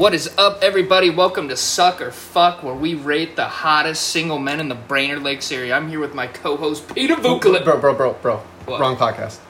What 0.00 0.14
is 0.14 0.30
up, 0.38 0.62
everybody? 0.62 1.10
Welcome 1.10 1.50
to 1.50 1.56
Suck 1.58 2.00
or 2.00 2.10
Fuck, 2.10 2.62
where 2.62 2.72
we 2.72 2.94
rate 2.94 3.36
the 3.36 3.44
hottest 3.44 4.08
single 4.08 4.38
men 4.38 4.58
in 4.58 4.70
the 4.70 4.74
Brainerd 4.74 5.22
Lakes 5.22 5.52
area. 5.52 5.76
I'm 5.76 5.90
here 5.90 6.00
with 6.00 6.14
my 6.14 6.26
co-host 6.26 6.94
Peter 6.94 7.16
Vukovic. 7.16 7.64
Bro, 7.64 7.80
bro, 7.80 7.94
bro, 7.94 8.12
bro. 8.14 8.36
What? 8.64 8.80
Wrong 8.80 8.96
podcast. 8.96 9.40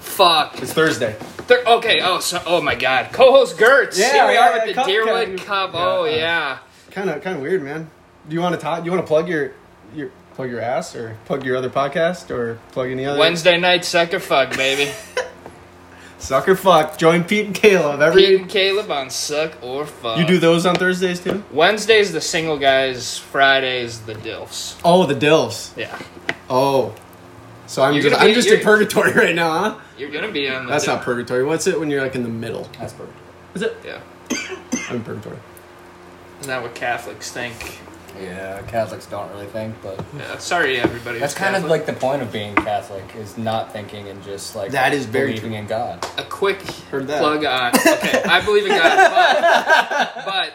Fuck. 0.00 0.60
It's 0.60 0.74
Thursday. 0.74 1.16
Thir- 1.18 1.64
okay. 1.66 2.00
Oh, 2.02 2.20
so, 2.20 2.42
oh 2.44 2.60
my 2.60 2.74
God. 2.74 3.14
Co-host 3.14 3.56
Gertz. 3.56 3.98
Yeah, 3.98 4.12
here 4.12 4.26
we 4.26 4.34
yeah, 4.34 4.40
are 4.40 4.56
yeah, 4.56 4.64
with 4.66 4.66
the 4.66 4.74
Cup 4.74 4.86
Deerwood 4.86 5.38
Cup. 5.38 5.72
Cup. 5.72 5.80
Oh 5.80 6.04
Yeah. 6.04 6.16
yeah. 6.16 6.58
Kind 6.90 7.08
of, 7.08 7.22
kind 7.22 7.36
of 7.36 7.42
weird, 7.42 7.62
man. 7.62 7.90
Do 8.28 8.34
you 8.34 8.42
want 8.42 8.54
to 8.54 8.60
talk? 8.60 8.80
Do 8.80 8.84
you 8.84 8.90
want 8.90 9.02
to 9.02 9.08
plug 9.08 9.26
your, 9.26 9.52
your, 9.94 10.10
plug 10.34 10.50
your 10.50 10.60
ass, 10.60 10.94
or 10.94 11.16
plug 11.24 11.46
your 11.46 11.56
other 11.56 11.70
podcast, 11.70 12.30
or 12.30 12.58
plug 12.72 12.90
any 12.90 13.06
other? 13.06 13.18
Wednesday 13.18 13.56
night 13.56 13.86
Suck 13.86 14.12
or 14.12 14.20
Fuck, 14.20 14.54
baby. 14.54 14.92
Sucker 16.24 16.56
fuck. 16.56 16.96
Join 16.96 17.22
Pete 17.24 17.44
and 17.44 17.54
Caleb 17.54 18.00
every. 18.00 18.22
Pete 18.22 18.40
and 18.40 18.48
Caleb 18.50 18.90
on 18.90 19.10
Suck 19.10 19.62
or 19.62 19.84
Fuck. 19.84 20.18
You 20.18 20.26
do 20.26 20.38
those 20.38 20.64
on 20.64 20.74
Thursdays 20.74 21.20
too? 21.20 21.44
Wednesdays 21.52 22.12
the 22.12 22.20
single 22.22 22.58
guys. 22.58 23.18
Fridays 23.18 24.00
the 24.00 24.14
dilfs. 24.14 24.80
Oh, 24.84 25.04
the 25.04 25.14
Dills. 25.14 25.74
Yeah. 25.76 25.98
Oh. 26.48 26.94
So 27.66 27.82
I'm 27.82 27.92
You're 27.92 28.04
just, 28.04 28.14
gonna 28.16 28.28
I'm 28.28 28.34
just 28.34 28.48
in 28.48 28.54
you're- 28.54 28.64
purgatory 28.64 29.12
right 29.14 29.34
now, 29.34 29.50
huh? 29.58 29.78
You're 29.98 30.10
gonna 30.10 30.32
be 30.32 30.48
on. 30.48 30.64
The 30.64 30.72
That's 30.72 30.86
Dil- 30.86 30.94
not 30.96 31.04
purgatory. 31.04 31.44
What's 31.44 31.66
it 31.66 31.78
when 31.78 31.90
you're 31.90 32.02
like 32.02 32.14
in 32.14 32.22
the 32.22 32.28
middle? 32.30 32.68
That's 32.78 32.94
perfect. 32.94 33.18
Is 33.54 33.60
it? 33.62 33.76
Yeah. 33.84 34.00
I'm 34.88 34.96
in 34.96 35.04
purgatory. 35.04 35.38
Isn't 36.40 36.48
that 36.48 36.62
what 36.62 36.74
Catholics 36.74 37.30
think? 37.32 37.80
Yeah, 38.20 38.62
Catholics 38.68 39.06
don't 39.06 39.30
really 39.32 39.46
think, 39.46 39.74
but 39.82 40.02
Yeah. 40.16 40.38
Sorry, 40.38 40.78
everybody. 40.78 41.18
that's 41.18 41.32
who's 41.34 41.38
kind 41.42 41.56
of 41.56 41.62
Catholic. 41.62 41.86
like 41.86 41.94
the 41.94 42.00
point 42.00 42.22
of 42.22 42.30
being 42.32 42.54
Catholic 42.54 43.04
is 43.16 43.36
not 43.36 43.72
thinking 43.72 44.08
and 44.08 44.22
just 44.22 44.54
like 44.54 44.70
That 44.72 44.92
is 44.94 45.06
very 45.06 45.32
believing 45.32 45.50
true. 45.50 45.58
in 45.60 45.66
God. 45.66 46.06
a 46.18 46.22
quick 46.24 46.62
Heard 46.90 47.08
that. 47.08 47.18
plug 47.20 47.44
on. 47.44 47.72
Okay, 47.76 48.22
I 48.24 48.44
believe 48.44 48.66
in 48.66 48.70
God, 48.70 50.24
but 50.24 50.24
but 50.24 50.52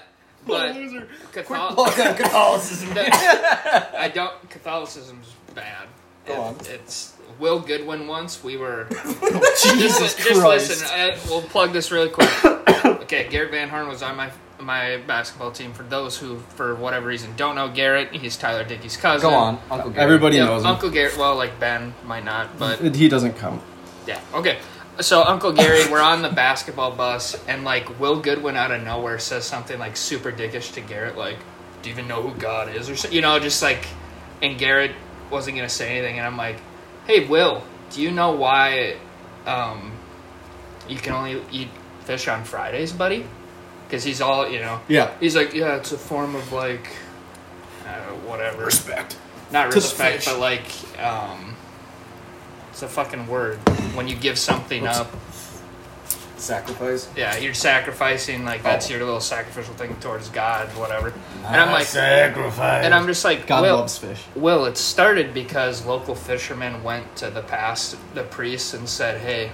but 0.48 0.74
Catholic, 1.34 2.18
Catholicism. 2.18 2.90
I 2.98 4.12
don't. 4.14 4.50
Catholicism's 4.50 5.34
bad. 5.54 5.88
Go 6.26 6.34
It- 6.34 6.38
on. 6.40 6.56
It's 6.66 7.14
Will 7.40 7.60
Goodwin. 7.60 8.08
Once 8.08 8.44
we 8.44 8.58
were. 8.58 8.88
Jesus 9.62 10.00
just, 10.00 10.18
just 10.20 10.40
Christ. 10.42 10.70
listen. 10.70 10.88
Uh, 10.88 11.18
we'll 11.30 11.42
plug 11.42 11.74
this 11.74 11.92
really 11.92 12.10
quick. 12.10 12.30
Okay, 13.10 13.28
Garrett 13.28 13.50
Van 13.52 13.68
Horn 13.70 13.88
was 13.88 14.02
on 14.04 14.16
my 14.16 14.32
my 14.60 14.98
basketball 15.08 15.52
team. 15.52 15.74
For 15.74 15.84
those 15.84 16.18
who, 16.18 16.40
for 16.56 16.76
whatever 16.76 17.08
reason, 17.08 17.34
don't 17.36 17.56
know 17.56 17.70
Garrett, 17.70 18.12
he's 18.14 18.38
Tyler 18.38 18.64
Dickey's 18.64 18.98
cousin. 18.98 19.30
Go 19.30 19.36
on, 19.36 19.60
Uncle 19.72 19.92
Gary. 19.92 20.04
Everybody 20.04 20.38
Yeah, 20.38 20.46
knows 20.46 20.64
him. 20.64 20.68
Uncle 20.72 20.90
Garrett. 20.90 21.18
Well, 21.18 21.36
like 21.36 21.60
Ben 21.60 21.94
might 22.06 22.26
not, 22.26 22.58
but 22.60 22.96
He 22.96 23.08
doesn't 23.10 23.38
count. 23.38 23.62
Yeah. 24.06 24.20
Okay. 24.34 24.58
So 25.00 25.24
Uncle 25.24 25.54
Gary, 25.54 25.90
we're 25.90 26.02
on 26.02 26.22
the 26.22 26.30
basketball 26.30 26.92
bus, 26.92 27.42
and 27.48 27.64
like 27.64 28.00
Will 28.00 28.20
Goodwin 28.20 28.58
out 28.58 28.72
of 28.72 28.84
nowhere 28.84 29.18
says 29.18 29.46
something 29.46 29.80
like 29.80 29.96
super 29.96 30.32
dickish 30.32 30.74
to 30.74 30.82
Garrett, 30.82 31.18
like, 31.18 31.38
"Do 31.82 31.90
you 31.90 31.96
even 31.96 32.08
know 32.08 32.22
who 32.22 32.38
God 32.38 32.76
is?" 32.76 32.90
or 32.90 32.96
so, 32.98 33.08
you 33.10 33.22
know, 33.22 33.40
just 33.40 33.62
like, 33.62 33.88
and 34.42 34.58
Garrett 34.58 34.92
wasn't 35.30 35.56
gonna 35.56 35.70
say 35.70 35.98
anything, 35.98 36.18
and 36.18 36.28
I'm 36.28 36.36
like, 36.36 36.58
"Hey, 37.08 37.26
Will, 37.26 37.64
do 37.92 38.02
you 38.02 38.12
know 38.12 38.32
why 38.32 38.98
um, 39.46 39.94
you 40.90 40.98
can 40.98 41.14
only 41.14 41.42
eat 41.50 41.70
fish 42.02 42.28
on 42.28 42.44
Fridays, 42.44 42.92
buddy?" 42.92 43.26
Because 43.90 44.04
he's 44.04 44.22
all, 44.22 44.48
you 44.48 44.60
know, 44.60 44.80
Yeah. 44.88 45.10
he's 45.20 45.36
like, 45.36 45.54
"Yeah, 45.56 45.76
it's 45.78 45.92
a 45.92 45.98
form 45.98 46.36
of 46.36 46.52
like, 46.54 46.88
uh, 47.88 47.92
whatever." 48.28 48.66
Respect. 48.66 49.18
not 49.52 49.64
to 49.64 49.70
the 49.72 49.76
respect, 49.78 50.18
fish. 50.18 50.26
but 50.28 50.40
like, 50.40 50.62
um, 51.04 51.56
it's 52.72 52.84
a 52.84 52.88
fucking 52.88 53.26
word. 53.28 53.58
When 53.96 54.08
you 54.08 54.16
give 54.16 54.38
something 54.38 54.84
What's- 54.84 55.00
up, 55.00 55.12
Sacrifice. 56.38 57.08
yeah, 57.18 57.36
you're 57.38 57.54
sacrificing. 57.56 58.46
Like 58.46 58.62
that's 58.64 58.88
Oh. 58.88 58.94
your 58.94 59.04
little 59.04 59.20
sacrificial 59.20 59.74
thing 59.74 59.96
towards 60.00 60.30
God, 60.30 60.68
whatever. 60.78 61.12
And 61.48 61.56
I'm 61.58 61.72
like, 61.72 61.86
sacrifice. 61.88 62.86
and 62.86 62.94
I'm 62.94 63.08
just 63.08 63.26
like, 63.26 63.46
God 63.48 63.64
Will, 63.64 63.78
loves 63.78 63.98
fish. 63.98 64.20
Will, 64.36 64.66
it 64.66 64.78
started 64.78 65.34
because 65.34 65.84
local 65.86 66.14
fishermen 66.16 66.84
went 66.84 67.16
to 67.18 67.30
the 67.30 67.42
past, 67.42 67.96
the 68.14 68.24
priests, 68.24 68.74
and 68.74 68.88
said, 68.88 69.20
"Hey, 69.20 69.52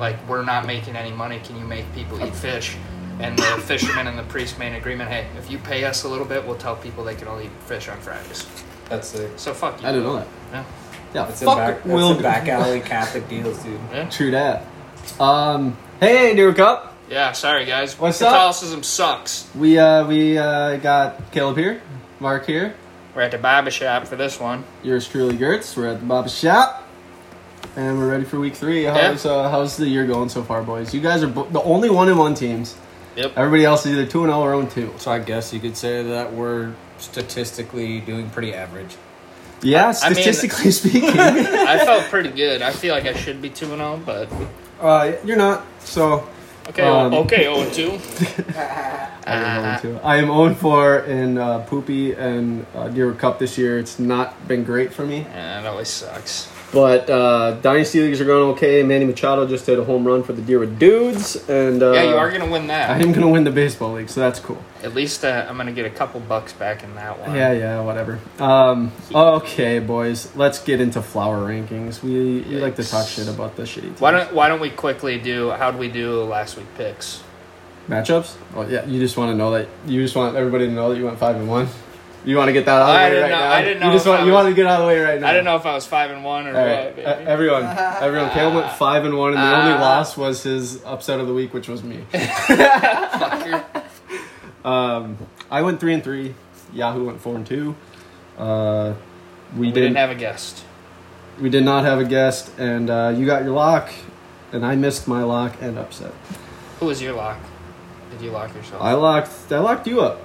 like 0.00 0.16
we're 0.28 0.44
not 0.44 0.64
making 0.64 0.96
any 0.96 1.10
money. 1.10 1.40
Can 1.44 1.58
you 1.58 1.64
make 1.66 1.92
people 1.94 2.24
eat 2.24 2.34
fish?" 2.36 2.76
And 3.20 3.38
the 3.38 3.42
fishermen 3.64 4.06
and 4.06 4.18
the 4.18 4.22
priest 4.24 4.58
made 4.58 4.68
an 4.68 4.74
agreement. 4.74 5.10
Hey, 5.10 5.26
if 5.36 5.50
you 5.50 5.58
pay 5.58 5.84
us 5.84 6.04
a 6.04 6.08
little 6.08 6.24
bit, 6.26 6.46
we'll 6.46 6.56
tell 6.56 6.76
people 6.76 7.02
they 7.04 7.14
can 7.16 7.26
only 7.28 7.46
eat 7.46 7.50
fish 7.66 7.88
on 7.88 7.98
Fridays. 7.98 8.46
That's 8.88 9.12
the 9.12 9.28
So 9.36 9.52
fuck 9.54 9.80
you. 9.82 9.88
I 9.88 9.92
didn't 9.92 10.06
know 10.06 10.16
that. 10.16 10.26
Yeah. 10.52 10.64
Yeah, 11.14 11.24
that's 11.24 11.42
a 11.42 11.44
fuck 11.46 11.56
back, 11.58 11.74
that's 11.76 11.86
Will. 11.88 12.18
a 12.18 12.22
back 12.22 12.48
alley 12.48 12.80
Catholic 12.80 13.28
deals, 13.28 13.62
dude. 13.62 13.80
Yeah. 13.92 14.08
True 14.10 14.30
that. 14.32 14.64
Um, 15.18 15.76
hey, 16.00 16.34
New 16.34 16.52
Cup. 16.52 16.96
Yeah, 17.10 17.32
sorry 17.32 17.64
guys. 17.64 17.98
What's 17.98 18.20
up? 18.20 18.30
Catholicism 18.32 18.82
sucks. 18.82 19.48
We 19.54 19.78
uh 19.78 20.06
we 20.06 20.36
uh 20.36 20.76
got 20.76 21.32
Caleb 21.32 21.56
here, 21.56 21.80
Mark 22.20 22.44
here. 22.46 22.74
We're 23.14 23.22
at 23.22 23.30
the 23.30 23.38
barber 23.38 23.70
shop 23.70 24.06
for 24.06 24.16
this 24.16 24.38
one. 24.38 24.64
Yours 24.82 25.08
truly, 25.08 25.34
Gertz. 25.38 25.74
We're 25.74 25.88
at 25.88 26.00
the 26.00 26.06
Baba 26.06 26.28
Shop, 26.28 26.86
and 27.76 27.96
we're 27.98 28.10
ready 28.10 28.24
for 28.24 28.38
week 28.38 28.54
three. 28.54 28.84
How's 28.84 29.24
uh, 29.24 29.48
how's 29.50 29.78
the 29.78 29.88
year 29.88 30.06
going 30.06 30.28
so 30.28 30.42
far, 30.42 30.62
boys? 30.62 30.92
You 30.92 31.00
guys 31.00 31.22
are 31.22 31.28
bo- 31.28 31.48
the 31.48 31.62
only 31.62 31.88
one 31.88 32.10
in 32.10 32.18
one 32.18 32.34
teams. 32.34 32.76
Yep. 33.18 33.32
Everybody 33.36 33.64
else 33.64 33.84
is 33.84 33.92
either 33.92 34.06
two 34.06 34.22
and 34.22 34.30
zero 34.30 34.40
or 34.40 34.54
own 34.54 34.68
two. 34.68 34.94
So 34.98 35.10
I 35.10 35.18
guess 35.18 35.52
you 35.52 35.58
could 35.58 35.76
say 35.76 36.04
that 36.04 36.32
we're 36.32 36.72
statistically 36.98 38.00
doing 38.00 38.30
pretty 38.30 38.54
average. 38.54 38.96
Yeah, 39.60 39.92
I 40.02 40.10
mean- 40.10 40.14
statistically 40.22 40.70
speaking. 40.82 41.10
I 41.18 41.78
felt 41.84 42.04
pretty 42.04 42.30
good. 42.30 42.62
I 42.62 42.70
feel 42.70 42.94
like 42.94 43.06
I 43.06 43.12
should 43.14 43.42
be 43.42 43.50
2 43.50 43.66
0, 43.66 44.00
but. 44.06 44.28
uh, 44.80 45.12
you're 45.24 45.36
not. 45.36 45.66
So 45.80 46.28
Okay, 46.68 46.82
Um, 46.82 47.14
okay, 47.14 47.42
0 47.44 47.70
2. 47.72 47.98
I 49.26 49.34
am 49.34 49.80
0 49.80 50.00
I 50.04 50.16
am 50.18 50.26
0 50.26 50.54
4 50.54 50.98
in 51.00 51.38
uh, 51.38 51.60
Poopy 51.60 52.12
and 52.12 52.66
uh, 52.74 52.88
Deerwood 52.88 53.18
Cup 53.18 53.38
this 53.38 53.56
year. 53.58 53.78
It's 53.78 53.98
not 53.98 54.46
been 54.46 54.62
great 54.64 54.92
for 54.92 55.04
me. 55.06 55.20
Yeah, 55.20 55.60
it 55.60 55.66
always 55.66 55.88
sucks. 55.88 56.46
But 56.72 57.08
uh, 57.08 57.52
Dynasty 57.62 58.00
Leagues 58.00 58.20
are 58.20 58.26
going 58.26 58.50
okay. 58.52 58.82
Manny 58.82 59.06
Machado 59.06 59.46
just 59.46 59.64
hit 59.64 59.78
a 59.78 59.84
home 59.84 60.06
run 60.06 60.22
for 60.22 60.34
the 60.34 60.42
Deerwood 60.42 60.78
Dudes. 60.78 61.48
and 61.48 61.82
uh, 61.82 61.92
yeah, 61.92 62.02
you 62.02 62.16
are 62.16 62.28
going 62.28 62.42
to 62.42 62.50
win 62.50 62.66
that. 62.66 62.90
I 62.90 62.96
am 62.96 63.12
going 63.12 63.22
to 63.22 63.28
win 63.28 63.44
the 63.44 63.50
baseball 63.50 63.92
league, 63.94 64.10
so 64.10 64.20
that's 64.20 64.38
cool. 64.38 64.62
At 64.82 64.94
least 64.94 65.24
uh, 65.24 65.46
I'm 65.48 65.56
going 65.56 65.66
to 65.66 65.72
get 65.72 65.86
a 65.86 65.90
couple 65.90 66.20
bucks 66.20 66.52
back 66.52 66.84
in 66.84 66.94
that 66.96 67.18
one. 67.18 67.34
Yeah, 67.34 67.52
yeah, 67.52 67.80
whatever. 67.80 68.18
Um, 68.38 68.92
okay, 69.14 69.78
boys, 69.78 70.34
let's 70.36 70.62
get 70.62 70.80
into 70.80 71.00
flower 71.00 71.48
rankings. 71.48 72.02
We, 72.02 72.40
we 72.40 72.60
like 72.60 72.76
to 72.76 72.84
talk 72.84 73.08
shit 73.08 73.28
about 73.28 73.56
the 73.56 73.62
shitty 73.62 73.82
teams. 73.82 74.00
Why 74.00 74.10
don't 74.10 74.34
Why 74.34 74.48
don't 74.48 74.60
we 74.60 74.70
quickly 74.70 75.18
do 75.18 75.50
how 75.50 75.70
do 75.70 75.78
we 75.78 75.88
do 75.88 76.22
last 76.22 76.56
week 76.56 76.66
picks? 76.76 77.22
matchups? 77.88 78.36
Oh 78.54 78.68
yeah, 78.68 78.84
you 78.84 79.00
just 79.00 79.16
want 79.16 79.32
to 79.32 79.36
know 79.36 79.52
that 79.52 79.68
you 79.86 80.02
just 80.02 80.14
want 80.14 80.36
everybody 80.36 80.66
to 80.66 80.72
know 80.72 80.90
that 80.90 80.98
you 80.98 81.06
went 81.06 81.18
five 81.18 81.36
and 81.36 81.48
one. 81.48 81.68
You 82.24 82.36
want 82.36 82.48
to 82.48 82.52
get 82.52 82.66
that 82.66 82.82
out 82.82 82.82
of 82.82 82.86
the 82.88 82.92
I 82.92 83.10
way 83.10 83.20
right 83.22 83.30
know- 83.30 83.38
now. 83.38 83.50
I 83.52 83.62
didn't 83.62 83.80
know 83.80 83.86
You 83.86 83.92
just 83.92 84.06
if 84.06 84.10
want 84.10 84.20
I 84.22 84.24
you 84.26 84.32
was- 84.32 84.44
want 84.44 84.48
to 84.48 84.54
get 84.54 84.66
out 84.66 84.80
of 84.80 84.86
the 84.86 84.86
way 84.88 85.00
right 85.00 85.20
now. 85.20 85.28
I 85.28 85.32
didn't 85.32 85.44
know 85.46 85.56
if 85.56 85.64
I 85.66 85.74
was 85.74 85.86
five 85.86 86.10
and 86.10 86.24
one 86.24 86.46
or 86.46 86.56
All 86.58 86.66
what. 86.66 86.96
Baby. 86.96 87.06
uh, 87.06 87.14
everyone, 87.14 87.64
everyone. 88.00 88.30
Caleb 88.30 88.54
went 88.54 88.72
five 88.72 89.04
and 89.04 89.16
one, 89.16 89.34
and 89.34 89.38
the 89.42 89.56
only 89.56 89.72
Ah. 89.72 89.80
loss 89.80 90.16
was 90.16 90.42
his 90.42 90.82
upset 90.84 91.20
of 91.20 91.26
the 91.26 91.34
week, 91.34 91.54
which 91.54 91.68
was 91.68 91.82
me. 91.82 92.04
Fucker. 92.12 93.64
Um, 94.64 95.16
I 95.50 95.62
went 95.62 95.80
three 95.80 95.94
and 95.94 96.02
three. 96.04 96.34
Yahoo 96.72 97.04
went 97.04 97.20
four 97.20 97.36
and 97.36 97.46
two. 97.46 97.74
Uh, 98.36 98.94
we, 99.54 99.60
we 99.60 99.66
didn't. 99.68 99.82
didn't 99.94 99.96
have 99.96 100.10
a 100.10 100.14
guest. 100.14 100.64
we 101.40 101.48
did 101.48 101.64
not 101.64 101.84
have 101.84 101.98
a 102.00 102.04
guest, 102.04 102.50
and 102.58 102.90
uh, 102.90 103.14
you 103.16 103.24
got 103.26 103.42
your 103.44 103.52
lock, 103.52 103.90
and 104.52 104.66
I 104.66 104.74
missed 104.76 105.08
my 105.08 105.22
lock 105.22 105.54
and 105.62 105.78
upset. 105.78 106.12
Who 106.80 106.86
was 106.86 107.00
your 107.00 107.14
lock? 107.14 107.38
Did 108.10 108.20
you 108.22 108.30
lock 108.30 108.54
yourself? 108.54 108.82
I 108.82 108.92
locked. 108.92 109.30
I 109.50 109.58
locked 109.58 109.86
you 109.86 110.00
up. 110.00 110.20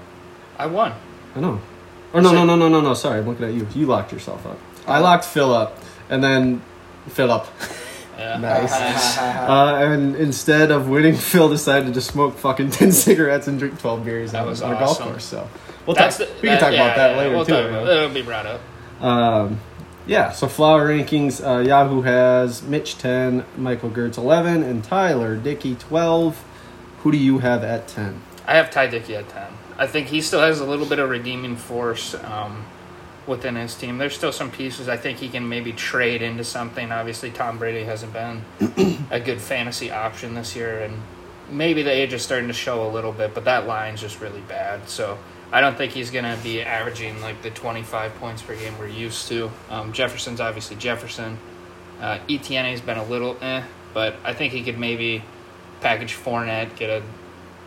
I 0.57 0.65
won. 0.65 0.93
I 1.35 1.39
know. 1.39 1.61
Or 2.13 2.21
no, 2.21 2.31
no, 2.31 2.45
no, 2.45 2.55
no, 2.55 2.69
no, 2.69 2.79
no. 2.81 2.93
Sorry, 2.93 3.19
I'm 3.19 3.27
looking 3.27 3.45
at 3.45 3.53
you. 3.53 3.67
You 3.75 3.87
locked 3.87 4.11
yourself 4.13 4.45
up. 4.45 4.57
I 4.87 4.99
locked 4.99 5.25
Phil 5.25 5.51
up, 5.53 5.77
and 6.09 6.23
then 6.23 6.61
Phil 7.09 7.31
up. 7.31 7.47
Yeah. 8.15 8.37
Nice. 8.37 9.17
Uh, 9.17 9.79
and 9.81 10.15
instead 10.15 10.69
of 10.69 10.87
winning, 10.87 11.15
Phil 11.31 11.49
decided 11.49 11.87
to 11.87 11.91
just 11.93 12.11
smoke 12.11 12.37
fucking 12.37 12.69
ten 12.79 12.91
cigarettes 12.91 13.47
and 13.47 13.57
drink 13.57 13.79
twelve 13.79 14.05
beers 14.05 14.33
That 14.33 14.43
on, 14.43 14.49
was 14.49 14.61
on 14.61 14.71
a 14.71 14.75
golf 14.79 14.91
awesome. 14.91 15.09
course. 15.09 15.25
So 15.25 15.49
we'll 15.87 15.95
That's 15.95 16.19
talk. 16.19 16.27
the- 16.27 16.33
we 16.35 16.47
can 16.49 16.59
talk 16.59 16.73
yeah, 16.73 16.83
about 16.85 16.95
that 16.95 17.11
yeah, 17.13 17.17
later 17.17 17.35
we'll 17.35 17.45
too. 17.45 17.53
talk 17.53 17.69
about- 17.69 17.87
It'll 17.87 18.09
be 18.13 18.21
brought 18.21 18.45
up. 18.45 18.61
Um, 19.01 19.59
yeah. 20.05 20.31
So 20.31 20.47
flower 20.47 20.87
rankings: 20.89 21.43
uh, 21.43 21.61
Yahoo 21.61 22.03
has 22.03 22.61
Mitch 22.61 22.99
ten, 22.99 23.45
Michael 23.57 23.89
Gertz 23.89 24.17
eleven, 24.19 24.61
and 24.61 24.83
Tyler 24.83 25.35
Dickey 25.35 25.73
twelve. 25.73 26.41
Who 26.99 27.11
do 27.11 27.17
you 27.17 27.39
have 27.39 27.63
at 27.63 27.87
ten? 27.87 28.21
I 28.47 28.57
have 28.57 28.69
Ty 28.69 28.87
Dickey 28.87 29.15
at 29.15 29.27
10. 29.27 29.43
I 29.77 29.87
think 29.87 30.07
he 30.07 30.21
still 30.21 30.41
has 30.41 30.59
a 30.59 30.65
little 30.65 30.85
bit 30.85 30.99
of 30.99 31.09
redeeming 31.09 31.55
force 31.55 32.15
um, 32.15 32.65
within 33.25 33.55
his 33.55 33.75
team. 33.75 33.97
There's 33.97 34.15
still 34.15 34.31
some 34.31 34.51
pieces 34.51 34.87
I 34.87 34.97
think 34.97 35.19
he 35.19 35.29
can 35.29 35.47
maybe 35.47 35.71
trade 35.73 36.21
into 36.21 36.43
something. 36.43 36.91
Obviously, 36.91 37.31
Tom 37.31 37.57
Brady 37.57 37.83
hasn't 37.83 38.13
been 38.13 38.43
a 39.11 39.19
good 39.19 39.41
fantasy 39.41 39.91
option 39.91 40.35
this 40.35 40.55
year, 40.55 40.81
and 40.81 41.01
maybe 41.49 41.83
the 41.83 41.91
age 41.91 42.13
is 42.13 42.21
starting 42.21 42.47
to 42.47 42.53
show 42.53 42.87
a 42.87 42.89
little 42.89 43.11
bit, 43.11 43.33
but 43.33 43.45
that 43.45 43.67
line's 43.67 44.01
just 44.01 44.21
really 44.21 44.41
bad. 44.41 44.87
So 44.87 45.17
I 45.51 45.61
don't 45.61 45.77
think 45.77 45.91
he's 45.91 46.11
going 46.11 46.25
to 46.25 46.41
be 46.43 46.61
averaging 46.61 47.21
like 47.21 47.41
the 47.41 47.49
25 47.49 48.15
points 48.15 48.41
per 48.41 48.55
game 48.55 48.77
we're 48.77 48.87
used 48.87 49.27
to. 49.29 49.51
Um, 49.69 49.93
Jefferson's 49.93 50.39
obviously 50.39 50.75
Jefferson. 50.75 51.37
Uh, 51.99 52.19
ETN 52.27 52.69
has 52.69 52.81
been 52.81 52.97
a 52.97 53.05
little 53.05 53.37
eh, 53.41 53.63
but 53.93 54.15
I 54.23 54.33
think 54.33 54.53
he 54.53 54.63
could 54.63 54.77
maybe 54.77 55.23
package 55.81 56.15
Fournette, 56.15 56.75
get 56.75 56.89
a 56.89 57.03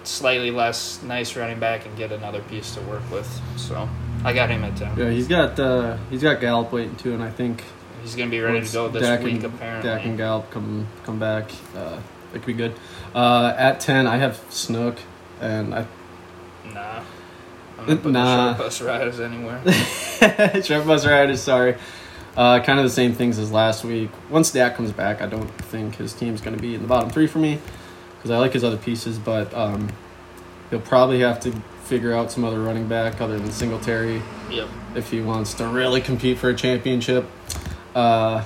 slightly 0.06 0.50
less 0.50 1.02
nice 1.02 1.36
running 1.36 1.58
back 1.60 1.86
and 1.86 1.96
get 1.96 2.12
another 2.12 2.40
piece 2.42 2.74
to 2.74 2.80
work 2.82 3.08
with. 3.10 3.28
So 3.56 3.88
I 4.24 4.32
got 4.32 4.50
him 4.50 4.64
at 4.64 4.76
ten. 4.76 4.96
Yeah, 4.98 5.10
he's 5.10 5.28
got 5.28 5.58
uh, 5.58 5.96
he's 6.10 6.22
got 6.22 6.40
Gallup 6.40 6.72
waiting 6.72 6.96
too, 6.96 7.14
and 7.14 7.22
I 7.22 7.30
think 7.30 7.62
He's 8.02 8.14
gonna 8.14 8.30
be 8.30 8.40
ready 8.40 8.64
to 8.64 8.72
go 8.72 8.88
this 8.88 9.02
Dak 9.02 9.22
week 9.22 9.36
and, 9.36 9.44
apparently. 9.46 9.90
Dak 9.90 10.04
and 10.04 10.16
Gallup 10.16 10.50
come 10.50 10.86
come 11.04 11.18
back. 11.18 11.50
Uh, 11.74 11.98
it 12.32 12.38
could 12.38 12.46
be 12.46 12.52
good. 12.52 12.74
Uh, 13.14 13.52
at 13.56 13.80
ten, 13.80 14.06
I 14.06 14.18
have 14.18 14.40
Snook, 14.50 14.96
and 15.40 15.74
I 15.74 15.86
Nah. 16.72 17.00
I'm 17.78 17.86
not 17.86 17.96
putting 17.98 18.12
Nah. 18.12 18.54
short 18.54 18.58
bus 18.58 18.80
riders 18.82 19.20
anywhere. 19.20 19.60
Short 20.62 20.86
Bus 20.86 21.04
Riders, 21.06 21.42
sorry. 21.42 21.76
Uh, 22.36 22.60
kind 22.60 22.78
of 22.78 22.84
the 22.84 22.90
same 22.90 23.12
things 23.12 23.38
as 23.38 23.52
last 23.52 23.84
week. 23.84 24.10
Once 24.30 24.50
Dak 24.50 24.76
comes 24.76 24.92
back, 24.92 25.20
I 25.20 25.26
don't 25.26 25.48
think 25.64 25.96
his 25.96 26.12
team's 26.14 26.40
going 26.40 26.56
to 26.56 26.60
be 26.62 26.74
in 26.74 26.82
the 26.82 26.88
bottom 26.88 27.10
three 27.10 27.26
for 27.26 27.38
me 27.38 27.58
because 28.26 28.34
I 28.36 28.40
like 28.40 28.54
his 28.54 28.64
other 28.64 28.76
pieces, 28.76 29.18
but 29.20 29.54
um, 29.54 29.88
he'll 30.70 30.80
probably 30.80 31.20
have 31.20 31.38
to 31.40 31.52
figure 31.84 32.12
out 32.12 32.32
some 32.32 32.44
other 32.44 32.60
running 32.60 32.88
back 32.88 33.20
other 33.20 33.38
than 33.38 33.52
Singletary 33.52 34.20
yep. 34.50 34.68
if 34.96 35.12
he 35.12 35.20
wants 35.20 35.54
to 35.54 35.68
really 35.68 36.00
compete 36.00 36.36
for 36.38 36.50
a 36.50 36.54
championship. 36.54 37.24
Uh, 37.94 38.42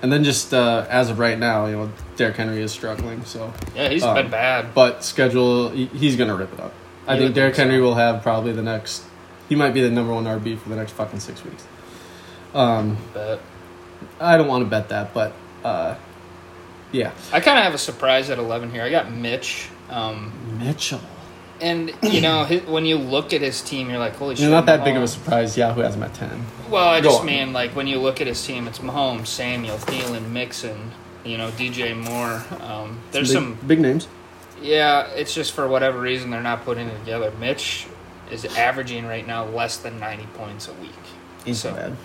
and 0.00 0.10
then 0.10 0.24
just 0.24 0.54
uh, 0.54 0.86
as 0.88 1.10
of 1.10 1.18
right 1.18 1.38
now, 1.38 1.66
you 1.66 1.76
know, 1.76 1.92
Derrick 2.16 2.36
Henry 2.36 2.62
is 2.62 2.72
struggling, 2.72 3.22
so 3.26 3.52
Yeah, 3.74 3.90
he's 3.90 4.02
Um, 4.02 4.14
been 4.14 4.30
bad. 4.30 4.72
but 4.74 5.04
schedule 5.04 5.68
he's 5.68 6.16
going 6.16 6.28
to 6.30 6.34
rip 6.34 6.52
it 6.54 6.60
up. 6.60 6.72
I 7.06 7.14
You 7.14 7.20
think 7.24 7.34
Derrick 7.34 7.54
so. 7.54 7.64
Henry 7.64 7.80
will 7.82 7.96
have 7.96 8.22
probably 8.22 8.52
the 8.52 8.62
next. 8.62 9.02
He 9.50 9.56
might 9.56 9.74
be 9.74 9.82
the 9.82 9.90
number 9.90 10.14
one 10.14 10.24
RB 10.24 10.58
for 10.58 10.70
the 10.70 10.76
next 10.76 10.92
fucking 10.92 11.20
six 11.20 11.44
weeks. 11.44 11.64
Um, 12.54 12.96
But 13.12 13.40
I 14.18 14.38
don't 14.38 14.48
want 14.48 14.64
to 14.64 14.70
bet 14.70 14.88
that, 14.88 15.12
but 15.12 15.32
uh, 15.64 15.96
yeah, 16.92 17.12
I 17.32 17.40
kind 17.40 17.58
of 17.58 17.64
have 17.64 17.74
a 17.74 17.78
surprise 17.78 18.30
at 18.30 18.38
11 18.38 18.70
here. 18.70 18.82
I 18.82 18.90
got 18.90 19.10
Mitch. 19.12 19.68
Um, 19.90 20.32
Mitchell. 20.58 21.00
and, 21.60 21.92
you 22.02 22.20
know, 22.20 22.44
his, 22.44 22.62
when 22.62 22.84
you 22.86 22.96
look 22.98 23.32
at 23.32 23.40
his 23.40 23.62
team, 23.62 23.88
you're 23.90 23.98
like, 23.98 24.14
holy 24.16 24.36
shit. 24.36 24.50
Not 24.50 24.66
that 24.66 24.84
big 24.84 24.96
of 24.96 25.02
a 25.02 25.08
surprise. 25.08 25.56
Yahoo 25.56 25.80
has 25.80 25.94
him 25.94 26.02
at 26.02 26.14
ten. 26.14 26.44
Well, 26.70 26.86
I 26.88 27.00
Go 27.00 27.08
just 27.08 27.20
on. 27.20 27.26
mean, 27.26 27.52
like, 27.52 27.74
when 27.74 27.86
you 27.86 27.98
look 27.98 28.20
at 28.20 28.26
his 28.26 28.44
team, 28.44 28.68
it's 28.68 28.78
Mahomes, 28.80 29.26
Samuel, 29.28 29.76
Thielen, 29.78 30.30
Mixon, 30.30 30.92
you 31.24 31.38
know, 31.38 31.50
DJ 31.52 31.96
Moore. 31.96 32.42
Um, 32.62 33.00
there's 33.12 33.28
big, 33.28 33.34
some, 33.34 33.58
big 33.66 33.80
names. 33.80 34.06
yeah, 34.62 35.06
it's 35.08 35.34
just 35.34 35.52
for 35.52 35.66
whatever 35.68 35.98
reason 36.00 36.30
they're 36.30 36.42
not 36.42 36.64
putting 36.64 36.86
it 36.88 36.98
together. 37.00 37.32
Mitch 37.40 37.86
is 38.30 38.44
averaging 38.56 39.06
right 39.06 39.26
now 39.26 39.46
less 39.46 39.78
than 39.78 39.98
90 39.98 40.26
points 40.34 40.68
a 40.68 40.72
week. 40.74 40.90
So- 41.46 41.52
so 41.70 41.74
bad. 41.74 41.96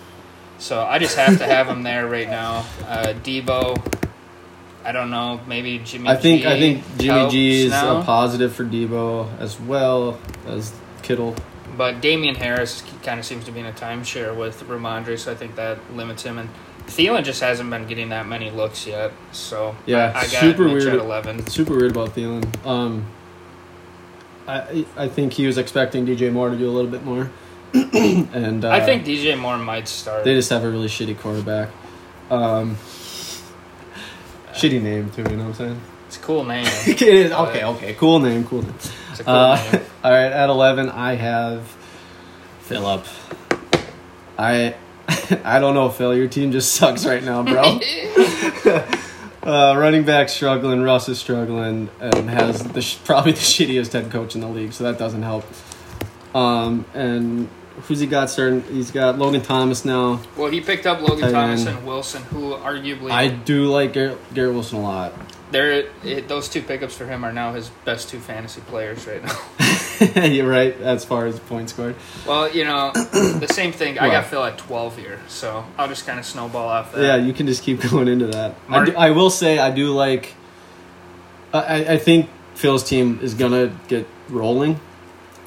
So 0.56 0.80
I 0.82 0.98
just 0.98 1.16
have 1.16 1.36
to 1.38 1.44
have 1.46 1.68
him 1.68 1.82
there 1.82 2.06
right 2.06 2.28
now. 2.28 2.64
Uh, 2.86 3.12
Deebo, 3.22 3.76
I 4.84 4.92
don't 4.92 5.10
know, 5.10 5.40
maybe 5.46 5.78
Jimmy. 5.78 6.08
I 6.08 6.16
think 6.16 6.42
G 6.42 6.46
I 6.48 6.58
think 6.58 6.98
Jimmy 6.98 7.30
G 7.30 7.62
is 7.64 7.70
now. 7.70 8.00
a 8.00 8.04
positive 8.04 8.54
for 8.54 8.64
Deebo 8.64 9.38
as 9.38 9.58
well 9.58 10.18
as 10.46 10.72
Kittle. 11.02 11.34
But 11.76 12.00
Damien 12.00 12.34
Harris 12.34 12.82
kind 13.02 13.18
of 13.18 13.26
seems 13.26 13.44
to 13.46 13.50
be 13.52 13.60
in 13.60 13.66
a 13.66 13.72
timeshare 13.72 14.36
with 14.36 14.62
Rhamondre, 14.68 15.18
so 15.18 15.32
I 15.32 15.34
think 15.34 15.56
that 15.56 15.78
limits 15.94 16.22
him. 16.22 16.38
And 16.38 16.48
Thielen 16.86 17.24
just 17.24 17.40
hasn't 17.40 17.68
been 17.70 17.86
getting 17.88 18.10
that 18.10 18.26
many 18.28 18.50
looks 18.50 18.86
yet. 18.86 19.12
So 19.32 19.74
Yeah, 19.86 20.12
I, 20.14 20.18
I 20.18 20.22
got 20.22 20.28
super 20.28 20.64
weird. 20.68 20.86
at 20.88 20.98
eleven. 21.00 21.46
Super 21.48 21.74
weird 21.76 21.90
about 21.92 22.10
Thielen. 22.14 22.44
Um, 22.66 23.06
I 24.46 24.84
I 24.96 25.08
think 25.08 25.32
he 25.32 25.46
was 25.46 25.56
expecting 25.58 26.06
DJ 26.06 26.30
Moore 26.32 26.50
to 26.50 26.56
do 26.56 26.68
a 26.68 26.70
little 26.70 26.90
bit 26.90 27.02
more, 27.04 27.30
and 27.72 28.64
uh, 28.64 28.70
I 28.70 28.80
think 28.80 29.04
DJ 29.04 29.38
Moore 29.38 29.56
might 29.58 29.88
start. 29.88 30.24
they 30.24 30.34
just 30.34 30.50
have 30.50 30.62
a 30.62 30.70
really 30.70 30.88
shitty 30.88 31.18
quarterback. 31.18 31.70
Um, 32.30 32.76
shitty 34.54 34.80
name 34.82 35.10
too. 35.10 35.22
You 35.22 35.36
know 35.36 35.44
what 35.44 35.48
I'm 35.50 35.54
saying? 35.54 35.80
it's 36.06 36.16
a 36.16 36.20
cool 36.20 36.44
name. 36.44 36.66
it 36.86 37.02
is 37.02 37.32
okay. 37.32 37.64
Okay, 37.64 37.94
cool 37.94 38.18
name. 38.20 38.44
Cool 38.44 38.62
name. 38.62 38.74
It's 39.10 39.20
a 39.20 39.24
cool 39.24 39.34
Uh, 39.34 39.56
name. 39.72 39.82
all 40.04 40.10
right, 40.10 40.32
at 40.32 40.48
eleven, 40.50 40.88
I 40.90 41.14
have 41.14 41.62
Philip. 42.60 43.04
I 44.38 44.74
I 45.44 45.58
don't 45.60 45.74
know, 45.74 45.88
Phil. 45.90 46.14
Your 46.16 46.28
team 46.28 46.52
just 46.52 46.74
sucks 46.74 47.04
right 47.04 47.22
now, 47.22 47.42
bro. 47.42 47.78
uh, 49.42 49.74
running 49.76 50.04
back 50.04 50.28
struggling, 50.28 50.82
Russ 50.82 51.08
is 51.08 51.18
struggling, 51.18 51.90
and 52.00 52.30
has 52.30 52.62
the 52.62 52.80
sh- 52.82 52.98
probably 53.04 53.32
the 53.32 53.38
shittiest 53.38 53.92
head 53.92 54.10
coach 54.10 54.34
in 54.34 54.40
the 54.40 54.48
league, 54.48 54.72
so 54.72 54.84
that 54.84 54.98
doesn't 54.98 55.22
help. 55.22 55.44
Um, 56.34 56.84
and 56.94 57.48
who's 57.82 58.00
he 58.00 58.06
got 58.06 58.30
starting? 58.30 58.62
He's 58.62 58.90
got 58.90 59.18
Logan 59.18 59.42
Thomas 59.42 59.84
now. 59.84 60.20
Well, 60.36 60.50
he 60.50 60.60
picked 60.60 60.86
up 60.86 61.00
Logan 61.00 61.32
Thomas 61.32 61.66
and 61.66 61.86
Wilson, 61.86 62.22
who 62.24 62.54
arguably 62.54 63.10
I 63.10 63.28
do 63.28 63.66
like 63.66 63.92
Garrett, 63.92 64.18
Garrett 64.34 64.54
Wilson 64.54 64.78
a 64.78 64.82
lot. 64.82 65.12
they're 65.50 65.88
those 66.22 66.48
two 66.48 66.62
pickups 66.62 66.96
for 66.96 67.06
him 67.06 67.24
are 67.24 67.32
now 67.32 67.52
his 67.52 67.68
best 67.84 68.08
two 68.08 68.18
fantasy 68.18 68.60
players 68.62 69.06
right 69.06 69.22
now. 69.24 70.24
You're 70.24 70.48
right 70.48 70.74
as 70.80 71.04
far 71.04 71.26
as 71.26 71.38
points 71.38 71.72
scored. 71.72 71.94
Well, 72.26 72.50
you 72.52 72.64
know, 72.64 72.90
the 72.94 73.46
same 73.50 73.70
thing. 73.70 73.98
I 73.98 74.08
got 74.08 74.26
Phil 74.26 74.42
at 74.42 74.58
12 74.58 74.96
here, 74.98 75.20
so 75.28 75.64
I'll 75.78 75.86
just 75.88 76.04
kind 76.06 76.18
of 76.18 76.24
snowball 76.26 76.68
off 76.68 76.92
that. 76.92 77.02
Yeah, 77.02 77.16
you 77.16 77.32
can 77.32 77.46
just 77.46 77.62
keep 77.62 77.80
going 77.90 78.08
into 78.08 78.26
that. 78.28 78.56
I, 78.68 78.84
do, 78.84 78.96
I 78.96 79.10
will 79.10 79.30
say 79.30 79.58
I 79.58 79.70
do 79.70 79.92
like. 79.94 80.34
I, 81.52 81.94
I 81.94 81.98
think 81.98 82.28
Phil's 82.56 82.82
team 82.82 83.20
is 83.22 83.34
gonna 83.34 83.72
get 83.86 84.08
rolling, 84.28 84.80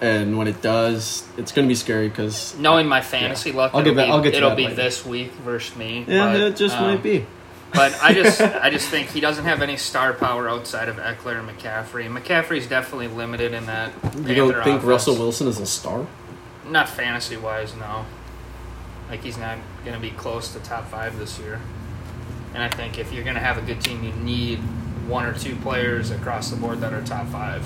and 0.02 0.38
when 0.38 0.48
it 0.48 0.62
does, 0.62 1.28
it's 1.38 1.52
gonna 1.52 1.68
be 1.68 1.76
scary 1.76 2.10
because 2.10 2.58
Knowing 2.58 2.88
my 2.88 3.02
fantasy 3.02 3.52
luck, 3.52 3.72
I'll 3.74 3.84
get 3.84 3.96
be, 3.96 4.02
I'll 4.02 4.22
get 4.22 4.32
to 4.32 4.38
it'll 4.38 4.56
be 4.56 4.64
later. 4.66 4.76
this 4.76 5.06
week 5.06 5.32
versus 5.32 5.76
me. 5.76 6.06
yeah, 6.08 6.34
but, 6.34 6.42
it 6.42 6.56
just 6.56 6.78
um, 6.78 6.84
might 6.84 7.04
be. 7.04 7.26
But 7.74 7.98
I 8.02 8.14
just, 8.14 8.42
I 8.42 8.70
just 8.70 8.90
think 8.90 9.10
he 9.10 9.20
doesn't 9.20 9.46
have 9.46 9.62
any 9.62 9.78
star 9.78 10.14
power 10.14 10.50
outside 10.50 10.90
of 10.90 10.98
Ekeler 10.98 11.40
and 11.40 11.50
McCaffrey. 11.50 12.10
McCaffrey's 12.10 12.68
definitely 12.68 13.08
limited 13.08 13.54
in 13.54 13.66
that. 13.66 13.92
You 14.16 14.36
don't 14.36 14.54
think 14.54 14.68
offense. 14.68 14.84
Russell 14.84 15.16
Wilson 15.16 15.48
is 15.48 15.60
a 15.60 15.66
star? 15.66 16.08
Not 16.68 16.90
fantasy 16.90 17.38
wise, 17.38 17.76
no. 17.76 18.06
Like 19.10 19.24
he's 19.24 19.38
not 19.38 19.58
going 19.84 19.96
to 19.96 20.02
be 20.02 20.12
close 20.12 20.54
to 20.54 20.60
top 20.60 20.90
five 20.90 21.18
this 21.18 21.40
year. 21.40 21.62
And 22.54 22.64
I 22.64 22.70
think 22.70 22.98
if 22.98 23.14
you're 23.14 23.24
going 23.24 23.36
to 23.36 23.42
have 23.42 23.58
a 23.58 23.62
good 23.62 23.82
team, 23.82 24.04
you 24.04 24.12
need 24.14 24.60
one 25.08 25.26
or 25.26 25.34
two 25.34 25.56
players 25.58 26.12
across 26.12 26.50
the 26.50 26.58
board 26.58 26.82
that 26.82 26.94
are 26.94 27.04
top 27.04 27.28
five. 27.28 27.66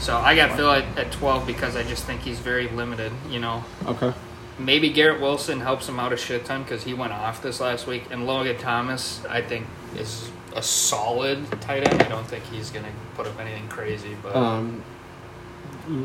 So 0.00 0.16
I 0.16 0.34
got 0.36 0.56
Phil 0.56 0.70
at, 0.70 0.98
at 0.98 1.12
12 1.12 1.46
because 1.46 1.76
I 1.76 1.82
just 1.84 2.04
think 2.04 2.20
he's 2.22 2.38
very 2.38 2.68
limited. 2.68 3.12
You 3.30 3.40
know, 3.40 3.64
Okay. 3.86 4.12
maybe 4.58 4.90
Garrett 4.90 5.20
Wilson 5.20 5.60
helps 5.60 5.88
him 5.88 5.98
out 5.98 6.12
a 6.12 6.16
shit 6.16 6.44
ton 6.44 6.62
because 6.62 6.84
he 6.84 6.92
went 6.94 7.12
off 7.12 7.42
this 7.42 7.60
last 7.60 7.86
week. 7.86 8.04
And 8.10 8.26
Logan 8.26 8.58
Thomas, 8.58 9.24
I 9.28 9.40
think, 9.40 9.66
is 9.96 10.30
a 10.54 10.62
solid 10.62 11.44
tight 11.62 11.88
end. 11.90 12.02
I 12.02 12.08
don't 12.08 12.26
think 12.26 12.44
he's 12.44 12.70
going 12.70 12.84
to 12.84 12.92
put 13.16 13.26
up 13.26 13.38
anything 13.40 13.66
crazy, 13.68 14.16
but 14.22 14.36
Um, 14.36 14.82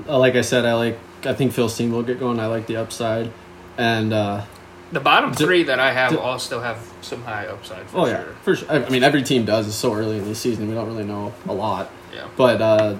like 0.08 0.36
I 0.36 0.42
said, 0.42 0.66
I 0.66 0.74
like. 0.74 0.98
I 1.26 1.34
think 1.34 1.52
Phil 1.52 1.70
team 1.70 1.92
will 1.92 2.04
get 2.04 2.20
going. 2.20 2.40
I 2.40 2.46
like 2.48 2.66
the 2.68 2.78
upside, 2.78 3.32
and 3.78 4.14
uh, 4.14 4.44
the 4.92 5.00
bottom 5.02 5.32
d- 5.32 5.44
three 5.44 5.64
that 5.64 5.80
I 5.80 5.92
have 5.92 6.12
d- 6.12 6.18
all 6.18 6.40
still 6.40 6.62
have 6.62 6.80
some 7.02 7.24
high 7.24 7.46
upside 7.48 7.88
for 7.88 7.98
oh 8.00 8.06
yeah, 8.06 8.24
sure. 8.24 8.34
for 8.44 8.56
sure. 8.56 8.72
I 8.72 8.86
I 8.86 8.90
mean, 8.90 9.04
every 9.04 9.22
team 9.24 9.44
does. 9.46 9.68
It's 9.68 9.76
so 9.76 9.94
early 9.94 10.18
in 10.18 10.26
the 10.26 10.36
season. 10.36 10.68
We 10.70 10.74
don't 10.76 10.88
really 10.88 11.04
know 11.04 11.34
a 11.48 11.54
lot. 11.54 11.90
Yeah. 12.14 12.28
But 12.38 12.62
uh, 12.62 12.96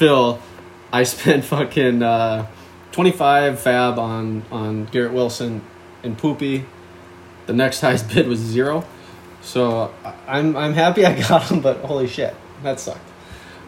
Phil, 0.00 0.40
I 0.90 1.02
spent 1.02 1.44
fucking 1.54 2.02
uh, 2.02 2.46
twenty 2.90 3.12
five 3.12 3.58
FAAB 3.58 3.98
on 3.98 4.42
on 4.50 4.86
Garrett 4.86 5.12
Wilson 5.12 5.60
and 6.02 6.16
Poopy. 6.16 6.64
The 7.44 7.52
next 7.52 7.82
highest 7.82 8.08
bid 8.14 8.26
was 8.26 8.38
zero, 8.38 8.86
so 9.42 9.92
I'm 10.26 10.56
I'm 10.56 10.72
happy 10.72 11.04
I 11.04 11.20
got 11.28 11.50
him. 11.50 11.60
But 11.60 11.80
holy 11.80 12.06
shit, 12.08 12.34
that 12.62 12.80
sucked. 12.80 13.06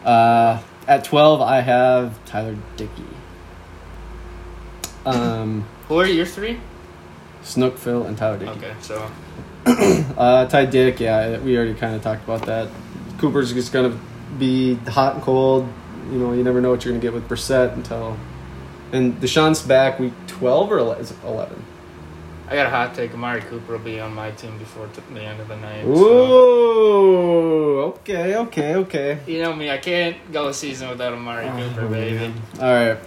Uh, 0.03 0.59
at 0.87 1.03
twelve, 1.03 1.39
I 1.39 1.61
have 1.61 2.25
Tyler 2.25 2.57
Dickey. 2.77 3.05
Um, 5.05 5.67
Who 5.87 5.99
are 5.99 6.07
your 6.07 6.25
three? 6.25 6.59
Snook, 7.43 7.77
Phil, 7.77 8.05
and 8.05 8.17
Tyler 8.17 8.39
Dickey. 8.39 8.51
Okay, 8.53 8.73
so 8.81 9.11
Uh, 10.17 10.47
Ty 10.47 10.65
Dick, 10.65 10.99
yeah, 10.99 11.37
we 11.37 11.55
already 11.55 11.75
kind 11.75 11.93
of 11.93 12.01
talked 12.01 12.23
about 12.23 12.47
that. 12.47 12.69
Cooper's 13.19 13.53
just 13.53 13.71
gonna 13.71 13.95
be 14.39 14.73
hot 14.73 15.13
and 15.13 15.23
cold. 15.23 15.69
You 16.13 16.19
know, 16.19 16.31
you 16.33 16.43
never 16.43 16.61
know 16.61 16.69
what 16.69 16.85
you're 16.85 16.93
gonna 16.93 17.01
get 17.01 17.11
with 17.13 17.27
Brissett 17.27 17.73
until. 17.73 18.15
And 18.91 19.19
Deshaun's 19.19 19.63
back 19.63 19.97
week 19.99 20.13
twelve 20.27 20.71
or 20.71 20.77
is 20.99 21.11
eleven? 21.25 21.63
I 22.47 22.53
got 22.55 22.67
a 22.67 22.69
hot 22.69 22.93
take. 22.93 23.11
Amari 23.15 23.41
Cooper 23.41 23.73
will 23.73 23.79
be 23.79 23.99
on 23.99 24.13
my 24.13 24.29
team 24.31 24.55
before 24.59 24.85
t- 24.93 25.01
the 25.11 25.21
end 25.23 25.39
of 25.41 25.47
the 25.47 25.55
night. 25.55 25.83
so- 25.85 25.89
Ooh, 25.89 27.79
okay, 27.95 28.35
okay, 28.35 28.75
okay. 28.75 29.17
You 29.25 29.41
know 29.41 29.55
me, 29.55 29.71
I 29.71 29.79
can't 29.79 30.17
go 30.31 30.49
a 30.49 30.53
season 30.53 30.89
without 30.89 31.13
Amari 31.13 31.47
Cooper, 31.47 31.85
Oh, 31.85 31.87
baby. 31.89 32.17
man. 32.17 32.33
All 32.61 32.71
right, 32.71 32.97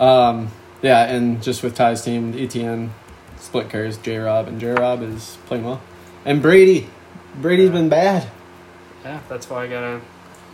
um, 0.00 0.48
yeah, 0.82 1.04
and 1.12 1.42
just 1.42 1.64
with 1.64 1.74
Ty's 1.74 2.02
team, 2.02 2.32
ETN 2.34 2.90
split 3.38 3.68
carries 3.70 3.96
J 3.96 4.18
Rob, 4.18 4.46
and 4.46 4.60
J 4.60 4.68
Rob 4.72 5.02
is 5.02 5.36
playing 5.46 5.64
well, 5.64 5.80
and 6.24 6.40
Brady, 6.40 6.86
Brady's 7.40 7.70
Yeah. 7.70 7.72
been 7.76 7.88
bad. 7.88 8.28
Yeah, 9.04 9.18
that's 9.28 9.50
why 9.50 9.64
I 9.64 9.66
gotta. 9.66 10.00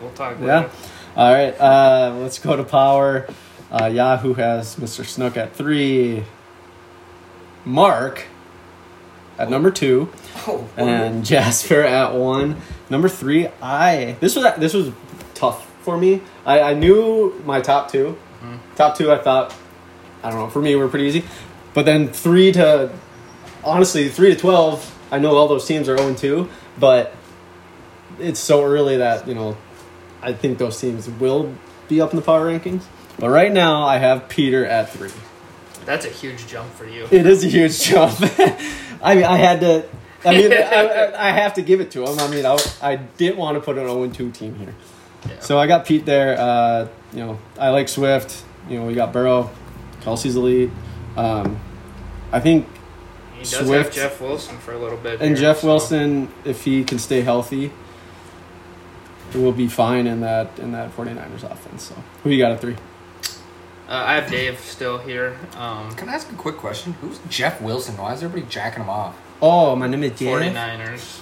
We'll 0.00 0.12
talk. 0.12 0.37
Yeah. 0.41 0.69
All 1.18 1.32
right. 1.32 1.50
Uh, 1.60 2.16
let's 2.20 2.38
go 2.38 2.56
to 2.56 2.64
power. 2.64 3.28
Uh, 3.70 3.87
Yahoo 3.87 4.32
has 4.34 4.76
Mr. 4.76 5.04
Snook 5.04 5.37
at 5.37 5.54
three. 5.54 6.25
Mark 7.64 8.25
at 9.37 9.50
number 9.50 9.70
two, 9.70 10.10
and 10.76 11.25
Jasper 11.25 11.82
at 11.82 12.14
one. 12.14 12.56
Number 12.88 13.08
three, 13.08 13.48
I. 13.60 14.16
This 14.20 14.37
was 14.37 14.44
this 14.58 14.72
was 14.72 14.92
tough 15.34 15.66
for 15.82 15.98
me. 15.98 16.22
I, 16.46 16.60
I 16.60 16.75
knew 16.75 17.42
my 17.44 17.60
top 17.60 17.90
2 17.90 18.16
Mm-hmm. 18.38 18.75
Top 18.76 18.96
two, 18.96 19.10
I 19.10 19.18
thought, 19.18 19.52
I 20.22 20.30
don't 20.30 20.38
know, 20.38 20.48
for 20.48 20.62
me 20.62 20.76
were 20.76 20.88
pretty 20.88 21.06
easy. 21.06 21.25
But 21.75 21.87
then 21.87 22.08
three 22.08 22.52
to, 22.52 22.92
honestly, 23.64 24.08
three 24.08 24.32
to 24.32 24.40
twelve. 24.40 24.94
I 25.10 25.18
know 25.18 25.34
all 25.34 25.48
those 25.48 25.66
teams 25.66 25.88
are 25.88 25.96
zero 25.98 26.14
two, 26.14 26.48
but 26.78 27.14
it's 28.20 28.38
so 28.40 28.64
early 28.64 28.98
that 28.98 29.26
you 29.26 29.34
know, 29.34 29.56
I 30.22 30.32
think 30.32 30.58
those 30.58 30.80
teams 30.80 31.08
will 31.08 31.54
be 31.88 32.00
up 32.00 32.10
in 32.10 32.16
the 32.16 32.22
power 32.22 32.46
rankings. 32.46 32.84
But 33.18 33.30
right 33.30 33.52
now, 33.52 33.82
I 33.82 33.98
have 33.98 34.28
Peter 34.28 34.64
at 34.64 34.90
three. 34.90 35.10
That's 35.84 36.04
a 36.04 36.10
huge 36.10 36.46
jump 36.46 36.70
for 36.75 36.87
you. 36.87 37.08
It 37.10 37.26
is 37.26 37.44
a 37.44 37.48
huge 37.48 37.80
jump. 37.80 38.14
I 39.02 39.14
mean, 39.14 39.25
I 39.25 39.37
had 39.37 39.60
to. 39.60 39.88
I 40.25 40.37
mean, 40.37 40.52
I, 40.52 41.12
I, 41.16 41.30
have 41.30 41.54
to 41.54 41.62
give 41.62 41.80
it 41.80 41.90
to 41.92 42.04
him. 42.04 42.18
I 42.18 42.28
mean, 42.28 42.44
I, 42.44 42.58
I 42.82 42.96
didn't 42.96 43.38
want 43.38 43.56
to 43.56 43.60
put 43.60 43.78
an 43.78 43.87
0 43.87 44.08
2 44.08 44.30
team 44.32 44.54
here. 44.56 44.75
Yeah. 45.28 45.40
So 45.40 45.58
I 45.58 45.66
got 45.66 45.87
Pete 45.87 46.04
there. 46.04 46.38
Uh, 46.38 46.88
you 47.12 47.20
know, 47.20 47.38
I 47.58 47.70
like 47.70 47.88
Swift. 47.88 48.44
You 48.68 48.80
know, 48.80 48.87
we 48.87 48.94
got 48.94 49.12
Burrow. 49.12 49.50
Kelce's 50.02 50.37
elite. 50.37 50.70
Um, 51.16 51.58
I 52.30 52.40
think, 52.40 52.66
he 53.34 53.40
does 53.40 53.66
Swift- 53.66 53.94
have 53.94 54.10
Jeff 54.10 54.20
Wilson 54.20 54.58
for 54.58 54.72
a 54.72 54.78
little 54.78 54.98
bit. 54.98 55.20
and 55.20 55.30
here, 55.30 55.37
Jeff 55.37 55.60
so- 55.60 55.68
Wilson, 55.68 56.28
if 56.44 56.64
he 56.64 56.84
can 56.84 56.98
stay 56.98 57.22
healthy, 57.22 57.72
will 59.35 59.52
be 59.52 59.66
fine 59.68 60.06
in 60.06 60.20
that 60.20 60.58
in 60.58 60.73
that 60.73 60.94
49ers 60.97 61.44
offense. 61.50 61.85
So 61.85 61.94
who 62.25 62.30
you 62.30 62.38
got 62.38 62.52
at 62.52 62.61
three? 62.61 62.76
Uh, 63.88 63.92
I 64.06 64.14
have 64.16 64.30
Dave 64.30 64.61
still 64.61 64.99
here. 64.99 65.38
Um, 65.56 65.94
Can 65.94 66.08
I 66.11 66.14
ask 66.14 66.30
a 66.30 66.35
quick 66.35 66.56
question? 66.58 66.92
Who's 67.00 67.18
Jeff 67.30 67.62
Wilson? 67.62 67.97
Why 67.97 68.12
is 68.12 68.23
everybody 68.23 68.50
jacking 68.52 68.82
him 68.82 68.90
off? 68.90 69.16
Oh, 69.40 69.75
my 69.76 69.87
name 69.87 70.02
is 70.04 70.12
49ers 70.12 71.20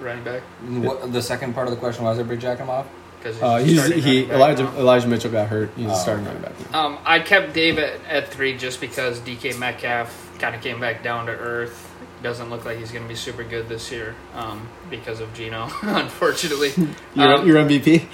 running 0.00 0.24
back 0.24 0.42
What, 0.66 1.12
the 1.12 1.22
second 1.22 1.54
part 1.54 1.68
of 1.68 1.70
the 1.74 1.78
question, 1.78 2.02
why 2.04 2.10
is 2.12 2.18
everybody 2.18 2.40
jacking 2.40 2.64
him 2.64 2.70
off? 2.70 2.86
because 3.20 3.40
Uh, 3.40 3.58
he's 3.58 3.86
he 4.04 4.24
Elijah 4.24 4.64
Elijah 4.76 5.06
Mitchell 5.06 5.30
got 5.30 5.46
hurt. 5.46 5.70
He's 5.76 5.86
Oh, 5.88 5.94
starting 5.94 6.26
okay. 6.26 6.34
running 6.36 6.50
back. 6.58 6.72
now. 6.72 6.86
Um, 6.86 6.98
I 7.04 7.20
kept 7.20 7.52
Dave 7.54 7.78
at, 7.78 8.00
at 8.08 8.28
three 8.28 8.56
just 8.58 8.80
because 8.80 9.20
DK 9.20 9.56
Metcalf 9.60 10.36
kind 10.40 10.56
of 10.56 10.60
came 10.62 10.80
back 10.80 11.04
down 11.04 11.26
to 11.26 11.32
earth. 11.32 11.91
Doesn't 12.22 12.50
look 12.50 12.64
like 12.64 12.78
he's 12.78 12.92
going 12.92 13.02
to 13.02 13.08
be 13.08 13.16
super 13.16 13.42
good 13.42 13.68
this 13.68 13.90
year 13.90 14.14
um, 14.34 14.68
because 14.90 15.18
of 15.20 15.32
Gino, 15.34 15.68
unfortunately. 15.82 16.70
Your 17.14 17.34
Um, 17.34 17.46
your 17.46 17.56
MVP. 17.56 18.06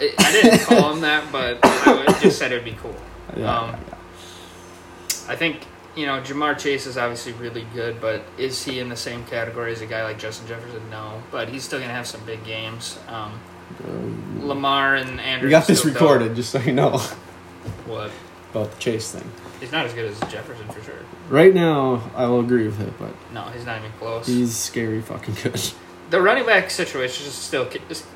I 0.00 0.12
I 0.18 0.32
didn't 0.32 0.60
call 0.60 0.92
him 0.94 1.00
that, 1.02 1.30
but 1.32 1.58
I 1.64 2.04
would- 2.06 2.20
just 2.20 2.38
said 2.38 2.52
it 2.52 2.56
would 2.56 2.64
be 2.64 2.76
cool. 2.80 2.94
Yeah, 3.36 3.58
um, 3.58 3.70
yeah, 3.70 3.78
yeah. 3.88 5.32
I 5.32 5.36
think 5.36 5.64
you 5.96 6.04
know 6.06 6.20
Ja'Marr 6.20 6.58
Chase 6.58 6.86
is 6.86 6.98
obviously 6.98 7.32
really 7.32 7.66
good, 7.74 7.98
but 8.00 8.22
is 8.36 8.62
he 8.62 8.78
in 8.78 8.88
the 8.90 8.96
same 8.96 9.24
category 9.24 9.72
as 9.72 9.80
a 9.80 9.86
guy 9.86 10.04
like 10.04 10.18
Justin 10.18 10.46
Jefferson? 10.48 10.82
No, 10.90 11.22
but 11.30 11.48
he's 11.48 11.64
still 11.64 11.78
going 11.78 11.88
to 11.88 11.94
have 11.94 12.06
some 12.06 12.22
big 12.26 12.44
games. 12.44 12.98
Um, 13.08 13.40
Lamar 14.40 14.96
and 14.96 15.18
Andrews. 15.20 15.44
We 15.48 15.50
got 15.50 15.66
this 15.66 15.84
recorded, 15.86 16.36
just 16.36 16.50
so 16.50 16.58
you 16.58 16.72
know 16.74 16.98
What? 17.86 18.10
about 18.50 18.70
the 18.72 18.78
Chase 18.78 19.12
thing. 19.12 19.24
He's 19.60 19.72
not 19.72 19.86
as 19.86 19.94
good 19.94 20.10
as 20.10 20.20
Jefferson 20.30 20.66
for 20.68 20.82
sure. 20.82 20.98
Right 21.32 21.54
now, 21.54 22.10
I 22.14 22.26
will 22.26 22.40
agree 22.40 22.66
with 22.66 22.78
it, 22.78 22.92
but 22.98 23.14
No, 23.32 23.40
he's 23.44 23.64
not 23.64 23.78
even 23.78 23.90
close. 23.92 24.26
he's 24.26 24.54
scary 24.54 25.00
fucking 25.00 25.34
good. 25.42 25.60
The 26.10 26.20
running 26.20 26.44
back 26.44 26.68
situation 26.70 27.24
just 27.24 27.42
still 27.44 27.66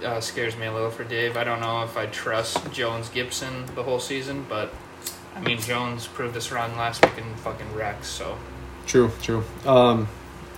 uh, 0.04 0.20
scares 0.20 0.54
me 0.54 0.66
a 0.66 0.72
little 0.74 0.90
for 0.90 1.02
Dave. 1.02 1.34
I 1.38 1.44
don't 1.44 1.62
know 1.62 1.82
if 1.82 1.96
I 1.96 2.04
trust 2.04 2.70
Jones 2.70 3.08
Gibson 3.08 3.64
the 3.74 3.82
whole 3.82 4.00
season, 4.00 4.44
but 4.50 4.70
I 5.34 5.40
mean 5.40 5.58
Jones 5.58 6.06
proved 6.06 6.36
us 6.36 6.52
wrong 6.52 6.76
last 6.76 7.02
week 7.02 7.16
in 7.16 7.34
fucking 7.36 7.74
Rex. 7.74 8.06
So 8.06 8.36
True, 8.86 9.10
true. 9.22 9.44
Um, 9.64 10.08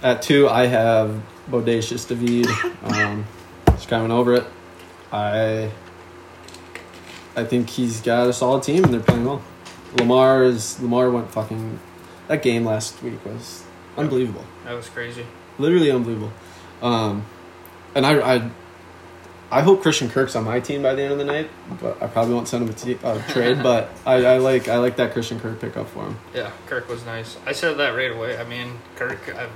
at 0.03 0.21
two, 0.21 0.49
I 0.49 0.67
have 0.67 1.23
Bodacious 1.49 2.09
David. 2.09 2.49
Um, 2.83 3.25
just 3.69 3.87
coming 3.89 4.11
over 4.11 4.35
it. 4.35 4.45
I, 5.13 5.71
I 7.37 7.45
think 7.45 7.71
he's 7.71 8.01
got 8.01 8.27
a 8.27 8.33
solid 8.33 8.65
team 8.65 8.83
and 8.83 8.93
they're 8.93 9.01
playing 9.01 9.27
well. 9.27 9.43
Lamar 9.97 10.43
is 10.43 10.83
Lamar 10.83 11.09
went 11.13 11.31
fucking. 11.31 11.79
That 12.29 12.43
game 12.43 12.65
last 12.65 13.03
week 13.03 13.25
was 13.25 13.65
unbelievable. 13.97 14.45
that 14.65 14.75
was 14.75 14.89
crazy. 14.89 15.27
literally 15.59 15.91
unbelievable. 15.91 16.33
Um, 16.83 17.25
and 17.95 18.07
I, 18.07 18.37
I, 18.37 18.51
I 19.51 19.63
hope 19.63 19.81
Christian 19.83 20.09
Kirk's 20.11 20.37
on 20.37 20.45
my 20.45 20.61
team 20.61 20.83
by 20.83 20.95
the 20.95 21.03
end 21.03 21.13
of 21.13 21.19
the 21.19 21.25
night, 21.25 21.49
but 21.81 22.01
I 22.03 22.07
probably 22.07 22.35
won't 22.35 22.47
send 22.49 22.69
him 22.69 22.99
a 23.03 23.07
uh, 23.07 23.23
trade. 23.33 23.63
But 23.63 23.91
I, 24.07 24.25
I 24.25 24.37
like 24.39 24.69
I 24.69 24.77
like 24.77 24.97
that 24.97 25.13
Christian 25.15 25.41
Kirk 25.41 25.59
pickup 25.59 25.89
for 25.89 26.05
him. 26.05 26.19
Yeah, 26.35 26.51
Kirk 26.67 26.89
was 26.89 27.05
nice. 27.07 27.39
I 27.47 27.53
said 27.53 27.79
that 27.79 27.91
right 27.97 28.13
away. 28.13 28.37
I 28.39 28.45
mean 28.45 28.79
Kirk, 28.97 29.35
uh, 29.35 29.47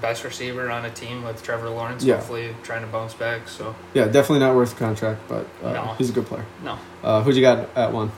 best 0.00 0.24
receiver 0.24 0.68
on 0.70 0.84
a 0.84 0.90
team 0.90 1.22
with 1.22 1.42
Trevor 1.42 1.70
Lawrence. 1.70 2.02
Yeah. 2.02 2.16
Hopefully 2.16 2.54
trying 2.64 2.80
to 2.82 2.88
bounce 2.88 3.14
back. 3.14 3.46
So 3.48 3.76
Yeah, 3.94 4.06
definitely 4.06 4.40
not 4.40 4.56
worth 4.56 4.70
the 4.70 4.76
contract, 4.84 5.20
but 5.28 5.46
uh, 5.62 5.72
No. 5.72 5.94
he's 5.98 6.10
a 6.10 6.12
good 6.12 6.26
player. 6.26 6.44
no, 6.64 6.78
Uh, 7.04 7.22
who'd 7.22 7.36
you 7.36 7.42
got 7.42 7.68
at 7.76 7.92
one? 7.92 8.10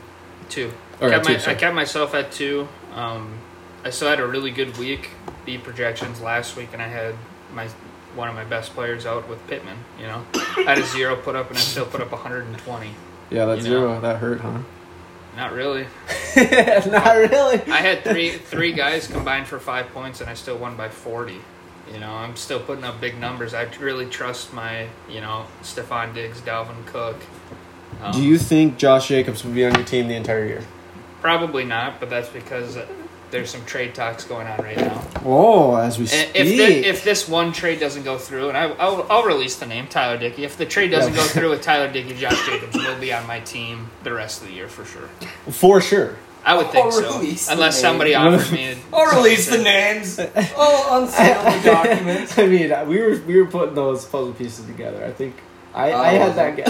two. 0.49 0.71
Or 1.01 1.09
kept 1.09 1.25
two, 1.25 1.33
my, 1.33 1.45
I 1.47 1.53
kept 1.55 1.75
myself 1.75 2.15
at 2.15 2.31
two. 2.31 2.67
Um, 2.95 3.37
I 3.85 3.91
still 3.91 4.09
had 4.09 4.19
a 4.19 4.25
really 4.25 4.49
good 4.49 4.75
week. 4.77 5.11
Beat 5.45 5.63
projections 5.63 6.19
last 6.19 6.57
week, 6.57 6.69
and 6.73 6.81
I 6.81 6.87
had 6.87 7.13
my 7.53 7.67
one 8.15 8.27
of 8.27 8.33
my 8.35 8.43
best 8.43 8.73
players 8.73 9.05
out 9.05 9.29
with 9.29 9.45
Pittman. 9.47 9.77
You 9.99 10.07
know, 10.07 10.25
I 10.33 10.63
had 10.63 10.79
a 10.79 10.85
zero 10.85 11.15
put 11.15 11.35
up, 11.35 11.49
and 11.49 11.57
I 11.57 11.61
still 11.61 11.85
put 11.85 12.01
up 12.01 12.11
120. 12.11 12.89
Yeah, 13.29 13.45
that 13.45 13.61
zero 13.61 14.01
that 14.01 14.17
hurt, 14.17 14.41
huh? 14.41 14.59
Not 15.35 15.53
really. 15.53 15.83
not 16.35 17.15
really. 17.15 17.61
I 17.71 17.81
had 17.81 18.03
three 18.03 18.31
three 18.31 18.73
guys 18.73 19.05
combined 19.07 19.47
for 19.47 19.59
five 19.59 19.89
points, 19.89 20.19
and 20.19 20.29
I 20.29 20.33
still 20.33 20.57
won 20.57 20.75
by 20.75 20.89
40. 20.89 21.39
You 21.91 21.99
know, 21.99 22.11
I'm 22.11 22.35
still 22.35 22.59
putting 22.59 22.83
up 22.83 22.99
big 22.99 23.19
numbers. 23.19 23.53
I 23.53 23.63
really 23.79 24.07
trust 24.07 24.51
my, 24.51 24.87
you 25.07 25.21
know, 25.21 25.45
Stefon 25.61 26.15
Diggs, 26.15 26.41
Dalvin 26.41 26.83
Cook. 26.87 27.17
Um, 28.01 28.11
Do 28.13 28.23
you 28.23 28.39
think 28.39 28.77
Josh 28.77 29.07
Jacobs 29.07 29.43
will 29.43 29.51
be 29.51 29.63
on 29.63 29.75
your 29.75 29.83
team 29.83 30.07
the 30.07 30.15
entire 30.15 30.45
year? 30.45 30.63
Probably 31.21 31.63
not, 31.63 31.99
but 31.99 32.09
that's 32.09 32.29
because 32.29 32.77
there's 33.31 33.49
some 33.49 33.65
trade 33.65 33.93
talks 33.95 34.23
going 34.23 34.47
on 34.47 34.57
right 34.59 34.77
now. 34.77 35.05
Oh, 35.25 35.75
as 35.75 35.97
we 35.97 36.03
And 36.03 36.09
speak. 36.29 36.35
if 36.35 36.47
the, 36.57 36.87
if 36.89 37.03
this 37.03 37.27
one 37.27 37.51
trade 37.51 37.79
doesn't 37.79 38.03
go 38.03 38.17
through, 38.17 38.49
and 38.49 38.57
I, 38.57 38.69
I'll, 38.71 39.05
I'll 39.09 39.23
release 39.23 39.55
the 39.57 39.65
name 39.65 39.87
Tyler 39.87 40.17
Dickey. 40.17 40.43
If 40.43 40.57
the 40.57 40.65
trade 40.65 40.91
doesn't 40.91 41.13
Yeah. 41.13 41.19
go 41.19 41.25
through 41.27 41.49
with 41.51 41.61
Tyler 41.61 41.91
Dickey, 41.91 42.13
Josh 42.15 42.45
Jacobs 42.45 42.75
will 42.75 42.99
be 42.99 43.11
on 43.13 43.25
my 43.27 43.39
team 43.41 43.89
the 44.03 44.13
rest 44.13 44.41
of 44.41 44.47
the 44.47 44.53
year 44.53 44.67
for 44.67 44.85
sure. 44.85 45.07
for 45.51 45.81
sure. 45.81 46.15
I 46.47 46.55
would 46.55 46.69
think 46.69 46.85
I'll 46.85 46.91
so, 46.91 47.17
release 47.19 47.47
the 47.47 47.53
unless 47.53 47.75
name. 47.77 47.81
somebody 47.89 48.13
offers 48.15 48.51
me. 48.51 48.65
a- 48.71 48.77
I'll 48.93 49.17
release 49.17 49.49
the 49.49 49.57
names. 49.57 50.19
I'll 50.19 51.01
unseal 51.03 51.41
the 51.43 51.61
documents. 51.65 52.37
I 52.37 52.45
mean, 52.45 52.87
we 52.87 53.01
were 53.01 53.19
we 53.25 53.41
were 53.41 53.47
putting 53.47 53.73
those 53.73 54.05
puzzle 54.05 54.33
pieces 54.33 54.63
together. 54.67 55.03
I 55.03 55.11
think 55.11 55.35
I, 55.73 55.91
I 55.91 56.15
Oh. 56.15 56.19
had 56.19 56.35
that 56.35 56.55
guess. 56.55 56.69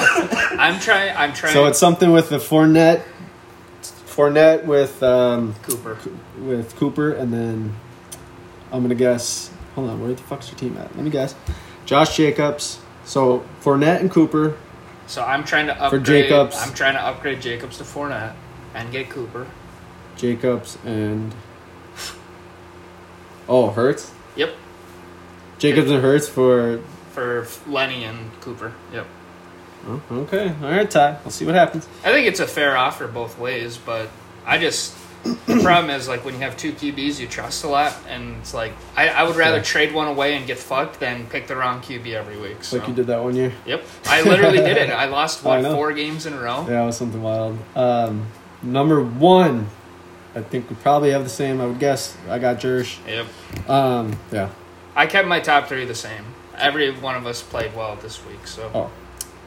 I'm 0.58 0.80
trying. 0.80 1.16
I'm 1.18 1.34
trying. 1.34 1.52
So 1.54 1.66
it's 1.66 1.78
something 1.78 2.14
with 2.14 2.30
the 2.30 2.38
Fournette, 2.38 3.02
Fournette 4.16 4.64
with 4.66 5.04
um, 5.04 5.54
Cooper. 5.64 5.98
with 6.40 6.76
Cooper, 6.78 7.12
and 7.12 7.34
then 7.34 7.76
I'm 8.72 8.82
gonna 8.82 8.96
guess. 8.96 9.52
Hold 9.76 9.90
on, 9.90 10.02
where 10.02 10.14
the 10.14 10.22
fuck's 10.24 10.50
your 10.50 10.58
team 10.58 10.78
at? 10.78 10.96
Let 10.96 11.04
me 11.04 11.10
guess. 11.10 11.36
Josh 11.86 12.16
Jacobs. 12.16 12.80
So 13.04 13.46
Fournette 13.62 14.00
and 14.00 14.10
Cooper. 14.10 14.58
So 15.08 15.22
I'm 15.24 15.44
trying 15.44 15.68
to 15.68 15.76
For 15.76 15.98
upgrade. 15.98 16.06
Jacobs. 16.06 16.56
I'm 16.58 16.74
trying 16.74 16.94
to 16.94 17.02
upgrade 17.02 17.42
Jacobs 17.42 17.78
to 17.78 17.84
Fournette 17.84 18.34
and 18.74 18.92
get 18.92 19.10
Cooper. 19.10 19.48
Jacobs 20.16 20.78
and 20.86 21.36
oh 23.50 23.70
Hurts. 23.70 24.12
Yep. 24.36 24.56
Jacobs 25.60 25.92
and 25.92 26.02
Hurts 26.02 26.28
for. 26.30 26.82
For 27.12 27.48
Lenny 27.68 28.04
and 28.04 28.32
Cooper. 28.42 28.74
Yep. 28.94 29.06
Oh, 29.88 30.02
okay, 30.12 30.54
all 30.64 30.70
right, 30.72 30.90
Ty. 30.90 31.20
We'll 31.24 31.32
see 31.32 31.46
what 31.46 31.56
happens. 31.56 31.88
I 32.04 32.12
think 32.12 32.28
it's 32.28 32.40
a 32.40 32.48
fair 32.48 32.76
offer 32.78 33.08
both 33.08 33.38
ways, 33.38 33.78
but 33.78 34.10
I 34.46 34.58
just 34.58 34.96
the 35.24 35.60
problem 35.64 35.90
is 35.90 36.08
like 36.08 36.24
when 36.24 36.36
you 36.36 36.42
have 36.42 36.56
two 36.56 36.72
QBs 36.72 37.20
you 37.20 37.28
trust 37.28 37.64
a 37.64 37.68
lot, 37.68 37.96
and 38.08 38.36
it's 38.38 38.54
like 38.54 38.74
I, 38.96 39.10
I 39.10 39.24
would 39.24 39.36
rather 39.36 39.58
Yeah. 39.58 39.64
trade 39.64 39.94
one 39.94 40.08
away 40.08 40.36
and 40.36 40.46
get 40.48 40.58
fucked 40.60 41.00
than 41.00 41.26
pick 41.28 41.48
the 41.48 41.56
wrong 41.56 41.82
QB 41.82 42.14
every 42.14 42.38
week. 42.40 42.64
So. 42.64 42.78
Like 42.78 42.88
you 42.88 42.94
did 42.94 43.08
that 43.08 43.24
one 43.24 43.36
year. 43.36 43.52
Yep, 43.66 43.84
I 44.06 44.22
literally 44.24 44.58
did 44.58 44.78
it. 44.78 44.90
I 44.92 45.06
lost 45.06 45.46
I 45.46 45.50
what 45.50 45.62
know. 45.62 45.76
four 45.76 45.94
games 45.94 46.26
in 46.26 46.34
a 46.34 46.40
row. 46.42 46.66
Yeah, 46.70 46.84
it 46.84 46.86
was 46.88 46.98
something 46.98 47.22
wild. 47.22 47.58
Um, 47.76 48.28
number 48.64 49.04
one, 49.04 49.68
I 50.36 50.42
think 50.42 50.70
we 50.70 50.76
probably 50.78 51.12
have 51.12 51.24
the 51.24 51.30
same. 51.30 51.62
I 51.62 51.66
would 51.68 51.80
guess. 51.80 52.16
I 52.30 52.40
got 52.40 52.60
Jersh. 52.60 52.98
Yep, 53.08 53.70
Um, 53.70 54.18
yeah. 54.32 54.50
I 54.96 55.08
kept 55.08 55.28
my 55.28 55.40
top 55.40 55.68
three 55.68 55.86
the 55.86 55.96
same. 55.96 56.24
Every 56.58 56.92
one 56.92 57.16
of 57.16 57.26
us 57.28 57.42
played 57.44 57.76
well 57.76 57.96
this 57.98 58.24
week, 58.26 58.46
so 58.48 58.72
Oh, 58.74 58.92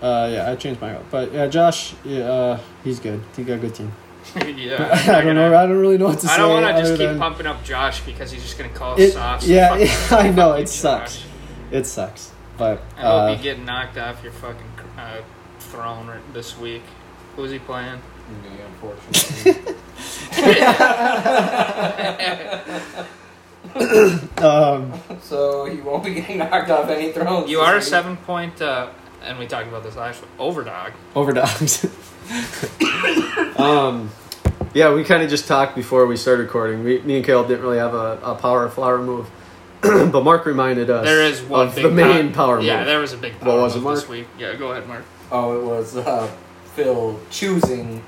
uh, 0.03 0.29
yeah. 0.33 0.51
I 0.51 0.57
changed 0.57 0.81
my. 0.81 0.99
But 1.11 1.33
yeah, 1.33 1.47
Josh. 1.47 1.95
Yeah, 2.05 2.31
uh, 2.31 2.61
he's 2.85 3.01
good. 3.01 3.23
He 3.37 3.45
got 3.45 3.55
a 3.55 3.59
good 3.59 3.75
team. 3.75 3.93
yeah. 4.57 4.89
I 5.09 5.23
don't 5.23 5.35
know. 5.35 5.57
I 5.57 5.67
don't 5.67 5.79
really 5.79 5.99
know 5.99 6.07
what 6.07 6.21
to 6.21 6.27
say. 6.27 6.35
I 6.35 6.37
don't 6.39 6.63
want 6.63 6.77
to 6.77 6.83
just 6.83 6.93
keep 6.99 7.09
than- 7.09 7.19
pumping 7.19 7.47
up 7.47 7.65
Josh 7.65 8.05
because 8.05 8.31
he's 8.31 8.43
just 8.43 8.59
gonna 8.59 8.71
call 8.71 8.95
us 8.95 9.01
It, 9.01 9.13
soft. 9.13 9.47
yeah, 9.47 9.77
yeah, 9.77 10.09
I 10.11 10.31
know 10.31 10.55
you, 10.57 10.63
it 10.63 10.69
sucks. 10.69 11.17
Josh. 11.17 11.27
It 11.71 11.87
sucks. 11.87 12.33
But 12.57 12.83
I 12.97 13.01
hope 13.01 13.23
uh, 13.23 13.35
you 13.37 13.43
get 13.43 13.61
knocked 13.61 13.99
off 13.99 14.23
your 14.23 14.33
fucking 14.33 14.67
uh, 14.99 15.23
throne 15.61 16.11
this 16.33 16.59
week. 16.59 16.83
Who's 17.37 17.51
he 17.53 17.59
playing? 17.61 18.01
Me, 18.43 18.49
unfortunately. 18.67 19.75
um, 24.39 24.93
so 25.23 25.67
he 25.67 25.81
won't 25.81 26.05
be 26.05 26.15
getting 26.15 26.39
knocked 26.39 26.71
off 26.71 26.89
any 26.91 27.13
thrones. 27.13 27.51
You 27.51 27.61
are 27.61 27.77
a 27.77 27.83
seven 27.83 28.17
point 28.17 28.61
uh, 28.61 28.91
and 29.23 29.39
we 29.39 29.47
talked 29.47 29.69
about 29.69 29.83
this 29.83 29.97
last 29.97 30.21
week. 30.23 30.31
Overdog. 30.39 30.93
Overdogs. 31.15 31.85
um, 33.59 34.11
yeah, 34.75 34.93
we 34.93 35.05
kind 35.05 35.23
of 35.23 35.31
just 35.31 35.47
talked 35.49 35.75
before 35.75 36.07
we 36.07 36.17
started 36.17 36.43
recording. 36.45 36.85
We, 36.85 37.01
me 37.01 37.17
and 37.17 37.25
Caleb 37.25 37.49
didn't 37.49 37.63
really 37.63 37.79
have 37.79 37.95
a, 37.95 38.19
a 38.23 38.35
power 38.35 38.69
flower 38.69 38.99
move, 38.99 39.31
but 39.81 40.23
Mark 40.23 40.45
reminded 40.47 40.91
us 40.91 41.05
There 41.05 41.23
is 41.23 41.43
one 41.43 41.69
of 41.69 41.75
big 41.75 41.85
the 41.85 41.91
main 41.91 42.33
power, 42.33 42.57
power 42.57 42.61
Yeah, 42.61 42.79
move. 42.79 42.87
there 42.87 43.01
was 43.01 43.13
a 43.13 43.17
big 43.17 43.33
What 43.35 43.43
power 43.43 43.61
was 43.61 43.77
it, 43.77 43.81
move 43.81 43.95
this 43.95 44.01
Mark? 44.05 44.11
week. 44.11 44.27
Yeah, 44.39 44.55
go 44.57 44.73
ahead, 44.73 44.87
Mark. 44.87 45.05
Oh, 45.31 45.59
it 45.59 45.65
was 45.65 45.97
uh, 45.97 46.31
Phil 46.75 47.19
choosing 47.31 48.03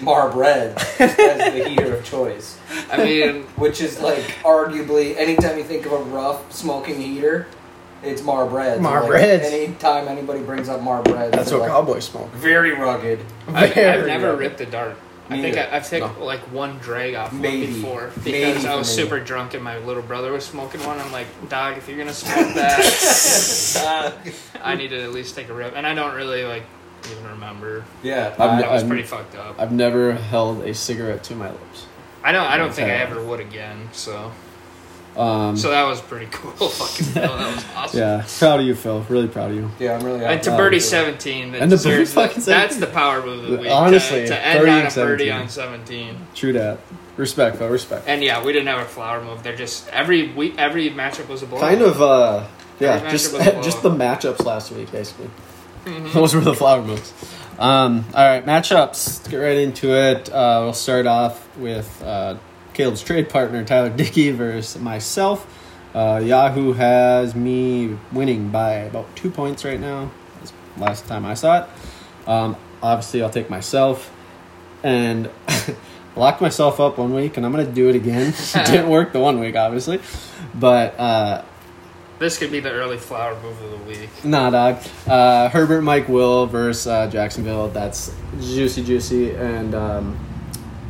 Marb 0.00 0.34
Red 0.34 0.76
as 0.98 1.16
the 1.54 1.64
heater 1.68 1.96
of 1.96 2.04
choice, 2.04 2.58
I 2.90 2.98
mean, 3.02 3.42
which 3.56 3.80
is 3.80 4.00
like 4.00 4.22
arguably 4.42 5.16
anytime 5.16 5.56
you 5.58 5.64
think 5.64 5.86
of 5.86 5.92
a 5.92 5.96
rough 5.98 6.52
smoking 6.52 7.00
heater, 7.00 7.46
it's 8.02 8.22
Marb 8.22 8.52
Red. 8.52 8.80
Marb 8.80 9.04
like, 9.04 9.12
Reds. 9.12 9.44
Anytime 9.46 10.08
anybody 10.08 10.40
brings 10.42 10.68
up 10.68 10.80
Marb 10.80 11.06
Red, 11.08 11.32
That's 11.32 11.50
they're 11.50 11.58
what 11.58 11.68
like, 11.68 11.76
cowboys 11.76 12.04
smoke. 12.04 12.30
Very 12.32 12.72
rugged. 12.72 13.20
I've, 13.48 13.70
I've 13.76 14.06
never 14.06 14.32
good. 14.32 14.38
ripped 14.40 14.60
a 14.60 14.66
dart. 14.66 14.96
I 15.30 15.40
think 15.40 15.56
either. 15.56 15.68
I, 15.70 15.76
I've 15.76 15.88
taken 15.88 16.12
No. 16.18 16.24
like 16.24 16.40
one 16.52 16.78
drag 16.78 17.14
off 17.14 17.32
one 17.32 17.40
Maybe. 17.40 17.66
before 17.66 18.10
Maybe 18.24 18.32
because 18.32 18.64
I 18.66 18.72
for 18.72 18.78
was 18.78 18.88
me. 18.96 19.02
super 19.02 19.20
drunk 19.20 19.54
and 19.54 19.62
my 19.64 19.78
little 19.78 20.02
brother 20.02 20.32
was 20.32 20.44
smoking 20.44 20.84
one. 20.84 20.98
I'm 20.98 21.12
like, 21.12 21.26
dog, 21.48 21.78
if 21.78 21.88
you're 21.88 21.96
gonna 21.96 22.12
smoke 22.12 22.52
that, 22.54 22.82
I 24.62 24.74
need 24.74 24.88
to 24.88 25.00
at 25.02 25.12
least 25.12 25.34
take 25.34 25.48
a 25.48 25.54
rip. 25.54 25.74
And 25.76 25.86
I 25.86 25.94
don't 25.94 26.14
really 26.14 26.44
like 26.44 26.64
even 27.10 27.24
remember. 27.28 27.84
Yeah, 28.02 28.34
I'm- 28.38 28.62
I- 28.62 28.72
was 28.72 28.82
I'm- 28.82 28.88
pretty 28.88 29.04
fucked 29.04 29.34
up. 29.36 29.58
I've 29.58 29.72
never 29.72 30.12
held 30.12 30.62
a 30.64 30.74
cigarette 30.74 31.22
to 31.24 31.34
my 31.34 31.50
lips. 31.50 31.86
I 32.24 32.32
don't. 32.32 32.44
I 32.46 32.56
don't 32.56 32.72
think 32.74 32.88
I 32.88 32.94
ever 32.94 33.24
would 33.24 33.40
again. 33.40 33.88
So, 33.92 34.30
Um, 35.16 35.56
so 35.56 35.70
that 35.70 35.82
was 35.84 36.00
pretty 36.00 36.26
cool. 36.30 36.52
Fucking 36.68 37.06
Phil, 37.06 37.22
that 37.36 37.54
was 37.54 37.64
awesome. 37.76 38.00
yeah, 38.00 38.24
proud 38.38 38.60
of 38.60 38.66
you, 38.66 38.74
Phil. 38.74 39.00
Really 39.08 39.28
proud 39.28 39.50
of 39.50 39.56
you. 39.56 39.70
yeah, 39.78 39.96
I'm 39.98 40.04
really. 40.04 40.24
And 40.24 40.42
to 40.44 40.56
birdie 40.56 40.78
yeah. 40.78 40.82
17, 40.82 41.52
that 41.52 41.62
And 41.62 41.70
the 41.70 41.76
deserves 41.76 42.14
birdie 42.14 42.28
the- 42.28 42.34
fucking 42.34 42.42
that's 42.44 42.76
the 42.78 42.86
power 42.86 43.24
move 43.24 43.44
of 43.44 43.50
the 43.50 43.56
week. 43.58 43.70
Honestly, 43.70 44.26
to, 44.26 44.46
end 44.46 44.60
birdie 44.60 44.70
on 44.70 44.78
a 44.78 44.84
and 44.84 44.94
birdie 44.94 45.24
17. 45.26 45.32
on 45.32 45.48
17. 45.48 46.16
True 46.34 46.52
that. 46.54 46.78
Respect, 47.18 47.56
Phil. 47.58 47.68
Respect. 47.68 48.08
And 48.08 48.22
yeah, 48.24 48.42
we 48.42 48.52
didn't 48.54 48.68
have 48.68 48.80
a 48.80 48.84
flower 48.86 49.22
move. 49.22 49.42
They're 49.42 49.54
just 49.56 49.86
every 49.90 50.32
week, 50.32 50.54
every 50.56 50.88
matchup 50.90 51.28
was 51.28 51.42
a 51.42 51.46
blow. 51.46 51.60
Kind 51.60 51.82
of, 51.82 52.00
uh, 52.00 52.46
yeah, 52.80 53.10
just 53.10 53.34
matchup 53.34 53.38
was 53.38 53.46
a 53.48 53.62
just 53.70 53.82
the 53.82 53.90
matchups 53.90 54.44
last 54.46 54.72
week, 54.72 54.90
basically. 54.90 55.28
Mhm. 55.84 56.10
Those 56.14 56.34
were 56.34 56.40
the 56.40 56.54
flower 56.54 56.80
moves. 56.82 57.12
Um, 57.58 58.06
all 58.14 58.24
right, 58.26 58.44
matchups. 58.46 58.78
Let's 59.06 59.28
get 59.28 59.36
right 59.36 59.58
into 59.58 59.92
it. 59.94 60.30
Uh, 60.32 60.60
we'll 60.64 60.72
start 60.72 61.06
off 61.06 61.54
with 61.58 62.02
uh, 62.02 62.36
Caleb's 62.74 63.02
trade 63.02 63.28
partner 63.28 63.64
Tyler 63.64 63.90
Dickey 63.90 64.30
versus 64.30 64.80
myself. 64.80 65.46
Uh, 65.94 66.22
Yahoo 66.24 66.72
has 66.72 67.34
me 67.34 67.98
winning 68.12 68.48
by 68.48 68.72
about 68.72 69.14
two 69.14 69.30
points 69.30 69.64
right 69.64 69.78
now. 69.78 70.10
That's 70.38 70.52
last 70.78 71.06
time 71.06 71.26
I 71.26 71.34
saw 71.34 71.62
it. 71.64 72.28
Um, 72.28 72.56
obviously, 72.82 73.22
I'll 73.22 73.30
take 73.30 73.50
myself 73.50 74.10
and 74.82 75.28
locked 76.16 76.40
myself 76.40 76.80
up 76.80 76.96
one 76.98 77.14
week, 77.14 77.36
and 77.36 77.44
I'm 77.44 77.52
gonna 77.52 77.66
do 77.70 77.88
it 77.90 77.96
again. 77.96 78.32
didn't 78.66 78.88
work 78.88 79.12
the 79.12 79.20
one 79.20 79.38
week, 79.38 79.54
obviously, 79.54 80.00
but 80.54 80.98
uh, 80.98 81.42
This 82.18 82.38
could 82.38 82.50
be 82.50 82.60
the 82.60 82.70
early 82.70 82.96
flower 82.96 83.38
move 83.42 83.60
of 83.60 83.70
the 83.70 83.76
week. 83.86 84.08
Nah, 84.24 84.48
dog. 84.48 84.82
Uh, 85.06 85.50
Herbert, 85.50 85.82
Mike, 85.82 86.08
Will 86.08 86.46
versus 86.46 86.86
uh, 86.86 87.06
Jacksonville. 87.08 87.68
That's 87.68 88.14
juicy, 88.40 88.82
juicy, 88.82 89.34
and 89.34 89.74
um, 89.74 90.18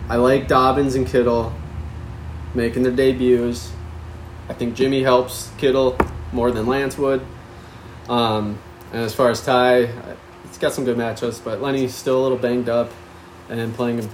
I 0.08 0.14
like 0.16 0.46
Dobbins 0.46 0.94
and 0.94 1.06
Kittle 1.08 1.52
making 2.54 2.82
their 2.82 2.92
debuts. 2.92 3.72
I 4.48 4.54
think 4.54 4.74
Jimmy 4.74 5.02
helps 5.02 5.50
Kittle 5.58 5.96
more 6.32 6.50
than 6.50 6.66
Lance 6.66 6.98
would. 6.98 7.24
Um, 8.08 8.58
and 8.92 9.02
as 9.02 9.14
far 9.14 9.30
as 9.30 9.44
Ty, 9.44 9.88
it's 10.44 10.58
got 10.58 10.72
some 10.72 10.84
good 10.84 10.96
matchups, 10.96 11.42
but 11.42 11.62
Lenny's 11.62 11.94
still 11.94 12.20
a 12.20 12.22
little 12.22 12.38
banged 12.38 12.68
up 12.68 12.90
and 13.48 13.74
playing. 13.74 14.08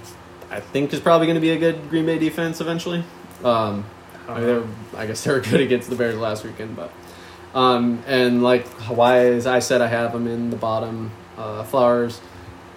I 0.50 0.60
think 0.60 0.92
is 0.92 1.00
probably 1.00 1.26
going 1.26 1.34
to 1.34 1.40
be 1.40 1.50
a 1.50 1.58
good 1.58 1.90
Green 1.90 2.06
Bay 2.06 2.18
defense 2.18 2.60
eventually. 2.60 3.04
Um, 3.44 3.84
I, 4.28 4.40
mean, 4.40 4.74
I 4.96 5.06
guess 5.06 5.24
they 5.24 5.32
were 5.32 5.40
good 5.40 5.60
against 5.60 5.90
the 5.90 5.96
Bears 5.96 6.16
last 6.16 6.44
weekend, 6.44 6.76
but 6.76 6.92
um, 7.54 8.02
and 8.06 8.42
like 8.42 8.66
why 8.88 9.26
as 9.26 9.46
I 9.46 9.58
said, 9.58 9.80
I 9.80 9.86
have 9.88 10.12
them 10.12 10.26
in 10.26 10.50
the 10.50 10.56
bottom. 10.56 11.10
Uh, 11.36 11.62
Flowers, 11.64 12.20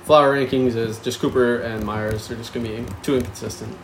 flower 0.04 0.36
rankings 0.36 0.76
is 0.76 1.00
just 1.00 1.19
Cooper 1.19 1.58
and 1.58 1.84
Myers 1.84 2.30
are 2.30 2.36
just 2.36 2.54
gonna 2.54 2.67
be 2.67 2.86
too 3.02 3.15
inconsistent. 3.17 3.76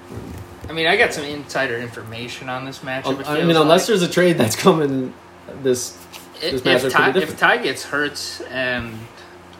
I 0.69 0.73
mean, 0.73 0.87
I 0.87 0.97
got 0.97 1.13
some 1.13 1.23
insider 1.23 1.77
information 1.77 2.49
on 2.49 2.65
this 2.65 2.79
matchup. 2.79 3.25
I 3.25 3.43
mean, 3.43 3.55
unless 3.55 3.81
like. 3.81 3.87
there's 3.87 4.01
a 4.01 4.09
trade 4.09 4.37
that's 4.37 4.55
coming 4.55 5.13
this. 5.61 5.97
if, 6.41 6.63
matchup 6.63 6.85
if, 6.85 6.93
Ty, 6.93 7.17
if 7.17 7.37
Ty 7.37 7.57
gets 7.57 7.83
hurt 7.85 8.41
and 8.49 8.93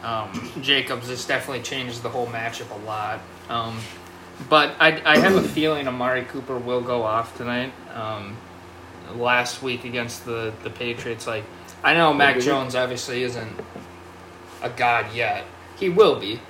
um, 0.02 0.50
Jacobs, 0.60 1.08
this 1.08 1.24
definitely 1.24 1.62
changes 1.62 2.00
the 2.00 2.08
whole 2.08 2.26
matchup 2.26 2.70
a 2.70 2.86
lot. 2.86 3.20
Um, 3.48 3.78
but 4.48 4.74
I, 4.78 5.00
I 5.04 5.18
have 5.18 5.34
a 5.34 5.42
feeling 5.42 5.88
Amari 5.88 6.22
Cooper 6.22 6.58
will 6.58 6.80
go 6.80 7.02
off 7.02 7.36
tonight. 7.36 7.72
Um, 7.94 8.36
last 9.14 9.62
week 9.62 9.84
against 9.84 10.24
the, 10.24 10.52
the 10.62 10.70
Patriots, 10.70 11.26
like 11.26 11.44
I 11.82 11.94
know 11.94 12.12
Mac 12.12 12.40
Jones 12.40 12.74
obviously 12.74 13.22
isn't 13.22 13.52
a 14.62 14.70
god 14.70 15.14
yet. 15.14 15.44
He 15.78 15.88
will 15.88 16.18
be, 16.18 16.40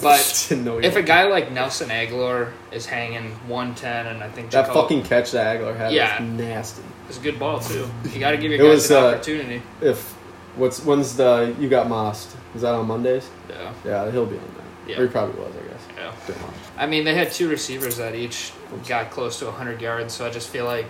but 0.00 0.48
if 0.84 0.96
a 0.96 1.02
guy 1.02 1.24
like 1.24 1.50
Nelson 1.52 1.88
Agholor 1.88 2.52
is 2.70 2.86
hanging 2.86 3.32
110, 3.48 4.06
and 4.06 4.22
I 4.22 4.28
think 4.28 4.50
that 4.50 4.66
Jacob, 4.66 4.74
fucking 4.82 5.02
catch 5.04 5.32
that 5.32 5.56
Agholor 5.56 5.76
had 5.76 5.92
Yeah. 5.92 6.20
was 6.22 6.30
nasty. 6.30 6.82
it's 7.08 7.18
a 7.18 7.20
good 7.22 7.38
ball 7.38 7.60
too. 7.60 7.88
You 8.12 8.20
got 8.20 8.32
to 8.32 8.36
give 8.36 8.52
It 8.52 8.58
your 8.58 8.68
guys 8.68 8.82
was, 8.82 8.90
an 8.90 8.96
uh, 8.96 9.06
opportunity. 9.08 9.62
If 9.80 10.12
what's 10.56 10.84
when's 10.84 11.16
the 11.16 11.54
you 11.58 11.68
got 11.68 11.88
Mossed? 11.88 12.36
Is 12.54 12.62
that 12.62 12.74
on 12.74 12.86
Mondays? 12.86 13.28
Yeah, 13.48 13.72
Yeah, 13.84 14.10
he'll 14.10 14.26
be 14.26 14.36
on 14.36 14.44
that. 14.56 14.90
Yeah. 14.90 14.98
Or 15.00 15.06
he 15.06 15.08
probably 15.12 15.40
was, 15.40 15.52
I 15.54 15.68
guess. 15.68 16.16
yeah. 16.28 16.34
I 16.76 16.86
mean, 16.86 17.04
they 17.04 17.14
had 17.14 17.30
two 17.32 17.48
receivers 17.48 17.96
that 17.98 18.14
each 18.14 18.52
got 18.88 19.10
close 19.10 19.38
to 19.38 19.44
100 19.46 19.80
yards, 19.80 20.12
so 20.12 20.26
I 20.26 20.30
just 20.30 20.48
feel 20.48 20.64
like 20.64 20.86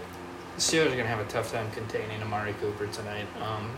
the 0.57 0.61
Steelers 0.63 0.87
are 0.87 0.97
going 0.97 0.99
to 1.01 1.07
have 1.09 1.21
a 1.21 1.25
tough 1.31 1.53
time 1.53 1.71
containing 1.73 2.23
Amari 2.23 2.55
Cooper 2.55 2.87
tonight. 2.87 3.27
Um, 3.41 3.71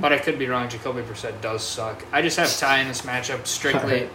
but 0.00 0.12
I 0.12 0.18
could 0.18 0.38
be 0.38 0.46
wrong. 0.46 0.68
Jacoby 0.68 1.02
Brissett 1.02 1.40
does 1.40 1.62
suck. 1.62 2.04
I 2.12 2.22
just 2.22 2.36
have 2.36 2.54
Ty 2.56 2.80
in 2.80 2.88
this 2.88 3.02
matchup 3.02 3.46
strictly, 3.46 4.08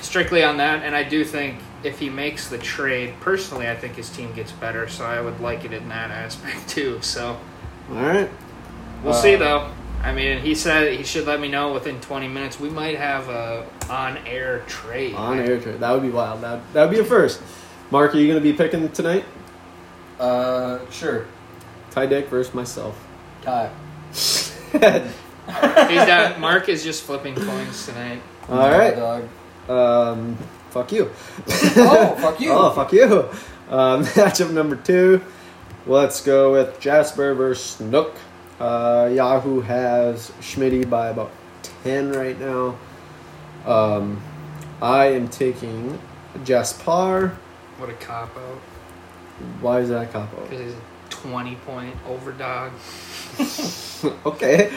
strictly 0.00 0.44
on 0.44 0.56
that, 0.58 0.82
and 0.82 0.94
I 0.94 1.02
do 1.02 1.24
think 1.24 1.58
if 1.82 1.98
he 1.98 2.08
makes 2.10 2.48
the 2.48 2.58
trade, 2.58 3.14
personally, 3.20 3.68
I 3.68 3.74
think 3.74 3.96
his 3.96 4.08
team 4.10 4.32
gets 4.34 4.52
better. 4.52 4.88
So 4.88 5.04
I 5.04 5.20
would 5.20 5.40
like 5.40 5.64
it 5.64 5.72
in 5.72 5.88
that 5.88 6.10
aspect 6.10 6.68
too. 6.68 7.00
So 7.02 7.38
All 7.90 7.96
right. 7.96 8.28
we'll 9.02 9.12
Uh, 9.14 9.22
see, 9.22 9.36
though. 9.36 9.70
I 10.04 10.12
mean, 10.12 10.40
he 10.40 10.54
said 10.56 10.96
he 10.96 11.04
should 11.04 11.26
let 11.28 11.38
me 11.40 11.46
know 11.48 11.72
within 11.72 12.00
20 12.00 12.26
minutes. 12.26 12.58
We 12.58 12.68
might 12.70 12.98
have 12.98 13.28
a 13.28 13.64
on-air 13.88 14.64
trade. 14.66 15.14
On 15.14 15.38
air 15.38 15.60
trade. 15.60 15.78
That 15.78 15.92
would 15.92 16.02
be 16.02 16.10
wild. 16.10 16.40
That 16.40 16.60
that 16.72 16.82
would 16.88 16.90
be 16.94 16.98
a 17.00 17.04
first. 17.04 17.40
Mark, 17.92 18.12
are 18.14 18.18
you 18.18 18.26
gonna 18.26 18.40
be 18.40 18.52
picking 18.52 18.88
tonight? 18.90 19.24
Uh, 20.18 20.78
sure. 20.90 21.26
Ty 21.92 22.06
Dick 22.06 22.28
versus 22.28 22.52
myself. 22.54 22.98
Ty. 23.42 23.70
He's 25.46 26.06
down. 26.06 26.40
Mark 26.40 26.68
is 26.68 26.84
just 26.84 27.04
flipping 27.04 27.34
coins 27.34 27.86
tonight. 27.86 28.22
All 28.48 28.70
right. 28.70 28.94
Dog. 28.94 29.28
Um, 29.68 30.36
fuck 30.70 30.92
you. 30.92 31.10
Oh, 31.48 32.16
fuck 32.20 32.40
you. 32.40 32.52
Oh, 32.52 32.70
fuck 32.70 32.92
you. 32.92 33.28
Um, 33.68 34.04
matchup 34.16 34.52
number 34.52 34.76
two. 34.76 35.20
Let's 35.86 36.22
go 36.22 36.52
with 36.52 36.78
Jasper 36.80 37.34
versus 37.34 37.76
Snook. 37.76 38.16
Uh, 38.60 39.10
Yahoo 39.12 39.60
has 39.62 40.30
Schmitty 40.40 40.88
by 40.88 41.08
about 41.08 41.32
10 41.82 42.12
right 42.12 42.38
now. 42.38 42.78
Um, 43.66 44.22
I 44.80 45.06
am 45.06 45.28
taking 45.28 45.98
Jasper. 46.44 47.36
What 47.78 47.90
a 47.90 47.94
cop 47.94 48.36
out. 48.36 48.58
Why 49.60 49.80
is 49.80 49.88
that 49.88 50.02
a 50.02 50.06
cop 50.06 50.32
out? 50.34 50.48
Because 50.48 50.66
he's 50.66 50.74
a 50.74 51.10
20 51.10 51.56
point 51.56 51.96
overdog. 52.04 52.70
okay. 54.26 54.72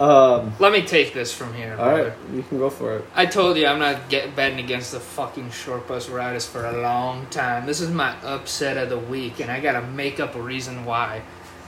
Um, 0.00 0.52
Let 0.58 0.72
me 0.72 0.82
take 0.82 1.14
this 1.14 1.32
from 1.32 1.54
here. 1.54 1.76
all 1.78 1.86
right, 1.86 1.94
brother. 2.02 2.16
you 2.32 2.42
can 2.42 2.58
go 2.58 2.68
for 2.68 2.96
it. 2.96 3.04
I 3.14 3.26
told 3.26 3.56
you 3.56 3.66
I'm 3.66 3.78
not 3.78 4.08
get, 4.08 4.34
betting 4.34 4.58
against 4.58 4.90
the 4.90 4.98
fucking 4.98 5.50
short 5.50 5.86
bus 5.86 6.08
riders 6.08 6.44
for 6.46 6.66
a 6.66 6.82
long 6.82 7.26
time. 7.26 7.64
This 7.66 7.80
is 7.80 7.90
my 7.90 8.16
upset 8.22 8.76
of 8.76 8.88
the 8.88 8.98
week, 8.98 9.38
and 9.40 9.50
I 9.50 9.60
gotta 9.60 9.86
make 9.86 10.18
up 10.18 10.34
a 10.34 10.42
reason 10.42 10.84
why. 10.84 11.22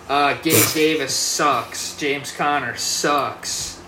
Uh, 0.09 0.35
Gabe 0.43 0.65
Davis 0.75 1.15
sucks. 1.15 1.97
James 1.97 2.33
Conner 2.33 2.77
sucks. 2.77 3.81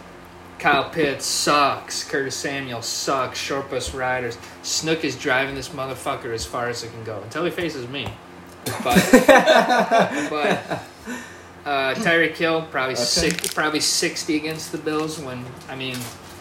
Kyle 0.58 0.90
Pitts 0.90 1.24
sucks. 1.24 2.02
Curtis 2.04 2.34
Samuel 2.36 2.82
sucks. 2.82 3.38
Short 3.38 3.70
bus 3.70 3.94
riders. 3.94 4.38
Snook 4.62 5.04
is 5.04 5.16
driving 5.16 5.54
this 5.54 5.68
motherfucker 5.70 6.34
as 6.34 6.44
far 6.44 6.68
as 6.68 6.82
it 6.82 6.90
can 6.90 7.04
go 7.04 7.20
until 7.22 7.44
he 7.44 7.50
faces 7.50 7.88
me. 7.88 8.08
But, 8.82 9.08
but 10.30 10.82
uh, 11.68 11.94
Tyreek 11.94 12.36
Hill 12.36 12.62
probably 12.70 12.94
Okay. 12.94 13.02
six, 13.04 13.52
probably 13.52 13.80
sixty 13.80 14.36
against 14.36 14.72
the 14.72 14.78
Bills. 14.78 15.18
When 15.18 15.44
I 15.68 15.76
mean, 15.76 15.96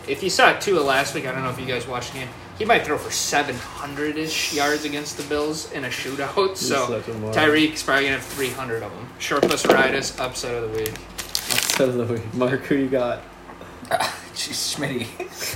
if 0.08 0.24
you 0.24 0.30
saw 0.30 0.54
Tua 0.58 0.80
last 0.80 1.14
week, 1.14 1.26
I 1.28 1.32
don't 1.34 1.44
know 1.44 1.50
if 1.50 1.60
you 1.60 1.66
guys 1.66 1.86
watched 1.88 2.14
the 2.14 2.20
game. 2.20 2.30
He 2.58 2.66
might 2.66 2.86
throw 2.86 2.98
for 2.98 3.12
seven 3.12 3.56
hundred 3.56 4.18
ish 4.18 4.54
yards 4.54 4.86
against 4.86 5.18
the 5.18 5.24
Bills 5.24 5.72
in 5.74 5.84
a 5.86 5.90
shootout. 5.90 6.56
So 6.56 6.88
such 6.88 7.08
a. 7.10 7.12
Tyreek's 7.12 7.84
probably 7.84 8.06
gonna 8.06 8.18
have 8.18 8.26
three 8.26 8.50
hundred 8.50 8.84
of 8.84 8.92
them. 8.94 9.10
Short 9.20 9.42
bus 9.44 9.66
riders 9.68 10.18
upset 10.20 10.56
of 10.64 10.72
the 10.72 10.78
week. 10.78 10.94
Upset 10.94 11.90
of 11.90 11.96
the 11.96 12.06
week. 12.14 12.34
Mark, 12.34 12.62
who 12.64 12.76
you 12.76 12.88
got? 12.88 13.22
Jeez, 14.34 14.76
Schmitty. 14.76 15.08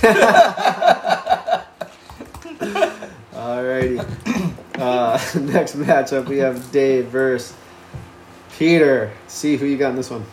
Alrighty. 3.32 3.98
Uh, 4.78 5.40
next 5.52 5.76
matchup, 5.76 6.28
we 6.28 6.38
have 6.38 6.70
Dave 6.72 7.06
versus 7.06 7.56
Peter. 8.58 9.10
See 9.28 9.56
who 9.56 9.66
you 9.66 9.76
got 9.76 9.90
in 9.90 9.96
this 9.96 10.10
one. 10.10 10.24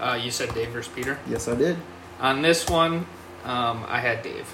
Uh, 0.00 0.18
you 0.22 0.30
said 0.30 0.52
Dave 0.54 0.70
versus 0.70 0.92
Peter. 0.94 1.18
Yes, 1.28 1.48
I 1.48 1.54
did. 1.54 1.76
On 2.20 2.42
this 2.42 2.68
one, 2.68 3.06
um, 3.44 3.84
I 3.88 4.00
had 4.00 4.22
Dave. 4.22 4.52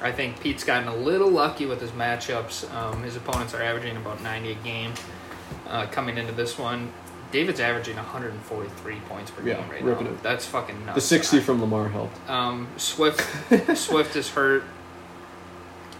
I 0.00 0.10
think 0.10 0.40
Pete's 0.40 0.64
gotten 0.64 0.88
a 0.88 0.96
little 0.96 1.30
lucky 1.30 1.66
with 1.66 1.80
his 1.80 1.90
matchups. 1.92 2.72
Um, 2.74 3.02
his 3.02 3.16
opponents 3.16 3.54
are 3.54 3.62
averaging 3.62 3.96
about 3.96 4.22
90 4.22 4.52
a 4.52 4.54
game. 4.56 4.92
Uh, 5.68 5.86
coming 5.86 6.18
into 6.18 6.32
this 6.32 6.58
one, 6.58 6.92
David's 7.30 7.60
averaging 7.60 7.96
143 7.96 8.96
points 9.08 9.30
per 9.30 9.46
Yeah, 9.46 9.60
game 9.60 9.70
right 9.70 9.84
now. 9.84 10.10
it. 10.10 10.22
That's 10.22 10.44
fucking 10.44 10.84
nuts. 10.86 10.96
The 10.96 11.00
60 11.00 11.40
from 11.40 11.60
Lamar 11.60 11.88
helped. 11.88 12.16
Um, 12.28 12.68
Swift, 12.76 13.20
Swift 13.76 14.16
is 14.16 14.28
hurt. 14.30 14.64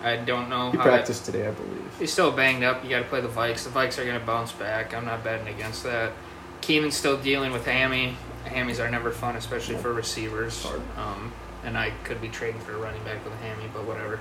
I 0.03 0.17
don't 0.17 0.49
know 0.49 0.71
He 0.71 0.77
how. 0.79 0.85
that- 0.85 0.91
practiced 0.91 1.25
today, 1.27 1.47
I 1.47 1.51
believe. 1.53 1.79
He's 1.99 2.13
still 2.13 2.33
banged 2.33 2.65
up. 2.65 2.83
You 2.83 2.91
got 2.91 2.99
to 3.01 3.05
play 3.05 3.21
the 3.21 3.29
Vikes. 3.29 3.65
The 3.65 3.71
Vikes 3.71 3.99
are 3.99 4.05
going 4.05 4.19
to 4.19 4.27
bounce 4.27 4.53
back. 4.53 4.95
I'm 4.95 5.05
not 5.05 5.23
betting 5.23 5.49
against 5.49 5.83
that. 5.85 6.13
Keenan's 6.61 6.97
still 6.97 7.17
dealing 7.17 7.53
with 7.53 7.65
hammy. 7.65 8.17
Hammies 8.47 8.81
are 8.85 8.91
never 8.91 9.11
fun, 9.13 9.37
especially 9.37 9.77
for 9.77 9.93
receivers. 9.93 10.67
Um, 10.97 11.33
and 11.65 11.79
I 11.79 11.91
could 12.05 12.21
be 12.21 12.29
trading 12.29 12.61
for 12.61 12.73
a 12.75 12.77
running 12.79 13.03
back 13.05 13.23
with 13.25 13.33
a 13.33 13.37
hammy, 13.37 13.65
but 13.73 13.85
whatever. 13.85 14.15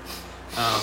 Um, 0.56 0.80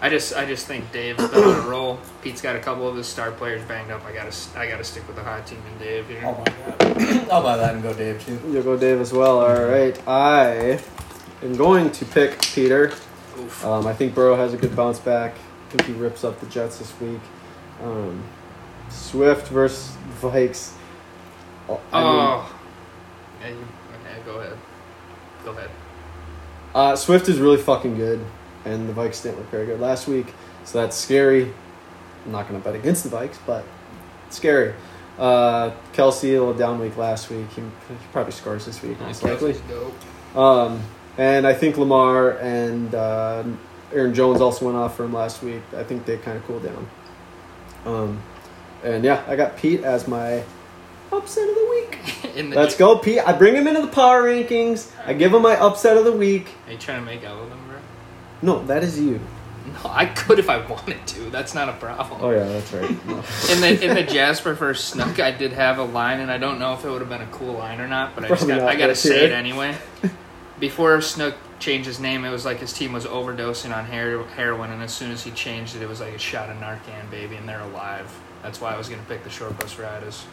I 0.00 0.10
just, 0.10 0.34
I 0.36 0.44
just 0.44 0.66
think 0.66 0.90
Dave's 0.92 1.26
been 1.28 1.42
on 1.42 1.64
a 1.64 1.68
roll. 1.68 1.98
Pete's 2.20 2.42
got 2.42 2.56
a 2.56 2.58
couple 2.58 2.86
of 2.88 2.96
his 2.96 3.06
star 3.06 3.30
players 3.30 3.62
banged 3.66 3.90
up. 3.90 4.04
I 4.04 4.12
gotta, 4.12 4.36
I 4.58 4.68
gotta 4.68 4.84
stick 4.84 5.06
with 5.06 5.16
the 5.16 5.22
hot 5.22 5.46
team 5.46 5.62
and 5.70 5.78
Dave 5.78 6.06
here. 6.08 6.20
I'll 6.24 6.34
buy 6.34 6.52
that. 6.68 7.32
I'll 7.32 7.42
buy 7.42 7.56
that 7.56 7.74
and 7.74 7.82
go 7.82 7.94
Dave 7.94 8.24
too. 8.26 8.38
You'll 8.50 8.62
go 8.64 8.76
Dave 8.76 9.00
as 9.00 9.12
well. 9.12 9.40
All 9.40 9.64
right. 9.64 9.98
I 10.08 10.80
am 11.42 11.56
going 11.56 11.90
to 11.92 12.04
pick 12.04 12.42
Peter. 12.42 12.92
Um, 13.64 13.86
I 13.86 13.92
think 13.92 14.14
Burrow 14.14 14.36
has 14.36 14.54
a 14.54 14.56
good 14.56 14.74
bounce 14.76 14.98
back. 14.98 15.34
I 15.34 15.70
think 15.70 15.86
he 15.86 15.92
rips 16.02 16.24
up 16.24 16.40
the 16.40 16.46
Jets 16.46 16.78
this 16.78 16.98
week. 17.00 17.20
Um, 17.82 18.22
Swift 18.90 19.48
versus 19.48 19.96
Vikes. 20.20 20.72
Oh, 21.68 21.80
I 21.92 22.02
mean, 22.02 22.12
oh. 22.12 22.60
You, 23.42 23.48
okay, 23.50 24.22
go 24.24 24.40
ahead. 24.40 24.58
Go 25.44 25.50
ahead. 25.52 25.70
uh, 26.74 26.96
Swift 26.96 27.28
is 27.28 27.38
really 27.38 27.56
fucking 27.56 27.96
good, 27.96 28.24
and 28.64 28.88
the 28.88 28.92
Vikes 28.92 29.22
didn't 29.22 29.38
look 29.38 29.50
very 29.50 29.66
good 29.66 29.80
last 29.80 30.06
week, 30.08 30.26
so 30.64 30.80
that's 30.80 30.96
scary. 30.96 31.52
I'm 32.24 32.32
not 32.32 32.48
going 32.48 32.60
to 32.60 32.64
bet 32.64 32.74
against 32.74 33.04
the 33.04 33.10
Vikes, 33.14 33.38
but 33.46 33.64
it's 34.26 34.36
scary. 34.36 34.74
Uh, 35.18 35.72
Kelce, 35.92 36.24
a 36.24 36.38
little 36.38 36.54
down 36.54 36.80
week 36.80 36.96
last 36.96 37.30
week. 37.30 37.48
He, 37.50 37.60
he 37.60 37.96
probably 38.12 38.32
scores 38.32 38.66
this 38.66 38.82
week, 38.82 38.98
most 39.00 39.22
likely. 39.22 39.54
Um, 40.34 40.82
and 41.18 41.46
I 41.46 41.54
think 41.54 41.76
Lamar 41.76 42.30
and 42.38 42.94
uh, 42.94 43.44
Aaron 43.92 44.14
Jones 44.14 44.40
also 44.40 44.66
went 44.66 44.76
off 44.76 44.96
for 44.96 45.04
him 45.04 45.12
last 45.12 45.42
week. 45.42 45.62
I 45.76 45.84
think 45.84 46.04
they 46.06 46.16
kind 46.18 46.36
of 46.36 46.44
cooled 46.44 46.64
down. 46.64 46.88
Um, 47.86 48.22
and 48.82 49.04
yeah, 49.04 49.24
I 49.28 49.36
got 49.36 49.56
Pete 49.56 49.82
as 49.84 50.08
my 50.08 50.42
upset 51.12 51.48
of 51.48 51.54
the 51.54 51.66
week. 51.70 52.34
In 52.36 52.50
the 52.50 52.56
Let's 52.56 52.76
go, 52.76 52.98
Pete. 52.98 53.20
I 53.26 53.32
bring 53.32 53.54
him 53.54 53.66
into 53.68 53.80
the 53.82 53.88
power 53.88 54.24
rankings. 54.24 54.90
I 55.06 55.12
give 55.12 55.32
him 55.32 55.42
my 55.42 55.56
upset 55.56 55.96
of 55.96 56.04
the 56.04 56.12
week. 56.12 56.48
Are 56.66 56.72
you 56.72 56.78
trying 56.78 57.00
to 57.00 57.06
make 57.06 57.22
out 57.24 57.40
with 57.40 57.50
him, 57.52 57.58
bro? 57.68 57.76
No, 58.42 58.66
that 58.66 58.82
is 58.82 58.98
you. 58.98 59.20
No, 59.66 59.90
I 59.90 60.06
could 60.06 60.38
if 60.38 60.50
I 60.50 60.58
wanted 60.66 61.06
to. 61.06 61.30
That's 61.30 61.54
not 61.54 61.68
a 61.68 61.72
problem. 61.74 62.20
Oh 62.22 62.30
yeah, 62.30 62.44
that's 62.44 62.72
right. 62.72 62.90
No. 63.06 63.22
In 63.50 63.60
the 63.60 63.84
in 63.88 63.94
the 63.94 64.02
Jasper 64.12 64.52
versus 64.54 64.84
Snook, 64.84 65.20
I 65.20 65.30
did 65.30 65.52
have 65.52 65.78
a 65.78 65.84
line, 65.84 66.20
and 66.20 66.30
I 66.30 66.36
don't 66.36 66.58
know 66.58 66.74
if 66.74 66.84
it 66.84 66.90
would 66.90 67.00
have 67.00 67.08
been 67.08 67.22
a 67.22 67.26
cool 67.28 67.54
line 67.54 67.80
or 67.80 67.88
not, 67.88 68.14
but 68.14 68.24
I 68.24 68.28
just 68.28 68.46
got, 68.46 68.60
I 68.62 68.76
got 68.76 68.88
to 68.88 68.94
say 68.96 69.26
it. 69.26 69.32
anyway. 69.32 69.74
Before 70.64 70.98
Snook 71.02 71.34
changed 71.58 71.86
his 71.86 72.00
name, 72.00 72.24
it 72.24 72.30
was 72.30 72.46
like 72.46 72.58
his 72.60 72.72
team 72.72 72.94
was 72.94 73.04
overdosing 73.04 73.76
on 73.76 73.84
heroin, 73.84 74.70
and 74.70 74.82
as 74.82 74.94
soon 74.94 75.10
as 75.10 75.22
he 75.22 75.30
changed 75.32 75.76
it, 75.76 75.82
it 75.82 75.86
was 75.86 76.00
like 76.00 76.14
a 76.14 76.18
shot 76.18 76.48
of 76.48 76.56
Narcan, 76.56 77.10
baby, 77.10 77.36
and 77.36 77.46
they're 77.46 77.60
alive. 77.60 78.10
That's 78.42 78.62
why 78.62 78.72
I 78.72 78.78
was 78.78 78.88
gonna 78.88 79.02
pick 79.06 79.24
the 79.24 79.28
short 79.28 79.58
bus 79.58 79.78
riders. 79.78 80.24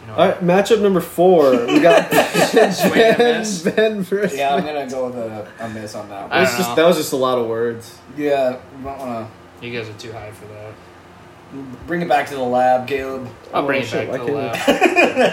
You 0.00 0.06
know, 0.08 0.14
All 0.14 0.26
right, 0.26 0.40
matchup 0.40 0.82
number 0.82 1.00
four. 1.00 1.52
We 1.68 1.78
got 1.78 2.10
Ben, 2.10 3.38
miss. 3.38 3.62
ben 3.62 4.02
versus. 4.02 4.36
Yeah, 4.36 4.56
I'm 4.56 4.64
gonna 4.64 4.90
go 4.90 5.06
with 5.06 5.18
a, 5.18 5.48
a 5.60 5.68
miss 5.68 5.94
on 5.94 6.08
that 6.08 6.28
That 6.28 6.30
one. 6.30 6.32
I 6.32 6.40
was 6.40 6.48
don't 6.48 6.58
just 6.58 6.74
that 6.76 6.84
was 6.84 6.96
just 6.96 7.12
a 7.12 7.16
lot 7.16 7.38
of 7.38 7.46
words. 7.46 7.96
Yeah, 8.16 8.58
you 8.72 8.78
might 8.78 8.98
wanna 8.98 9.28
you 9.60 9.70
guys 9.70 9.88
are 9.88 9.96
too 10.00 10.10
high 10.10 10.32
for 10.32 10.46
that. 10.46 10.72
Bring 11.86 12.02
it 12.02 12.08
back 12.08 12.28
to 12.28 12.34
the 12.34 12.42
lab, 12.42 12.86
Caleb. 12.88 13.28
I'll 13.52 13.66
bring 13.66 13.82
it 13.84 13.90
back 13.92 14.10
to 14.20 14.26
the 14.26 14.32
lab. 14.32 14.56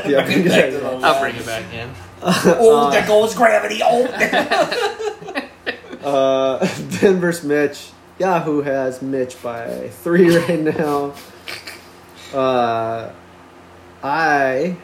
Yeah, 0.07 0.25
Bring 0.25 0.45
it 0.45 0.49
back 0.49 0.65
to 0.71 0.77
the 0.77 0.91
lab. 0.91 1.03
I'll 1.03 1.19
bring 1.21 1.35
it 1.35 1.45
back 1.45 1.73
in. 1.73 1.89
Oh, 2.21 2.91
there 2.91 3.07
goes 3.07 3.33
gravity. 3.33 3.79
Oh, 3.83 4.05
Uh, 6.03 6.59
Ben 7.01 7.19
versus 7.19 7.43
Mitch. 7.43 7.89
Yahoo 8.19 8.61
has 8.61 9.01
Mitch 9.01 9.41
by 9.43 9.89
three 9.89 10.35
right 10.35 10.59
now. 10.59 11.13
Uh, 12.33 13.11
I 14.03 14.77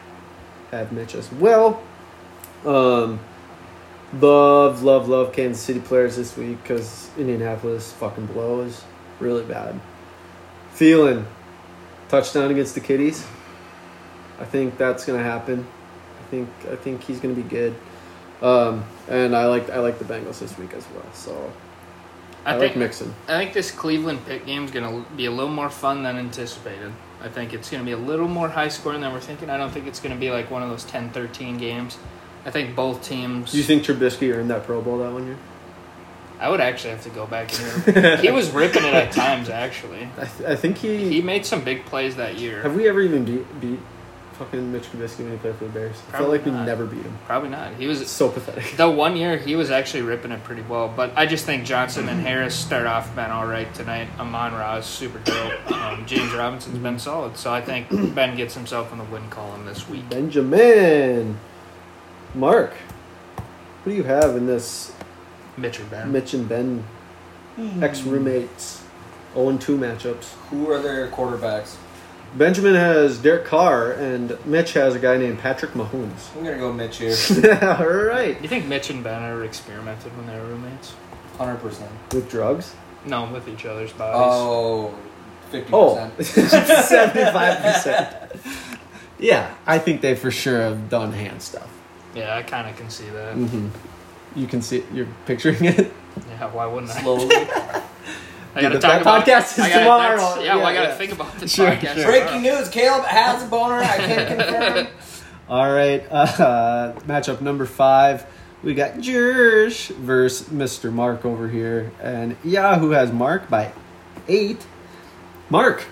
have 0.70 0.92
Mitch 0.92 1.14
as 1.14 1.30
well. 1.32 1.82
Um, 2.64 3.18
love, 4.14 4.82
love, 4.82 5.08
love 5.08 5.32
Kansas 5.32 5.62
City 5.62 5.80
players 5.80 6.16
this 6.16 6.36
week 6.36 6.62
because 6.62 7.10
Indianapolis 7.18 7.92
fucking 7.92 8.26
blows 8.26 8.84
really 9.20 9.44
bad. 9.44 9.78
Feeling 10.76 11.26
touchdown 12.08 12.50
against 12.50 12.74
the 12.74 12.80
Kitties. 12.80 13.26
I 14.38 14.44
think 14.44 14.78
that's 14.78 15.04
gonna 15.04 15.22
happen. 15.22 15.66
I 16.20 16.30
think 16.30 16.48
I 16.70 16.76
think 16.76 17.02
he's 17.02 17.18
gonna 17.18 17.34
be 17.34 17.42
good. 17.42 17.74
Um, 18.42 18.84
and 19.08 19.34
I 19.34 19.46
like 19.46 19.70
I 19.70 19.78
like 19.78 19.98
the 19.98 20.04
Bengals 20.04 20.38
this 20.38 20.56
week 20.58 20.74
as 20.74 20.86
well. 20.94 21.12
So 21.12 21.52
I, 22.46 22.52
I, 22.52 22.56
like 22.56 22.60
think 22.68 22.76
Mixon. 22.76 23.14
I 23.26 23.38
think 23.38 23.52
this 23.54 23.70
Cleveland 23.72 24.24
pick 24.24 24.46
game 24.46 24.64
is 24.64 24.70
going 24.70 25.04
to 25.04 25.10
be 25.16 25.26
a 25.26 25.30
little 25.32 25.50
more 25.50 25.68
fun 25.68 26.04
than 26.04 26.16
anticipated. 26.16 26.92
I 27.20 27.28
think 27.28 27.52
it's 27.52 27.70
going 27.70 27.82
to 27.82 27.84
be 27.84 27.90
a 27.92 27.96
little 27.96 28.28
more 28.28 28.48
high 28.48 28.68
scoring 28.68 29.00
than 29.00 29.12
we're 29.12 29.20
thinking. 29.20 29.50
I 29.50 29.56
don't 29.56 29.70
think 29.70 29.88
it's 29.88 29.98
going 29.98 30.14
to 30.14 30.20
be 30.20 30.30
like 30.30 30.48
one 30.48 30.62
of 30.62 30.68
those 30.68 30.84
10-13 30.84 31.58
games. 31.58 31.98
I 32.44 32.52
think 32.52 32.76
both 32.76 33.02
teams. 33.02 33.50
Do 33.50 33.58
you 33.58 33.64
think 33.64 33.82
Trubisky 33.82 34.32
earned 34.32 34.50
that 34.50 34.62
Pro 34.62 34.80
Bowl 34.80 34.98
that 34.98 35.12
one 35.12 35.26
year? 35.26 35.38
I 36.38 36.50
would 36.50 36.60
actually 36.60 36.90
have 36.90 37.02
to 37.04 37.10
go 37.10 37.26
back 37.26 37.50
and 37.58 38.20
he 38.20 38.30
was 38.30 38.50
ripping 38.50 38.84
it 38.84 38.92
at 38.94 39.12
times. 39.12 39.48
Actually, 39.48 40.08
I, 40.18 40.24
th- 40.24 40.48
I 40.50 40.56
think 40.56 40.78
he, 40.78 41.08
he 41.08 41.22
made 41.22 41.46
some 41.46 41.64
big 41.64 41.84
plays 41.86 42.16
that 42.16 42.38
year. 42.38 42.62
Have 42.62 42.74
we 42.76 42.88
ever 42.88 43.00
even 43.00 43.24
beat 43.24 43.60
beat 43.60 43.78
fucking 44.34 44.70
Mitch 44.70 44.84
Trubisky 44.92 45.20
when 45.20 45.32
he 45.32 45.38
played 45.38 45.54
for 45.56 45.64
the 45.64 45.70
Bears? 45.70 45.96
I 45.96 46.00
feel 46.00 46.10
Probably 46.10 46.38
like 46.38 46.44
we 46.44 46.52
never 46.52 46.84
beat 46.84 47.02
him. 47.02 47.16
Probably 47.24 47.48
not. 47.48 47.72
He 47.76 47.86
was 47.86 48.06
so 48.10 48.28
pathetic. 48.28 48.76
the 48.76 48.90
one 48.90 49.16
year 49.16 49.38
he 49.38 49.56
was 49.56 49.70
actually 49.70 50.02
ripping 50.02 50.30
it 50.30 50.44
pretty 50.44 50.60
well. 50.60 50.92
But 50.94 51.12
I 51.16 51.24
just 51.24 51.46
think 51.46 51.64
Johnson 51.64 52.06
and 52.08 52.20
Harris 52.20 52.54
start 52.54 52.86
off 52.86 53.14
been 53.16 53.30
all 53.30 53.46
right 53.46 53.72
tonight. 53.74 54.08
Amon 54.18 54.52
Ra 54.52 54.76
is 54.76 54.84
super 54.84 55.18
dope. 55.20 55.72
Um, 55.72 56.04
James 56.04 56.32
Robinson's 56.34 56.78
been 56.78 56.98
solid. 56.98 57.38
So 57.38 57.50
I 57.50 57.62
think 57.62 57.88
Ben 58.14 58.36
gets 58.36 58.52
himself 58.54 58.92
in 58.92 58.98
the 58.98 59.04
win 59.04 59.26
column 59.30 59.64
this 59.64 59.88
week. 59.88 60.06
Benjamin, 60.10 61.38
Mark, 62.34 62.74
what 62.74 63.90
do 63.90 63.94
you 63.96 64.02
have 64.02 64.36
in 64.36 64.46
this 64.46 64.92
Mitch 65.56 65.80
or 65.80 65.84
Ben. 65.84 66.12
Mitch 66.12 66.34
and 66.34 66.48
Ben 66.48 66.84
ex 67.82 68.02
roommates 68.02 68.82
0 69.34 69.56
2 69.58 69.76
matchups? 69.78 70.32
who 70.50 70.70
are 70.70 70.78
their 70.80 71.08
quarterbacks? 71.08 71.76
Benjamin 72.34 72.74
has 72.74 73.18
Derek 73.18 73.44
Carr, 73.46 73.92
and 73.92 74.36
Mitch 74.44 74.72
has 74.74 74.94
a 74.94 74.98
guy 74.98 75.16
named 75.16 75.38
Patrick 75.38 75.70
Mahomes. 75.72 76.34
I'm 76.36 76.44
gonna 76.44 76.58
go 76.58 76.72
Mitch 76.72 76.98
here, 76.98 77.14
All 77.62 77.86
right. 77.86 78.38
You 78.42 78.48
think 78.48 78.66
Mitch 78.66 78.90
and 78.90 79.02
Ben 79.02 79.22
ever 79.22 79.44
experimented 79.44 80.14
when 80.16 80.26
they 80.26 80.36
were 80.38 80.46
roommates? 80.46 80.94
hundred 81.38 81.56
percent. 81.58 81.90
With 82.12 82.28
drugs? 82.30 82.74
No, 83.06 83.30
with 83.32 83.48
each 83.48 83.64
other's 83.64 83.92
bodies. 83.92 84.20
Oh, 84.34 84.94
50 85.50 85.72
Oh, 85.72 86.10
percent. 86.16 86.18
75%. 87.26 88.38
Yeah, 89.18 89.54
I 89.66 89.78
think 89.78 90.00
they 90.02 90.14
for 90.14 90.30
sure 90.30 90.60
have 90.60 90.90
done 90.90 91.12
hand 91.12 91.40
stuff. 91.40 91.70
Yeah, 92.14 92.36
I 92.36 92.42
kind 92.42 92.68
of 92.68 92.76
can 92.76 92.90
see 92.90 93.08
that. 93.10 93.34
hmm 93.34 93.68
You 94.36 94.46
can 94.46 94.62
see 94.62 94.78
it. 94.78 94.84
you're 94.92 95.08
picturing 95.26 95.64
it. 95.64 95.92
Yeah, 96.30 96.52
why 96.52 96.66
wouldn't 96.66 96.92
I? 96.92 97.00
Slowly. 97.02 97.34
I 98.54 98.62
gotta 98.62 98.74
Dude, 98.74 98.80
talk 98.80 98.92
that 98.92 99.02
about 99.02 99.24
podcast 99.26 99.50
is 99.52 99.56
gotta, 99.58 99.78
tomorrow. 99.80 100.16
that's- 100.16 100.44
Yeah, 100.44 100.56
well, 100.56 100.66
I 100.66 100.74
gotta 100.74 100.88
yeah. 100.88 100.94
think 100.94 101.12
about 101.12 101.38
the 101.38 101.46
Sure, 101.48 101.70
podcast. 101.70 101.94
sure. 101.94 102.04
Breaking 102.06 102.42
news: 102.42 102.68
Caleb 102.70 103.04
has 103.04 103.42
a 103.42 103.46
boner. 103.48 103.76
I 103.76 103.96
can't 103.98 104.28
confirm. 104.40 104.76
It. 104.78 104.88
All 105.48 105.70
right, 105.72 106.06
uh, 106.10 106.92
matchup 107.06 107.40
number 107.40 107.66
five. 107.66 108.24
We 108.62 108.72
got 108.74 108.94
Jersh 108.94 109.90
versus 109.96 110.48
Mr. 110.48 110.90
Mark 110.90 111.24
over 111.26 111.48
here, 111.48 111.92
and 112.02 112.36
Yahoo 112.42 112.90
has 112.90 113.12
Mark 113.12 113.48
by 113.50 113.72
eight. 114.26 114.64
Mark, 115.50 115.84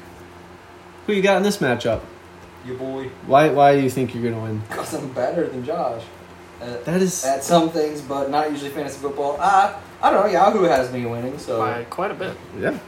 who 1.06 1.12
you 1.12 1.20
got 1.22 1.36
in 1.36 1.42
this 1.42 1.58
matchup? 1.58 2.00
Your 2.66 2.76
boy. 2.78 3.10
Why? 3.26 3.50
Why 3.50 3.76
do 3.76 3.82
you 3.82 3.90
think 3.90 4.14
you're 4.14 4.24
gonna 4.24 4.42
win? 4.42 4.62
Cause 4.70 4.94
I'm 4.94 5.12
better 5.12 5.46
than 5.46 5.64
Josh. 5.66 6.02
At, 6.64 6.84
That 6.84 7.02
is 7.02 7.24
at 7.24 7.44
some 7.44 7.70
things, 7.70 8.00
but 8.00 8.30
not 8.30 8.50
usually 8.50 8.70
fantasy 8.70 8.98
football. 8.98 9.36
Uh, 9.40 9.74
I 10.02 10.10
don't 10.10 10.26
know. 10.26 10.32
Yahoo 10.32 10.62
has 10.64 10.92
me 10.92 11.04
winning, 11.06 11.38
so 11.38 11.58
By 11.58 11.84
quite 11.84 12.10
a 12.10 12.14
bit. 12.14 12.36
yeah. 12.58 12.78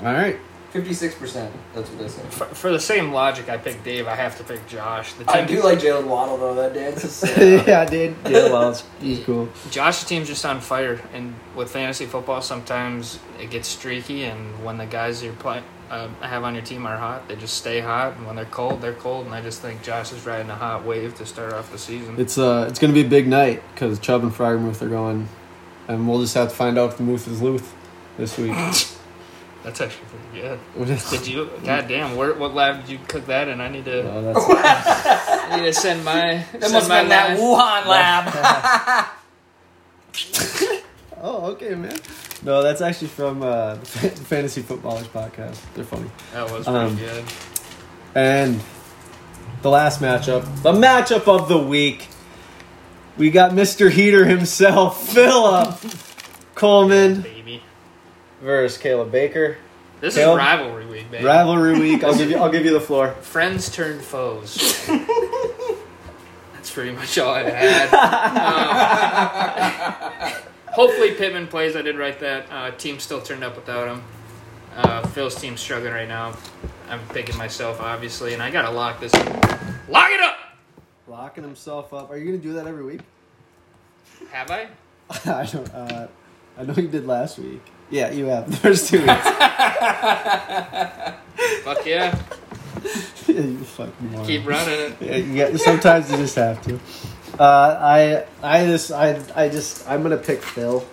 All 0.00 0.12
right, 0.12 0.36
Fifty-six 0.70 1.14
percent. 1.14 1.52
That's 1.74 1.90
what 1.90 1.98
they 1.98 2.08
say. 2.08 2.22
For, 2.30 2.46
for 2.46 2.70
the 2.72 2.80
same 2.80 3.12
logic, 3.12 3.48
I 3.50 3.58
picked 3.58 3.84
Dave. 3.84 4.06
I 4.08 4.14
have 4.16 4.36
to 4.38 4.44
pick 4.44 4.66
Josh. 4.66 5.12
The 5.12 5.30
I 5.30 5.44
team, 5.44 5.56
do 5.58 5.62
like 5.62 5.78
Jaylen 5.80 6.06
Waddle 6.06 6.38
though. 6.38 6.54
That 6.54 6.72
dance 6.72 7.04
is 7.04 7.12
sick. 7.12 7.66
yeah, 7.66 7.84
dude. 7.84 8.16
Yeah, 8.24 8.50
well, 8.50 8.70
it's, 8.70 8.82
he's 8.98 9.22
cool. 9.24 9.48
Josh's 9.70 10.04
team's 10.06 10.28
just 10.28 10.44
on 10.46 10.60
fire, 10.62 10.98
and 11.12 11.34
with 11.54 11.70
fantasy 11.70 12.06
football, 12.06 12.40
sometimes 12.40 13.18
it 13.38 13.50
gets 13.50 13.68
streaky. 13.68 14.24
And 14.24 14.64
when 14.64 14.78
the 14.78 14.86
guys 14.86 15.22
you're 15.22 15.34
play, 15.34 15.62
uh, 15.92 16.08
have 16.22 16.42
on 16.42 16.54
your 16.54 16.64
team 16.64 16.86
are 16.86 16.96
hot, 16.96 17.28
they 17.28 17.36
just 17.36 17.54
stay 17.58 17.80
hot. 17.80 18.16
And 18.16 18.26
when 18.26 18.34
they're 18.34 18.44
cold, 18.46 18.80
they're 18.80 18.94
cold. 18.94 19.26
And 19.26 19.34
I 19.34 19.42
just 19.42 19.60
think 19.60 19.82
Josh 19.82 20.10
is 20.12 20.24
riding 20.24 20.48
a 20.50 20.54
hot 20.54 20.84
wave 20.86 21.14
to 21.16 21.26
start 21.26 21.52
off 21.52 21.70
the 21.70 21.78
season. 21.78 22.18
It's 22.18 22.38
uh, 22.38 22.66
it's 22.68 22.78
gonna 22.78 22.94
be 22.94 23.02
a 23.02 23.08
big 23.08 23.28
night 23.28 23.62
because 23.74 23.98
Chubb 23.98 24.22
and 24.22 24.32
Freiermuth 24.32 24.80
are 24.82 24.88
going, 24.88 25.28
and 25.88 26.08
we'll 26.08 26.20
just 26.22 26.34
have 26.34 26.48
to 26.48 26.54
find 26.54 26.78
out 26.78 26.90
if 26.90 26.96
the 26.96 27.02
Muth 27.02 27.28
is 27.28 27.42
Luth 27.42 27.74
this 28.16 28.38
week. 28.38 28.52
That's 29.62 29.80
actually 29.80 30.06
pretty 30.06 30.40
good. 30.48 30.58
What 30.74 30.88
is- 30.88 31.08
Did 31.08 31.24
you? 31.28 31.48
God 31.64 31.86
damn! 31.86 32.16
Where, 32.16 32.34
what 32.34 32.52
lab 32.52 32.80
did 32.80 32.90
you 32.90 32.98
cook 33.06 33.26
that 33.26 33.46
in? 33.46 33.60
I 33.60 33.68
need 33.68 33.84
to. 33.84 34.10
Oh, 34.12 34.22
that's, 34.22 34.44
I 35.52 35.56
need 35.60 35.66
to 35.66 35.72
send 35.72 36.04
my. 36.04 36.44
That 36.52 36.62
send 36.62 36.72
must 36.72 36.88
my 36.88 36.96
have 36.96 37.04
been 37.04 37.10
that. 37.10 37.38
Wuhan 37.38 37.86
lab. 37.86 39.08
oh, 41.22 41.46
okay, 41.52 41.76
man. 41.76 41.96
No, 42.44 42.62
that's 42.62 42.80
actually 42.80 43.08
from 43.08 43.42
uh, 43.42 43.74
the 43.76 43.86
Fantasy 43.86 44.62
Footballers 44.62 45.06
podcast. 45.08 45.58
They're 45.74 45.84
funny. 45.84 46.10
That 46.32 46.50
was 46.50 46.64
pretty 46.66 46.78
Um, 46.78 46.96
good. 46.96 47.24
And 48.14 48.60
the 49.62 49.70
last 49.70 50.00
matchup, 50.00 50.62
the 50.62 50.72
matchup 50.72 51.28
of 51.28 51.48
the 51.48 51.58
week, 51.58 52.08
we 53.16 53.30
got 53.30 53.52
Mr. 53.52 53.90
Heater 53.90 54.24
himself, 54.26 55.08
Philip 55.14 55.76
Coleman 56.54 57.20
Baby. 57.22 57.62
versus 58.40 58.76
Caleb 58.78 59.12
Baker. 59.12 59.56
This 60.00 60.16
Caleb? 60.16 60.38
is 60.40 60.44
rivalry 60.44 60.86
week, 60.86 61.10
baby. 61.12 61.24
Rivalry 61.24 61.78
week. 61.78 62.02
I'll 62.02 62.16
give 62.18 62.28
you. 62.28 62.36
I'll 62.42 62.50
give 62.50 62.64
you 62.64 62.72
the 62.72 62.80
floor. 62.80 63.12
Friends 63.20 63.70
turned 63.70 64.02
foes. 64.02 64.84
That's 66.54 66.70
pretty 66.72 66.90
much 66.90 67.16
all 67.18 67.32
I 67.34 67.42
had. 67.48 67.88
Um, 70.34 70.42
hopefully 70.72 71.12
Pittman 71.12 71.46
plays. 71.46 71.76
I 71.76 71.82
did 71.82 71.96
write 71.96 72.20
that. 72.20 72.46
Uh, 72.50 72.70
team 72.72 72.98
still 72.98 73.20
turned 73.20 73.44
up 73.44 73.56
without 73.56 73.88
him. 73.88 74.02
Uh, 74.74 75.06
Phil's 75.08 75.34
team's 75.34 75.60
struggling 75.60 75.92
right 75.92 76.08
now. 76.08 76.34
I'm 76.88 77.00
picking 77.08 77.36
myself, 77.36 77.80
obviously, 77.80 78.34
and 78.34 78.42
I 78.42 78.50
gotta 78.50 78.70
lock 78.70 79.00
this. 79.00 79.12
Lock 79.88 80.10
it 80.10 80.20
up. 80.20 80.36
Locking 81.06 81.44
himself 81.44 81.92
up. 81.92 82.10
Are 82.10 82.16
you 82.16 82.26
gonna 82.26 82.38
do 82.38 82.54
that 82.54 82.66
every 82.66 82.84
week? 82.84 83.00
Have 84.30 84.50
I? 84.50 84.68
I 85.26 85.46
don't. 85.46 85.74
Uh, 85.74 86.08
I 86.58 86.64
know 86.64 86.74
you 86.74 86.88
did 86.88 87.06
last 87.06 87.38
week. 87.38 87.62
Yeah, 87.90 88.10
you 88.10 88.26
have. 88.26 88.46
The 88.50 88.56
first 88.56 88.88
two 88.88 88.98
weeks. 89.00 89.12
Fuck 91.64 91.86
yeah. 91.86 92.18
yeah 93.26 93.40
you 93.40 93.58
fucking. 93.58 94.24
Keep 94.24 94.46
running 94.46 94.80
it. 94.80 94.96
Yeah, 95.00 95.48
you 95.48 95.58
sometimes 95.58 96.10
you 96.10 96.16
just 96.16 96.36
have 96.36 96.62
to. 96.62 96.78
Uh, 97.38 97.78
I 97.80 98.24
I 98.42 98.66
just 98.66 98.92
I 98.92 99.20
I 99.34 99.48
just 99.48 99.88
I'm 99.88 100.02
gonna 100.02 100.18
pick 100.18 100.42
Phil 100.42 100.84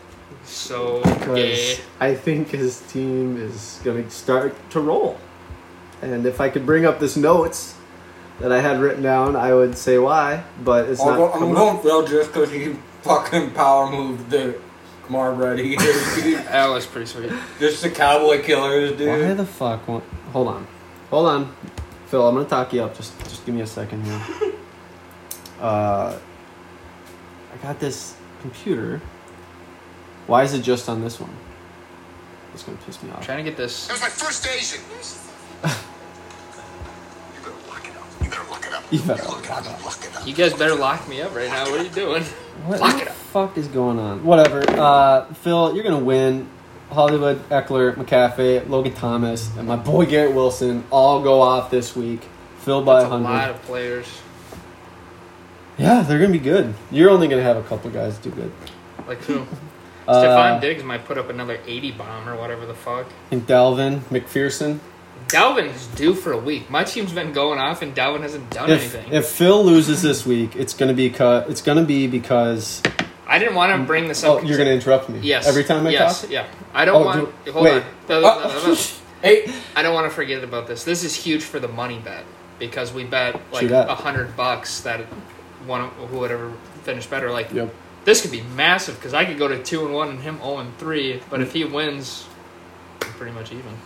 So 0.45 1.01
because 1.03 1.35
gay. 1.35 1.77
I 1.99 2.15
think 2.15 2.49
his 2.49 2.79
team 2.91 3.37
is 3.37 3.79
gonna 3.83 4.09
start 4.09 4.55
to 4.71 4.79
roll. 4.79 5.17
And 6.01 6.25
if 6.25 6.39
I 6.39 6.49
could 6.49 6.65
bring 6.65 6.85
up 6.85 6.99
this 6.99 7.17
notes 7.17 7.75
that 8.39 8.51
I 8.53 8.61
had 8.61 8.79
written 8.79 9.03
down, 9.03 9.35
I 9.35 9.53
would 9.53 9.77
say 9.77 9.97
why. 9.99 10.43
But 10.63 10.87
it's 10.89 11.01
I'll 11.01 11.07
not. 11.11 11.17
go, 11.17 11.25
I'm 11.33 11.39
coming 11.39 11.51
up. 11.51 11.57
going 11.57 11.79
Phil 11.83 12.07
just 12.07 12.31
because 12.33 12.51
he 12.51 12.75
fucking 13.01 13.51
power 13.51 13.91
moved 13.91 14.29
the 14.29 14.55
Kamar 15.05 15.35
Brady. 15.35 15.75
dude. 15.75 16.45
That 16.47 16.67
was 16.69 16.85
pretty 16.85 17.07
sweet. 17.07 17.31
just 17.59 17.83
the 17.83 17.89
cowboy 17.89 18.41
killers, 18.41 18.97
dude. 18.97 19.09
Why 19.09 19.33
the 19.33 19.45
fuck? 19.45 19.85
won't- 19.87 20.03
Hold 20.31 20.47
on, 20.47 20.67
hold 21.09 21.27
on, 21.27 21.53
Phil. 22.07 22.25
I'm 22.27 22.35
gonna 22.35 22.47
talk 22.47 22.71
you 22.71 22.83
up. 22.83 22.95
Just 22.95 23.17
just 23.23 23.45
give 23.45 23.53
me 23.55 23.61
a 23.61 23.67
second 23.67 24.05
here. 24.05 24.21
Uh, 25.59 26.17
I 26.17 26.28
got 27.61 27.79
this 27.79 28.15
computer. 28.41 29.01
Why 30.27 30.43
is 30.43 30.53
it 30.53 30.61
just 30.61 30.87
on 30.89 31.01
this 31.01 31.19
one? 31.19 31.31
It's 32.53 32.63
gonna 32.63 32.77
piss 32.85 33.01
me 33.03 33.09
I'm 33.09 33.17
off. 33.17 33.25
trying 33.25 33.37
to 33.43 33.43
get 33.43 33.57
this. 33.57 33.87
That 33.87 33.93
was 33.93 34.01
my 34.01 34.09
first 34.09 34.47
Asian. 34.47 34.81
you 37.35 37.41
better 37.41 37.55
lock 37.69 37.87
it 37.87 37.95
up. 37.95 38.03
You 38.21 38.29
better 38.29 38.43
lock 38.49 38.65
it 38.65 38.73
up. 38.73 38.83
You 38.91 38.99
better 38.99 39.23
lock 39.27 39.43
it 39.45 39.51
up. 39.51 39.85
Lock 39.85 40.03
it 40.05 40.15
up. 40.15 40.27
You 40.27 40.33
guys 40.33 40.53
better 40.53 40.75
lock 40.75 41.07
me 41.07 41.21
up 41.21 41.35
right 41.35 41.49
now. 41.49 41.69
What 41.69 41.79
are 41.79 41.83
you 41.83 41.89
doing? 41.89 42.23
What 42.65 42.81
Lock 42.81 42.95
the 42.97 43.03
it 43.03 43.07
up. 43.07 43.13
fuck 43.15 43.57
is 43.57 43.69
going 43.69 43.97
on? 43.99 44.25
Whatever. 44.25 44.69
Uh, 44.69 45.33
Phil, 45.35 45.73
you're 45.75 45.83
gonna 45.85 45.97
win. 45.97 46.49
Hollywood, 46.91 47.37
Ekeler, 47.47 47.93
McCaffrey, 47.95 48.67
Logan 48.67 48.93
Thomas, 48.93 49.49
and 49.55 49.65
my 49.65 49.77
boy 49.77 50.05
Garrett 50.05 50.35
Wilson 50.35 50.83
all 50.91 51.21
go 51.23 51.39
off 51.41 51.71
this 51.71 51.95
week. 51.95 52.21
Phil 52.57 52.83
by 52.83 52.95
That's 52.99 53.05
a 53.13 53.17
100. 53.17 53.29
lot 53.39 53.49
of 53.51 53.61
players. 53.61 54.07
Yeah, 55.79 56.01
they're 56.01 56.19
gonna 56.19 56.31
be 56.31 56.37
good. 56.39 56.73
You're 56.91 57.09
only 57.09 57.27
gonna 57.27 57.41
have 57.43 57.57
a 57.57 57.63
couple 57.63 57.89
guys 57.89 58.17
do 58.17 58.29
good. 58.31 58.51
Like 59.07 59.19
who? 59.23 59.45
Uh, 60.07 60.23
Stefon 60.23 60.59
Diggs 60.59 60.83
might 60.83 61.05
put 61.05 61.19
up 61.19 61.29
another 61.29 61.59
80 61.67 61.91
bomb 61.91 62.27
or 62.27 62.35
whatever 62.35 62.65
the 62.65 62.73
fuck. 62.73 63.05
Think 63.29 63.45
Dalvin, 63.45 63.99
McPherson. 64.09 64.79
Dalvin 65.27 65.71
is 65.71 65.85
due 65.85 66.15
for 66.15 66.31
a 66.31 66.37
week. 66.37 66.67
My 66.71 66.83
team's 66.83 67.13
been 67.13 67.31
going 67.31 67.59
off 67.59 67.83
and 67.83 67.95
Dalvin 67.95 68.21
hasn't 68.21 68.49
done 68.49 68.71
If 68.71 68.95
anything. 68.95 69.13
if 69.13 69.27
Phil 69.27 69.63
loses 69.63 70.01
this 70.01 70.25
week, 70.25 70.55
it's 70.55 70.73
gonna 70.73 70.95
be 70.95 71.11
cut. 71.11 71.47
It's 71.51 71.61
gonna 71.61 71.83
be 71.83 72.07
because 72.07 72.81
I 73.27 73.37
didn't 73.37 73.53
want 73.53 73.71
to 73.79 73.85
bring 73.85 74.07
this 74.07 74.23
up. 74.23 74.41
oh, 74.41 74.41
you're 74.41 74.57
gonna 74.57 74.71
interrupt 74.71 75.09
me. 75.09 75.19
yes. 75.19 75.47
Every 75.47 75.63
time 75.63 75.85
I 75.85 75.91
yes, 75.91 76.21
talk. 76.21 76.31
Yeah. 76.31 76.47
I 76.73 76.85
don't 76.85 77.03
Oh, 77.03 77.05
want. 77.05 77.45
do- 77.45 77.51
hold 77.51 77.65
wait. 77.65 77.83
on. 78.09 78.77
Hey, 79.21 79.53
I 79.75 79.83
don't 79.83 79.93
want 79.93 80.09
to 80.09 80.15
forget 80.15 80.43
about 80.43 80.65
this. 80.65 80.85
This 80.85 81.03
is 81.03 81.13
huge 81.13 81.43
for 81.43 81.59
the 81.59 81.67
money 81.67 81.99
bet 81.99 82.23
because 82.57 82.91
we 82.91 83.03
bet 83.03 83.39
like 83.53 83.69
a 83.69 83.93
hundred 83.93 84.35
bucks 84.35 84.79
that 84.81 85.05
one 85.65 85.81
of 85.81 85.89
who 86.09 86.19
would 86.19 86.31
ever 86.31 86.51
finish 86.83 87.05
better. 87.05 87.31
Like 87.31 87.51
Yep. 87.53 87.73
this 88.05 88.21
could 88.21 88.31
be 88.31 88.41
massive 88.55 88.95
because 88.95 89.13
I 89.13 89.25
could 89.25 89.37
go 89.37 89.47
to 89.47 89.61
two 89.63 89.85
and 89.85 89.93
one 89.93 90.09
and 90.09 90.19
him 90.19 90.37
zero 90.37 90.57
and 90.59 90.77
three. 90.77 91.21
But 91.29 91.41
if 91.41 91.53
he 91.53 91.63
wins, 91.65 92.25
we're 93.01 93.07
pretty 93.09 93.33
much 93.33 93.51
even. 93.51 93.77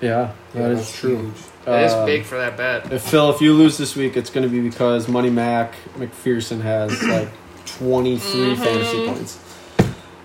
Yeah, 0.00 0.30
Yeah, 0.54 0.62
that 0.62 0.70
is 0.72 0.92
true. 0.92 1.16
huge. 1.16 1.34
It 1.66 1.82
is 1.84 1.92
Um, 1.92 2.06
big 2.06 2.24
for 2.24 2.38
that 2.38 2.56
bet. 2.56 2.90
If 2.90 3.02
Phil, 3.02 3.28
if 3.30 3.42
you 3.42 3.52
lose 3.52 3.76
this 3.76 3.94
week, 3.94 4.16
it's 4.16 4.30
going 4.30 4.44
to 4.44 4.48
be 4.50 4.60
because 4.66 5.08
Money 5.08 5.28
Mac 5.28 5.74
McPherson 5.98 6.62
has 6.62 7.02
like 7.06 7.28
23 7.66 8.56
fantasy 8.56 9.06
points. 9.06 9.38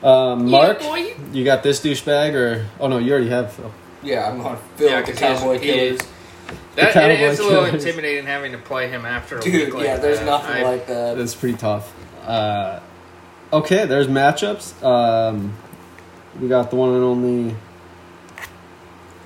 Um, 0.01 0.49
Mark, 0.49 0.79
Mm-hmm. 0.79 1.33
Yeah, 1.33 1.39
you 1.39 1.43
got 1.43 1.61
this 1.63 1.81
douchebag, 1.81 2.35
or 2.35 2.65
oh 2.79 2.87
no, 2.87 2.99
you 2.99 3.11
already 3.11 3.29
have 3.29 3.51
Phil. 3.51 3.71
yeah, 4.03 4.29
I'm 4.29 4.41
going 4.41 4.57
Phil 4.77 4.89
Yeah, 4.89 4.97
with 4.97 5.07
the 5.07 5.11
'cause 5.13 5.39
cowboy 5.39 5.59
killers. 5.59 5.99
is- 5.99 6.07
That, 6.75 6.93
Cowboy 6.93 7.13
it 7.13 7.19
is 7.21 7.39
a 7.39 7.43
little 7.43 7.65
Killers. 7.65 7.85
intimidating 7.85 8.25
having 8.25 8.51
to 8.51 8.57
play 8.57 8.89
him 8.89 9.05
after 9.05 9.37
a 9.37 9.41
Dude, 9.41 9.53
week 9.67 9.73
like 9.75 9.83
yeah, 9.85 9.97
there's 9.97 10.19
that. 10.19 10.25
nothing 10.25 10.55
I- 10.57 10.63
like 10.63 10.87
that. 10.87 11.17
That's 11.17 11.33
pretty 11.35 11.57
tough. 11.57 11.93
Uh, 12.25 12.79
okay, 13.53 13.85
there's 13.85 14.07
matchups. 14.07 14.83
Um, 14.83 15.53
we 16.39 16.47
got 16.49 16.69
the 16.69 16.75
one 16.75 16.93
and 16.95 17.03
only 17.03 17.55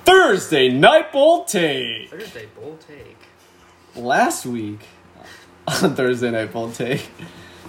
Thursday 0.04 0.68
night 0.68 1.12
bowl 1.12 1.44
take. 1.44 2.10
Thursday 2.10 2.46
bull 2.54 2.78
take. 2.86 3.16
Last 3.96 4.46
week 4.46 4.80
on 5.82 5.94
Thursday 5.94 6.30
night 6.30 6.52
bowl 6.52 6.70
take. 6.70 7.08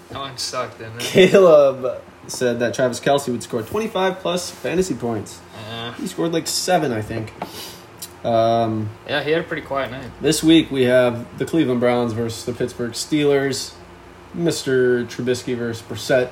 That 0.09 0.17
one 0.19 0.37
sucked, 0.37 0.79
didn't 0.79 0.97
it? 0.97 1.03
Caleb 1.03 2.01
said 2.27 2.59
that 2.59 2.73
Travis 2.73 2.99
Kelce 2.99 3.29
would 3.29 3.41
score 3.43 3.61
25 3.63 4.19
plus 4.19 4.51
fantasy 4.51 4.93
points. 4.93 5.39
Uh, 5.69 5.93
He 5.93 6.07
scored 6.07 6.33
like 6.33 6.47
seven, 6.47 6.91
I 6.91 7.01
think. 7.01 7.33
Um, 8.23 8.89
yeah, 9.07 9.23
he 9.23 9.31
had 9.31 9.41
a 9.41 9.43
pretty 9.43 9.63
quiet 9.63 9.91
night. 9.91 10.10
this 10.21 10.43
week 10.43 10.69
we 10.69 10.84
have 10.84 11.38
the 11.39 11.45
Cleveland 11.45 11.79
Browns 11.79 12.13
versus 12.13 12.45
the 12.45 12.53
Pittsburgh 12.53 12.91
Steelers. 12.91 13.73
Mr. 14.36 15.05
Trubisky 15.07 15.57
versus 15.57 15.81
Brissett. 15.86 16.29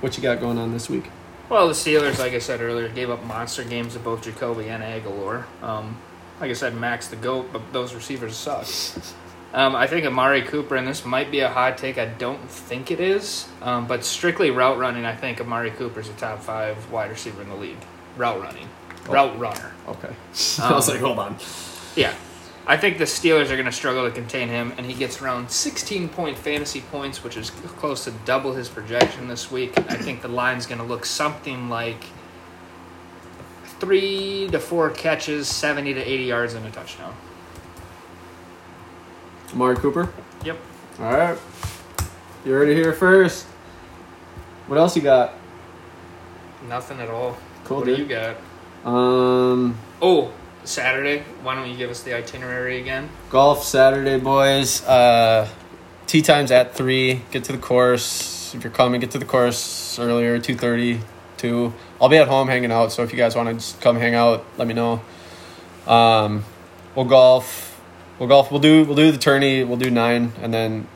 What 0.00 0.16
you 0.16 0.22
got 0.22 0.40
going 0.40 0.58
on 0.58 0.72
this 0.72 0.88
week? 0.88 1.10
Well, 1.48 1.68
the 1.68 1.74
Steelers, 1.74 2.18
like 2.18 2.32
I 2.32 2.38
said 2.38 2.60
earlier, 2.60 2.88
gave 2.88 3.10
up 3.10 3.22
monster 3.24 3.62
games 3.62 3.92
to 3.92 3.98
both 3.98 4.22
Jacoby 4.22 4.68
and 4.68 4.82
Agholor. 4.82 5.44
Um, 5.62 5.98
like 6.40 6.50
I 6.50 6.54
said, 6.54 6.74
Max 6.74 7.08
the 7.08 7.16
GOAT, 7.16 7.52
but 7.52 7.72
those 7.72 7.94
receivers 7.94 8.36
suck. 8.36 8.66
Um, 9.54 9.76
I 9.76 9.86
think 9.86 10.06
Amari 10.06 10.40
Cooper, 10.40 10.76
and 10.76 10.88
this 10.88 11.04
might 11.04 11.30
be 11.30 11.40
a 11.40 11.48
hot 11.50 11.76
take. 11.76 11.98
I 11.98 12.06
don't 12.06 12.40
think 12.50 12.90
it 12.90 13.00
is. 13.00 13.46
Um, 13.60 13.86
but 13.86 14.02
strictly 14.02 14.50
route 14.50 14.78
running, 14.78 15.04
I 15.04 15.14
think 15.14 15.42
Amari 15.42 15.70
Cooper's 15.72 16.08
a 16.08 16.14
top 16.14 16.40
five 16.40 16.90
wide 16.90 17.10
receiver 17.10 17.42
in 17.42 17.50
the 17.50 17.54
league. 17.54 17.76
Route 18.16 18.40
running. 18.40 18.66
Oh. 19.08 19.12
Route 19.12 19.38
runner. 19.38 19.72
Okay. 19.88 20.14
I 20.60 20.72
was 20.72 20.88
like, 20.88 21.00
hold 21.00 21.18
on. 21.18 21.36
Yeah. 21.96 22.14
I 22.64 22.76
think 22.76 22.98
the 22.98 23.04
Steelers 23.04 23.50
are 23.50 23.56
going 23.56 23.66
to 23.66 23.72
struggle 23.72 24.04
to 24.04 24.10
contain 24.12 24.48
him, 24.48 24.72
and 24.76 24.86
he 24.86 24.94
gets 24.94 25.20
around 25.20 25.50
16 25.50 26.08
point 26.10 26.38
fantasy 26.38 26.80
points, 26.80 27.24
which 27.24 27.36
is 27.36 27.50
close 27.50 28.04
to 28.04 28.12
double 28.24 28.52
his 28.52 28.68
projection 28.68 29.26
this 29.26 29.50
week. 29.50 29.76
I 29.90 29.96
think 29.96 30.22
the 30.22 30.28
line's 30.28 30.66
going 30.66 30.78
to 30.78 30.84
look 30.84 31.04
something 31.04 31.68
like 31.68 32.04
three 33.80 34.48
to 34.52 34.60
four 34.60 34.90
catches, 34.90 35.48
70 35.48 35.94
to 35.94 36.00
80 36.00 36.22
yards, 36.22 36.54
and 36.54 36.64
a 36.64 36.70
touchdown. 36.70 37.14
Amari 39.52 39.76
Cooper. 39.76 40.12
Yep. 40.44 40.58
All 41.00 41.12
right. 41.12 41.38
You 42.44 42.52
heard 42.52 42.68
it 42.68 42.76
here 42.76 42.92
first. 42.92 43.44
What 44.68 44.78
else 44.78 44.94
you 44.94 45.02
got? 45.02 45.34
Nothing 46.68 47.00
at 47.00 47.10
all. 47.10 47.36
Cool, 47.64 47.78
what 47.78 47.86
dude. 47.86 47.96
do 47.96 48.02
you 48.02 48.08
got? 48.08 48.36
Um, 48.84 49.78
Oh, 50.00 50.32
Saturday. 50.64 51.22
Why 51.42 51.54
don't 51.54 51.68
you 51.70 51.76
give 51.76 51.90
us 51.90 52.02
the 52.02 52.14
itinerary 52.14 52.80
again? 52.80 53.08
Golf 53.30 53.64
Saturday, 53.64 54.18
boys. 54.18 54.84
Uh, 54.86 55.48
tee 56.06 56.22
times 56.22 56.50
at 56.50 56.74
three. 56.74 57.22
Get 57.30 57.44
to 57.44 57.52
the 57.52 57.58
course. 57.58 58.54
If 58.54 58.64
you're 58.64 58.72
coming, 58.72 59.00
get 59.00 59.12
to 59.12 59.18
the 59.18 59.24
course 59.24 59.98
earlier. 59.98 60.38
Two 60.38 60.56
thirty. 60.56 61.00
Two. 61.36 61.72
I'll 62.00 62.08
be 62.08 62.16
at 62.18 62.28
home 62.28 62.48
hanging 62.48 62.72
out. 62.72 62.92
So 62.92 63.02
if 63.02 63.12
you 63.12 63.18
guys 63.18 63.34
want 63.36 63.48
to 63.48 63.54
just 63.54 63.80
come 63.80 63.96
hang 63.96 64.14
out, 64.14 64.44
let 64.58 64.66
me 64.68 64.74
know. 64.74 65.00
Um, 65.86 66.44
we'll 66.94 67.04
golf. 67.06 67.80
We'll 68.18 68.28
golf. 68.28 68.50
We'll 68.50 68.60
do. 68.60 68.84
We'll 68.84 68.96
do 68.96 69.10
the 69.12 69.18
tourney. 69.18 69.64
We'll 69.64 69.78
do 69.78 69.90
nine, 69.90 70.32
and 70.42 70.52
then 70.52 70.86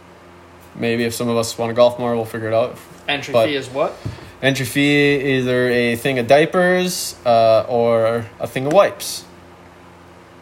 maybe 0.74 1.04
if 1.04 1.14
some 1.14 1.28
of 1.28 1.36
us 1.36 1.56
want 1.56 1.70
to 1.70 1.74
golf 1.74 1.98
more, 1.98 2.14
we'll 2.14 2.24
figure 2.24 2.48
it 2.48 2.54
out. 2.54 2.76
Entry 3.08 3.32
But- 3.32 3.46
fee 3.48 3.54
is 3.56 3.68
what? 3.68 3.96
Entry 4.42 4.66
fee 4.66 5.36
either 5.38 5.68
a 5.70 5.96
thing 5.96 6.18
of 6.18 6.26
diapers 6.26 7.16
uh, 7.24 7.64
or 7.68 8.26
a 8.38 8.46
thing 8.46 8.66
of 8.66 8.72
wipes. 8.72 9.24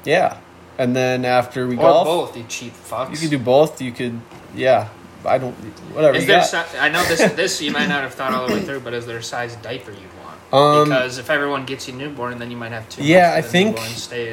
Yeah, 0.05 0.39
and 0.79 0.95
then 0.95 1.25
after 1.25 1.67
we 1.67 1.77
Or 1.77 1.81
golf, 1.83 2.07
both, 2.07 2.37
you 2.37 2.45
cheap 2.49 2.73
fucks. 2.75 3.13
you 3.13 3.17
could 3.19 3.31
do 3.31 3.39
both. 3.39 3.81
You 3.81 3.93
could, 3.93 4.21
yeah. 4.55 4.89
I 5.25 5.39
don't. 5.39 5.55
Whatever. 5.95 6.17
Is 6.19 6.27
there? 6.27 6.43
Si- 6.45 6.79
I 6.79 6.91
know 6.91 7.03
this. 7.05 7.33
This 7.33 7.63
you 7.63 7.71
might 7.71 7.87
not 7.89 8.03
have 8.03 8.13
thought 8.13 8.35
all 8.35 8.47
the 8.47 8.53
way 8.55 8.61
through, 8.63 8.81
but 8.81 8.93
is 8.93 9.07
there 9.07 9.17
a 9.19 9.23
size 9.23 9.57
diaper 9.57 9.91
you'd 9.93 10.01
want? 10.23 10.53
Um, 10.53 10.89
because 10.89 11.17
if 11.17 11.31
everyone 11.31 11.65
gets 11.65 11.89
you 11.89 11.95
newborn, 11.95 12.39
then 12.39 12.51
you 12.51 12.57
might 12.59 12.73
have 12.73 12.87
too. 12.91 13.03
yeah, 13.03 13.33
I 13.35 13.41
think 13.41 13.79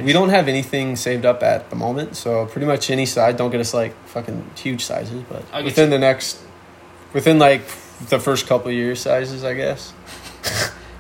we 0.04 0.12
don't 0.12 0.30
have 0.30 0.48
anything 0.50 0.96
saved 0.98 1.26
up 1.26 1.44
at 1.44 1.70
the 1.70 1.76
moment. 1.78 2.18
So 2.18 2.46
pretty 2.48 2.68
much 2.68 2.90
any 2.90 3.06
size. 3.06 3.36
Don't 3.36 3.52
get 3.52 3.62
us 3.62 3.74
like 3.74 3.94
fucking 4.08 4.44
huge 4.58 4.84
sizes, 4.84 5.24
but 5.30 5.64
within 5.64 5.90
the 5.92 6.00
next, 6.00 6.40
within 7.14 7.40
like 7.40 7.62
the 8.10 8.20
first 8.20 8.48
couple 8.48 8.68
of 8.70 8.74
years 8.74 9.00
sizes, 9.00 9.44
I 9.44 9.54
guess. 9.54 9.94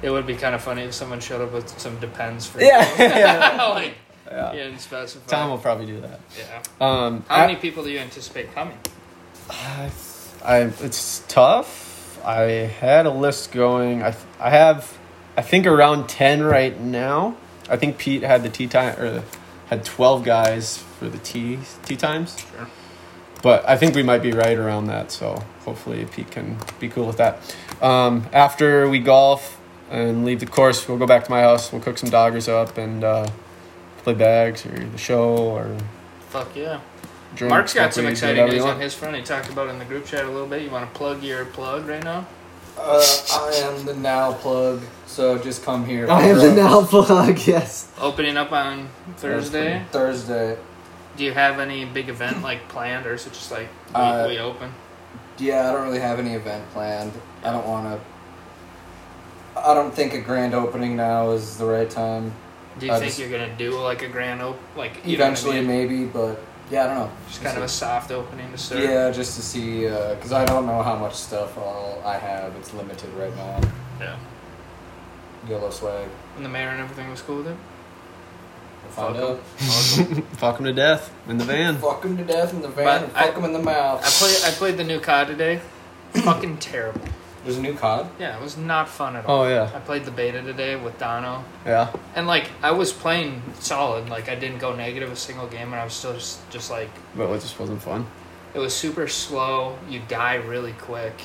It 0.01 0.09
would 0.09 0.25
be 0.25 0.35
kind 0.35 0.55
of 0.55 0.61
funny 0.61 0.83
if 0.83 0.93
someone 0.93 1.19
showed 1.19 1.41
up 1.41 1.53
with 1.53 1.79
some 1.79 1.99
depends 1.99 2.47
for 2.47 2.59
Yeah, 2.61 2.81
you. 2.91 2.95
yeah. 3.19 3.65
like, 3.69 3.93
Yeah. 4.27 4.51
you 4.53 4.59
didn't 4.59 4.79
specify. 4.79 5.25
Tom 5.27 5.49
will 5.51 5.57
probably 5.59 5.85
do 5.85 6.01
that. 6.01 6.19
Yeah. 6.37 6.63
Um, 6.79 7.23
How 7.27 7.45
many 7.45 7.55
people 7.57 7.83
do 7.83 7.91
you 7.91 7.99
anticipate 7.99 8.53
coming? 8.55 8.77
I, 9.49 9.91
I 10.43 10.57
it's 10.81 11.23
tough. 11.27 12.19
I 12.25 12.41
had 12.79 13.05
a 13.05 13.11
list 13.11 13.51
going. 13.51 14.01
I 14.03 14.15
I 14.39 14.49
have 14.51 14.97
I 15.35 15.41
think 15.41 15.65
around 15.67 16.07
ten 16.07 16.41
right 16.43 16.79
now. 16.79 17.35
I 17.69 17.77
think 17.77 17.97
Pete 17.97 18.21
had 18.23 18.43
the 18.43 18.49
tee 18.49 18.67
time 18.67 18.97
or 18.99 19.23
had 19.67 19.83
twelve 19.83 20.23
guys 20.23 20.77
for 20.77 21.09
the 21.09 21.17
tee 21.17 21.59
tee 21.83 21.95
times. 21.97 22.37
Sure. 22.55 22.67
But 23.41 23.67
I 23.67 23.75
think 23.77 23.95
we 23.95 24.03
might 24.03 24.21
be 24.21 24.31
right 24.31 24.57
around 24.57 24.85
that. 24.87 25.11
So 25.11 25.43
hopefully 25.65 26.05
Pete 26.05 26.31
can 26.31 26.57
be 26.79 26.89
cool 26.89 27.07
with 27.07 27.17
that. 27.17 27.39
Um, 27.81 28.27
after 28.31 28.87
we 28.89 28.99
golf 28.99 29.59
and 29.89 30.25
leave 30.25 30.39
the 30.39 30.45
course, 30.45 30.87
we'll 30.87 30.97
go 30.97 31.07
back 31.07 31.25
to 31.25 31.31
my 31.31 31.41
house. 31.41 31.71
We'll 31.71 31.81
cook 31.81 31.97
some 31.97 32.09
doggers 32.09 32.47
up 32.47 32.77
and 32.77 33.03
uh, 33.03 33.27
play 34.03 34.13
bags 34.13 34.65
or 34.65 34.77
the 34.77 34.97
show 34.97 35.35
or 35.35 35.75
Fuck 36.29 36.55
yeah. 36.55 36.79
drink. 37.35 37.49
Mark's 37.49 37.73
got 37.73 37.93
some 37.93 38.05
exciting 38.05 38.45
news 38.47 38.63
on 38.63 38.79
his 38.79 38.93
front. 38.93 39.15
He 39.15 39.21
talked 39.21 39.49
about 39.49 39.67
it 39.67 39.71
in 39.71 39.79
the 39.79 39.85
group 39.85 40.05
chat 40.05 40.25
a 40.25 40.29
little 40.29 40.47
bit. 40.47 40.61
You 40.61 40.69
want 40.69 40.91
to 40.91 40.97
plug 40.97 41.23
your 41.23 41.45
plug 41.45 41.87
right 41.87 42.03
now? 42.03 42.25
Uh, 42.77 43.03
I 43.33 43.51
am 43.65 43.85
the 43.85 43.93
now 43.95 44.31
plug, 44.31 44.81
so 45.05 45.37
just 45.37 45.63
come 45.63 45.85
here. 45.85 46.09
I 46.09 46.23
am 46.23 46.37
the 46.37 46.53
now 46.53 46.85
plug. 46.85 47.37
Yes. 47.45 47.91
Opening 47.99 48.37
up 48.37 48.51
on 48.53 48.89
Thursday. 49.17 49.83
Thursday. 49.91 50.57
Do 51.21 51.25
you 51.25 51.33
have 51.33 51.59
any 51.59 51.85
big 51.85 52.09
event 52.09 52.41
like 52.41 52.67
planned, 52.67 53.05
or 53.05 53.13
is 53.13 53.27
it 53.27 53.33
just 53.33 53.51
like 53.51 53.67
we, 53.93 54.01
Uh, 54.39 54.43
open? 54.43 54.73
Yeah, 55.37 55.69
I 55.69 55.71
don't 55.71 55.83
really 55.83 55.99
have 55.99 56.17
any 56.17 56.33
event 56.33 56.63
planned. 56.73 57.11
I 57.43 57.51
don't 57.51 57.67
want 57.67 57.85
to. 57.93 59.59
I 59.59 59.75
don't 59.75 59.93
think 59.93 60.15
a 60.15 60.19
grand 60.19 60.55
opening 60.55 60.95
now 60.95 61.29
is 61.29 61.57
the 61.59 61.65
right 61.65 61.87
time. 61.87 62.33
Do 62.79 62.87
you 62.87 62.91
I 62.91 62.95
think 62.95 63.09
just- 63.09 63.19
you're 63.19 63.29
gonna 63.29 63.55
do 63.55 63.79
like 63.79 64.01
a 64.01 64.07
grand 64.07 64.41
open, 64.41 64.59
like 64.75 64.95
what 64.95 65.05
I 65.05 65.09
Eventually, 65.09 65.57
mean? 65.57 65.67
maybe, 65.67 66.05
but 66.05 66.39
yeah, 66.71 66.85
I 66.85 66.87
don't 66.87 66.95
know. 66.95 67.11
just 67.27 67.43
kind 67.43 67.55
of 67.55 67.61
a 67.65 67.67
soft 67.69 68.09
opening 68.11 68.51
to 68.51 68.57
start? 68.57 68.81
Yeah, 68.81 69.11
just 69.11 69.35
to 69.35 69.43
see, 69.43 69.81
because 69.87 70.31
I 70.33 70.43
don't 70.43 70.65
know 70.65 70.81
how 70.81 70.95
much 70.95 71.13
stuff 71.13 71.55
all 71.55 72.01
I 72.03 72.17
have. 72.17 72.55
It's 72.55 72.73
limited 72.73 73.13
right 73.13 73.35
now. 73.35 73.59
Yeah. 73.99 74.15
Yellow 75.47 75.69
swag. 75.69 76.07
And 76.35 76.43
the 76.43 76.49
mayor 76.49 76.69
and 76.69 76.81
everything 76.81 77.11
was 77.11 77.21
cool 77.21 77.37
with 77.43 77.49
it. 77.49 77.57
We'll 78.97 79.13
find 79.13 79.15
Fuck 79.17 80.07
'em. 80.09 80.17
out. 80.17 80.23
Fuck 80.37 80.59
him 80.59 80.65
to 80.65 80.73
death 80.73 81.13
in 81.27 81.37
the 81.37 81.43
van. 81.45 81.77
Fuck 81.77 82.03
him 82.03 82.17
to 82.17 82.23
death 82.23 82.53
in 82.53 82.61
the 82.61 82.67
van 82.67 82.85
But 82.85 83.03
and 83.03 83.17
I- 83.17 83.25
fuck 83.27 83.37
him 83.37 83.45
in 83.45 83.53
the 83.53 83.59
mouth. 83.63 84.03
I 84.05 84.09
played. 84.09 84.43
I 84.45 84.51
played 84.55 84.77
the 84.77 84.83
new 84.83 84.99
COD 84.99 85.27
today. 85.27 85.61
Fucking 86.13 86.57
terrible. 86.57 87.01
There's 87.43 87.57
a 87.57 87.61
new 87.61 87.73
COD. 87.75 88.07
Yeah, 88.19 88.37
it 88.37 88.41
was 88.43 88.55
not 88.57 88.87
fun 88.89 89.15
at 89.15 89.25
all. 89.25 89.43
Oh 89.43 89.49
yeah, 89.49 89.71
I 89.73 89.79
played 89.79 90.03
the 90.05 90.11
beta 90.11 90.41
today 90.43 90.75
with 90.75 90.99
Dono, 90.99 91.43
yeah. 91.65 91.91
and 92.15 92.27
like 92.27 92.49
I 92.61 92.71
was 92.71 92.91
playing 92.93 93.41
solid. 93.59 94.09
Like 94.09 94.29
I 94.29 94.35
didn't 94.35 94.59
go 94.59 94.75
negative 94.75 95.11
a 95.11 95.15
single 95.15 95.47
game, 95.47 95.67
and 95.71 95.75
I 95.75 95.83
was 95.83 95.93
still 95.93 96.13
just 96.13 96.47
just 96.51 96.69
like 96.69 96.89
But 97.15 97.31
it 97.31 97.41
just 97.41 97.59
wasn't 97.59 97.81
fun. 97.81 98.05
it 98.53 98.59
was 98.59 98.75
super 98.75 99.07
slow. 99.07 99.77
You 99.89 100.01
die 100.07 100.35
really 100.35 100.73
quick, 100.73 101.15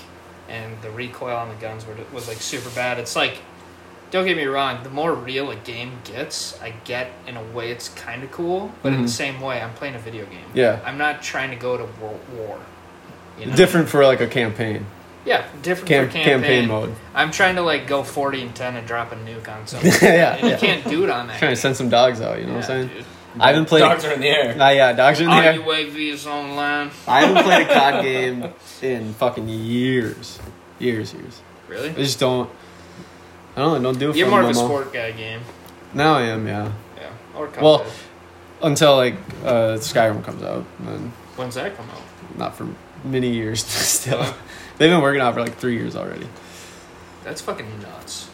and 0.49 0.81
the 0.81 0.91
recoil 0.91 1.37
on 1.37 1.49
the 1.51 1.55
guns 1.57 1.85
were, 1.87 1.95
was 2.15 2.29
like 2.29 2.39
super 2.39 2.71
bad. 2.71 2.99
It's 2.99 3.15
like, 3.17 3.39
don't 4.11 4.25
get 4.25 4.37
me 4.37 4.45
wrong, 4.45 4.83
the 4.83 4.91
more 4.91 5.13
real 5.15 5.51
a 5.51 5.57
game 5.57 5.99
gets, 6.05 6.61
I 6.63 6.71
get 6.85 7.11
in 7.27 7.37
a 7.37 7.43
way 7.43 7.71
it's 7.71 7.89
kind 7.91 8.23
of 8.23 8.31
cool, 8.31 8.73
but 8.83 8.93
in 8.93 9.03
the 9.03 9.09
Mhm. 9.09 9.11
same 9.11 9.41
way, 9.41 9.61
I'm 9.61 9.73
playing 9.75 9.95
a 9.95 9.99
video 9.99 10.25
game. 10.27 10.45
Yeah. 10.55 10.79
I'm 10.85 10.97
not 10.99 11.23
trying 11.23 11.51
to 11.51 11.57
go 11.57 11.77
to 11.77 11.85
world 12.01 12.21
war. 12.37 12.59
You 13.39 13.47
know? 13.47 13.57
Different 13.57 13.89
for 13.89 14.05
like 14.07 14.21
a 14.21 14.27
campaign, 14.27 14.87
Yeah, 15.27 15.43
different 15.61 15.89
Cam- 15.89 16.07
for 16.07 16.13
campaign. 16.13 16.41
campaign 16.41 16.69
mode. 16.69 16.95
I'm 17.15 17.31
trying 17.33 17.57
to 17.57 17.63
like 17.63 17.87
go 17.89 18.03
40 18.05 18.43
and 18.43 18.55
10 18.55 18.77
and 18.77 18.87
drop 18.87 19.11
a 19.13 19.17
nuke 19.17 19.49
on 19.53 19.67
something. 19.67 19.93
Yeah, 20.01 20.37
and 20.37 20.51
you 20.51 20.57
can't 20.57 20.89
do 20.89 21.03
it 21.05 21.11
on 21.11 21.27
that. 21.27 21.39
Trying 21.39 21.53
to 21.53 21.57
send 21.61 21.77
some 21.77 21.89
dogs 21.89 22.21
out. 22.21 22.39
You 22.39 22.45
know 22.47 22.53
Yeah, 22.53 22.57
what 22.59 22.71
I'm 22.71 22.89
saying? 22.89 22.89
dude. 22.97 23.05
I 23.39 23.49
haven't 23.49 23.67
played. 23.67 23.81
Dogs 23.81 24.05
are 24.07 24.13
in 24.13 24.21
the 24.21 24.29
air. 24.29 24.57
Ah, 24.59 24.71
yeah, 24.71 24.93
dogs 24.95 25.21
are 25.21 25.25
in 25.25 25.29
Our 25.31 25.43
there. 25.43 25.59
UAV 25.61 26.11
is 26.11 26.27
online. 26.27 26.91
I 27.07 27.21
haven't 27.21 27.43
played 27.45 27.67
a 27.69 27.75
COD 27.75 28.03
game 28.03 28.45
in 28.81 29.13
fucking 29.15 29.47
years, 29.49 30.39
years, 30.79 31.13
years. 31.13 31.43
Really? 31.69 31.91
I 31.91 31.95
just 31.95 32.19
don't. 32.19 32.49
I 33.57 33.61
don't. 33.61 33.83
know, 33.83 33.91
Don't 33.93 33.99
do 33.99 34.11
it. 34.11 34.17
You're 34.17 34.29
more 34.29 34.43
of 34.43 34.51
a 34.51 34.55
sport 34.55 34.93
guy 34.93 35.13
game. 35.13 35.41
Now 35.95 36.15
I 36.15 36.23
am. 36.23 36.47
Yeah. 36.47 36.73
Yeah. 36.97 37.11
Or 37.35 37.49
Well- 37.61 37.87
Until 38.63 38.97
like 38.97 39.15
uh, 39.45 39.77
Skyrim 39.79 40.23
comes 40.25 40.43
out, 40.43 40.65
then 40.81 41.13
When's 41.37 41.55
that 41.57 41.77
come 41.77 41.89
out? 41.91 42.39
not 42.39 42.57
for 42.57 42.67
many 43.05 43.31
years 43.31 43.65
still. 43.67 44.23
They've 44.79 44.91
been 44.91 45.01
working 45.03 45.21
on 45.23 45.31
it 45.31 45.35
for 45.35 45.41
like 45.43 45.57
three 45.57 45.75
years 45.77 45.95
already. 45.97 46.27
That's 47.25 47.41
fucking 47.43 47.81
nuts. 47.83 48.29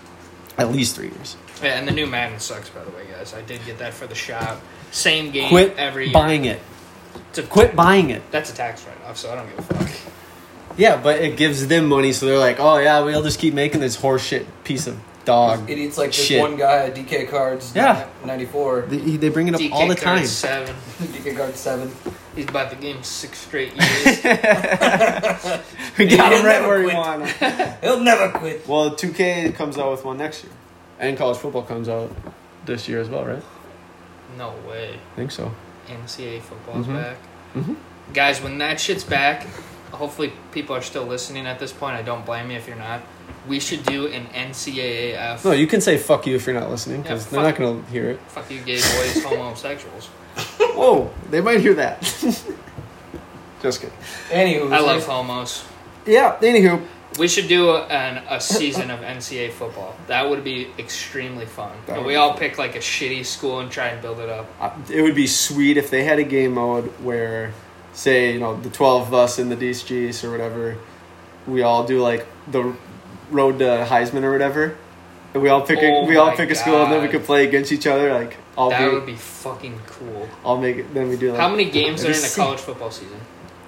At 0.58 0.70
least 0.70 0.96
three 0.96 1.08
years. 1.08 1.36
Yeah, 1.62 1.78
and 1.78 1.86
the 1.88 1.92
new 1.92 2.06
Madden 2.06 2.38
sucks, 2.40 2.68
by 2.70 2.84
the 2.84 2.90
way, 2.90 3.04
guys. 3.10 3.32
I 3.34 3.40
did 3.42 3.64
get 3.64 3.78
that 3.78 3.94
for 3.94 4.06
the 4.06 4.14
shop. 4.14 4.60
Same 4.90 5.30
game 5.30 5.48
Quit 5.48 5.76
every 5.76 6.04
year. 6.06 6.12
buying 6.12 6.44
it. 6.44 6.60
It's 7.30 7.38
a- 7.38 7.42
Quit 7.44 7.74
buying 7.74 8.10
it. 8.10 8.22
That's 8.30 8.52
a 8.52 8.54
tax 8.54 8.84
write-off, 8.86 9.16
so 9.16 9.32
I 9.32 9.36
don't 9.36 9.48
give 9.48 9.58
a 9.58 9.62
fuck. 9.74 10.12
Yeah, 10.76 11.00
but 11.02 11.20
it 11.20 11.36
gives 11.36 11.66
them 11.68 11.88
money, 11.88 12.12
so 12.12 12.26
they're 12.26 12.38
like, 12.38 12.58
oh 12.60 12.78
yeah, 12.78 13.00
we'll 13.00 13.22
just 13.22 13.38
keep 13.38 13.54
making 13.54 13.80
this 13.80 13.96
horseshit 13.96 14.46
piece 14.64 14.86
of 14.86 14.98
dog. 15.24 15.68
Idiots 15.70 15.98
like 15.98 16.12
this 16.12 16.30
one 16.38 16.56
guy 16.56 16.86
at 16.88 16.94
DK 16.94 17.28
Cards. 17.28 17.72
Yeah. 17.74 18.08
94. 18.24 18.82
They, 18.82 19.16
they 19.16 19.28
bring 19.28 19.48
it 19.48 19.54
up 19.54 19.60
DK 19.60 19.70
all 19.72 19.88
the 19.88 19.94
card 19.96 20.18
time. 20.18 20.26
Seven. 20.26 20.74
DK 21.00 21.36
Card 21.36 21.54
7. 21.56 21.90
He's 22.34 22.46
bought 22.46 22.70
the 22.70 22.76
game 22.76 23.02
six 23.02 23.38
straight 23.38 23.72
years. 23.76 24.22
we 25.98 26.06
got 26.06 26.32
him 26.32 26.38
He'll 26.38 26.42
right 26.42 26.42
never 26.42 26.68
where 26.68 26.78
we 26.78 26.84
quit. 26.86 26.96
want 26.96 27.26
him. 27.28 27.74
He'll 27.82 28.00
never 28.00 28.30
quit. 28.38 28.66
Well, 28.66 28.90
2K 28.92 29.54
comes 29.54 29.76
out 29.78 29.90
with 29.90 30.04
one 30.04 30.16
next 30.18 30.44
year, 30.44 30.52
and 30.98 31.16
college 31.18 31.36
football 31.38 31.62
comes 31.62 31.88
out 31.88 32.10
this 32.64 32.88
year 32.88 33.00
as 33.00 33.08
well, 33.08 33.24
right? 33.24 33.42
no 34.38 34.54
way. 34.66 34.98
I 35.12 35.16
think 35.16 35.30
so. 35.30 35.52
NCAA 35.88 36.40
football's 36.40 36.86
Mhm. 36.86 36.94
back. 36.96 37.16
Mhm. 37.54 37.76
Guys, 38.14 38.40
when 38.40 38.56
that 38.58 38.80
shit's 38.80 39.04
back, 39.04 39.46
hopefully 39.90 40.32
people 40.52 40.74
are 40.74 40.80
still 40.80 41.04
listening 41.04 41.46
at 41.46 41.58
this 41.58 41.70
point. 41.70 41.96
I 41.96 42.02
don't 42.02 42.24
blame 42.24 42.50
you 42.50 42.56
if 42.56 42.66
you're 42.66 42.76
not. 42.76 43.02
We 43.48 43.58
should 43.60 43.84
do 43.84 44.06
an 44.06 44.26
NCAAF. 44.26 45.44
No, 45.44 45.50
you 45.52 45.66
can 45.66 45.80
say 45.80 45.98
fuck 45.98 46.26
you 46.26 46.36
if 46.36 46.46
you're 46.46 46.58
not 46.58 46.70
listening 46.70 47.02
because 47.02 47.24
Yeah, 47.26 47.30
they're 47.42 47.50
not 47.50 47.56
going 47.58 47.84
to 47.84 47.90
hear 47.90 48.10
it. 48.10 48.20
Fuck 48.28 48.50
you, 48.50 48.60
gay 48.60 48.76
boys, 48.76 49.22
homosexuals. 49.24 50.06
Whoa, 50.76 51.10
they 51.30 51.40
might 51.40 51.60
hear 51.60 51.74
that. 51.74 52.00
Just 53.62 53.80
kidding. 53.80 53.96
Anywho, 54.30 54.72
I 54.72 54.80
love 54.80 55.04
homos. 55.06 55.64
Yeah. 56.06 56.36
Anywho, 56.40 56.84
We 57.18 57.28
should 57.28 57.46
do 57.48 57.76
an, 57.76 58.22
a 58.28 58.40
season 58.40 58.90
of 58.90 59.00
NCAA 59.00 59.52
football. 59.52 59.94
That 60.08 60.28
would 60.28 60.42
be 60.42 60.68
extremely 60.78 61.46
fun. 61.46 61.72
And 61.88 62.04
we 62.04 62.12
be 62.14 62.16
all 62.16 62.34
pick 62.34 62.58
like 62.58 62.74
a 62.74 62.80
shitty 62.80 63.24
school 63.24 63.60
and 63.60 63.70
try 63.70 63.88
and 63.88 64.00
build 64.02 64.18
it 64.18 64.28
up. 64.28 64.46
uh, 64.60 64.70
it 64.90 65.02
would 65.02 65.14
be 65.14 65.26
sweet 65.26 65.76
if 65.76 65.90
they 65.90 66.02
had 66.04 66.18
a 66.18 66.24
game 66.24 66.54
mode 66.54 66.86
where, 67.02 67.52
say, 67.92 68.32
you 68.32 68.40
know, 68.40 68.56
the 68.60 68.70
twelve 68.70 69.08
of 69.08 69.14
us 69.14 69.38
in 69.38 69.48
the 69.48 69.56
DSGs 69.56 70.24
or 70.24 70.30
whatever, 70.30 70.76
we 71.46 71.62
all 71.62 71.84
do 71.86 72.00
like 72.00 72.26
the 72.50 72.74
road 73.32 73.58
to 73.58 73.64
Heisman 73.88 74.22
or 74.22 74.32
whatever. 74.32 74.76
And 75.34 75.42
we 75.42 75.48
all 75.48 75.62
pick 75.62 75.78
a 75.78 75.86
Oh 75.86 76.06
we 76.06 76.16
all 76.16 76.28
my 76.28 76.36
pick 76.36 76.50
a 76.50 76.54
school 76.54 76.82
and 76.82 76.92
then 76.92 77.00
we 77.00 77.06
God. 77.08 77.12
could 77.12 77.24
play 77.24 77.46
against 77.46 77.72
each 77.72 77.86
other. 77.86 78.12
Like 78.12 78.36
I'll 78.56 78.70
that 78.70 78.86
be, 78.88 78.94
would 78.94 79.06
be 79.06 79.16
fucking 79.16 79.80
cool. 79.86 80.28
I'll 80.44 80.58
make 80.58 80.76
it. 80.76 80.92
Then 80.94 81.08
we 81.08 81.16
do 81.16 81.30
like 81.32 81.40
How 81.40 81.48
many 81.48 81.64
games 81.70 82.04
are 82.04 82.08
in 82.08 82.12
a 82.12 82.14
sick. 82.16 82.42
college 82.42 82.60
football 82.60 82.90
season? 82.90 83.18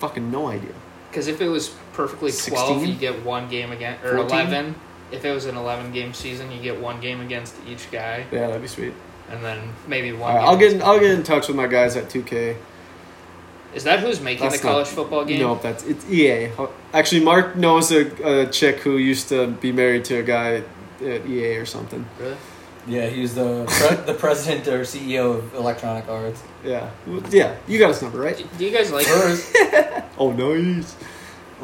Fucking 0.00 0.30
no 0.30 0.48
idea. 0.48 0.72
Because 1.10 1.26
if 1.28 1.40
it 1.40 1.48
was 1.48 1.68
perfectly 1.92 2.30
12, 2.32 2.80
16? 2.82 2.88
you 2.88 2.94
get 2.96 3.24
one 3.24 3.48
game 3.48 3.70
again. 3.72 3.96
Or 4.04 4.16
14? 4.16 4.40
11. 4.40 4.74
If 5.12 5.24
it 5.24 5.30
was 5.32 5.46
an 5.46 5.56
11 5.56 5.92
game 5.92 6.12
season, 6.12 6.50
you 6.50 6.60
get 6.60 6.80
one 6.80 7.00
game 7.00 7.20
against 7.20 7.54
each 7.68 7.90
guy. 7.90 8.26
Yeah, 8.32 8.48
that'd 8.48 8.60
be 8.60 8.68
sweet. 8.68 8.92
and 9.30 9.42
then 9.42 9.60
maybe 9.86 10.12
one. 10.12 10.22
All 10.22 10.36
right, 10.36 10.40
game 10.40 10.48
I'll 10.50 10.56
get 10.58 10.72
is- 10.74 10.82
I'll 10.82 11.00
get 11.00 11.10
in 11.12 11.22
touch 11.22 11.48
with 11.48 11.56
my 11.56 11.66
guys 11.66 11.96
at 11.96 12.10
2K. 12.10 12.56
Is 13.74 13.84
that 13.84 14.00
who's 14.00 14.20
making 14.20 14.48
That's 14.48 14.60
the 14.60 14.66
not- 14.66 14.72
college 14.72 14.88
football 14.88 15.24
game? 15.24 15.40
Nope, 15.40 15.62
that's 15.62 15.82
it's 15.84 16.08
EA. 16.10 16.50
Actually, 16.92 17.24
Mark 17.24 17.56
knows 17.56 17.90
a, 17.92 18.02
a 18.42 18.46
chick 18.46 18.76
who 18.80 18.96
used 18.98 19.28
to 19.30 19.48
be 19.48 19.72
married 19.72 20.04
to 20.06 20.16
a 20.18 20.22
guy 20.22 20.62
at 21.04 21.26
EA 21.26 21.56
or 21.56 21.66
something. 21.66 22.06
Really? 22.20 22.36
Yeah, 22.86 23.06
he 23.06 23.22
was 23.22 23.34
the 23.34 23.64
pre- 23.66 23.96
the 24.04 24.14
president 24.14 24.68
or 24.68 24.80
CEO 24.82 25.38
of 25.38 25.54
Electronic 25.54 26.06
Arts. 26.08 26.42
Yeah, 26.64 26.90
Well, 27.06 27.22
yeah. 27.30 27.56
You 27.66 27.78
got 27.78 27.88
his 27.88 28.02
number, 28.02 28.18
right? 28.20 28.36
Do, 28.36 28.44
do 28.58 28.64
you 28.64 28.70
guys 28.76 28.92
like? 28.92 29.06
First, 29.06 29.56
Oh, 30.18 30.30
nice. 30.32 30.94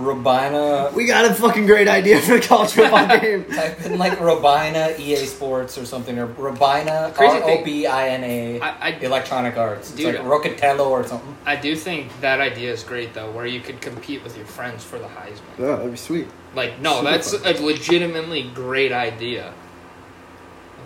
Robina. 0.01 0.91
We 0.95 1.05
got 1.07 1.25
a 1.31 1.35
fucking 1.35 1.67
great 1.67 1.89
idea 1.89 2.21
for 2.21 2.35
the 2.39 2.41
college 2.41 2.71
football 2.73 3.07
game. 3.21 3.45
Type 3.45 3.81
in 3.87 3.99
like 3.99 4.19
Robina 4.21 4.95
EA 4.99 5.17
Sports 5.27 5.79
or 5.79 5.85
something, 5.85 6.19
or 6.19 6.27
Robina 6.27 7.13
Crazy 7.15 7.37
R 7.37 7.41
thing- 7.43 7.61
O 7.61 7.65
B 7.65 7.87
I 7.87 8.09
N 8.09 8.25
A 8.25 8.61
I, 8.61 8.89
I 8.89 8.91
Electronic 9.01 9.57
Arts. 9.57 9.93
It's 9.95 10.03
like 10.03 10.17
Rocatello 10.17 10.89
or 10.91 11.07
something. 11.07 11.37
I 11.47 11.57
do 11.57 11.77
think 11.77 12.09
that 12.21 12.41
idea 12.41 12.73
is 12.73 12.83
great 12.83 13.15
though, 13.15 13.31
where 13.31 13.47
you 13.47 13.61
could 13.61 13.81
compete 13.81 14.23
with 14.25 14.37
your 14.37 14.47
friends 14.47 14.85
for 14.85 14.99
the 14.99 15.07
Heisman. 15.07 15.41
Yeah, 15.59 15.77
that'd 15.77 15.91
be 15.91 15.97
sweet. 15.97 16.29
Like, 16.55 16.81
no, 16.81 16.97
Super 16.99 17.11
that's 17.11 17.37
fun. 17.37 17.57
a 17.57 17.61
legitimately 17.61 18.51
great 18.55 18.93
idea. 18.93 19.53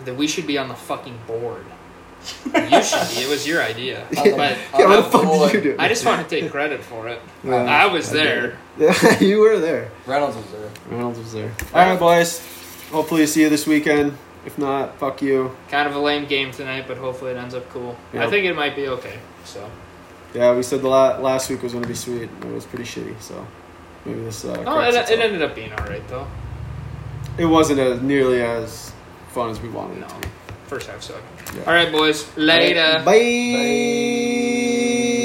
That 0.03 0.15
we 0.15 0.27
should 0.27 0.45
be 0.45 0.57
on 0.57 0.67
the 0.67 0.75
fucking 0.75 1.17
board. 1.25 1.65
You 2.45 2.83
should 2.83 3.09
be. 3.09 3.21
It 3.23 3.29
was 3.29 3.47
your 3.47 3.61
idea, 3.61 4.05
but 4.11 4.17
Yeah, 4.77 4.87
what 4.87 4.97
the 4.97 5.03
fuck 5.11 5.23
boy. 5.23 5.51
did 5.51 5.63
you 5.65 5.71
do? 5.73 5.75
I 5.79 5.87
just 5.87 6.05
want 6.05 6.27
to 6.27 6.41
take 6.41 6.51
credit 6.51 6.83
for 6.83 7.07
it. 7.07 7.19
Yeah, 7.43 7.55
I 7.55 7.85
was 7.87 8.09
I 8.11 8.13
there. 8.13 8.57
Yeah, 8.77 9.19
you 9.19 9.39
were 9.39 9.59
there. 9.59 9.91
Reynolds 10.05 10.35
was 10.35 10.51
there. 10.51 10.69
Reynolds 10.89 11.19
was 11.19 11.33
there. 11.33 11.51
All 11.73 11.89
right, 11.89 11.99
boys. 11.99 12.39
Hopefully, 12.91 13.25
see 13.27 13.41
you 13.41 13.49
this 13.49 13.65
weekend. 13.67 14.17
If 14.45 14.57
not, 14.59 14.97
fuck 14.99 15.21
you. 15.23 15.55
Kind 15.69 15.87
of 15.89 15.95
a 15.95 15.99
lame 15.99 16.25
game 16.27 16.51
tonight, 16.51 16.85
but 16.87 16.97
hopefully 16.97 17.31
it 17.31 17.37
ends 17.37 17.55
up 17.55 17.67
cool. 17.69 17.97
I 18.13 18.29
think 18.29 18.45
it 18.45 18.55
might 18.55 18.75
be 18.75 18.87
okay. 18.89 19.17
So, 19.43 19.67
Yeah, 20.35 20.53
we 20.55 20.61
said 20.61 20.81
the 20.81 20.87
la- 20.87 21.17
last 21.17 21.49
week 21.49 21.63
was 21.63 21.71
going 21.71 21.81
to 21.83 21.87
be 21.89 21.95
sweet. 21.95 22.23
It 22.23 22.45
was 22.45 22.65
pretty 22.65 22.83
shitty, 22.85 23.19
so 23.19 23.45
maybe 24.05 24.21
this. 24.21 24.45
Uh, 24.45 24.55
oh, 24.59 24.63
corrects 24.75 25.09
it, 25.09 25.19
it 25.19 25.23
ended 25.23 25.41
up 25.41 25.55
being 25.55 25.73
all 25.73 25.85
right 25.85 26.07
though. 26.07 26.27
It 27.39 27.45
wasn't 27.45 27.79
as 27.79 28.01
nearly 28.01 28.41
as 28.43 28.93
fun 29.29 29.49
as 29.49 29.59
we 29.59 29.69
wanted 29.69 29.99
No, 29.99 30.05
it 30.05 30.09
to 30.09 30.15
be. 30.15 30.27
First 30.65 30.87
half 30.87 31.01
sucked. 31.01 31.55
Yeah. 31.55 31.63
All 31.65 31.73
right, 31.73 31.91
boys. 31.91 32.25
Later. 32.37 33.01
Bye. 33.05 33.11
But 35.15 35.24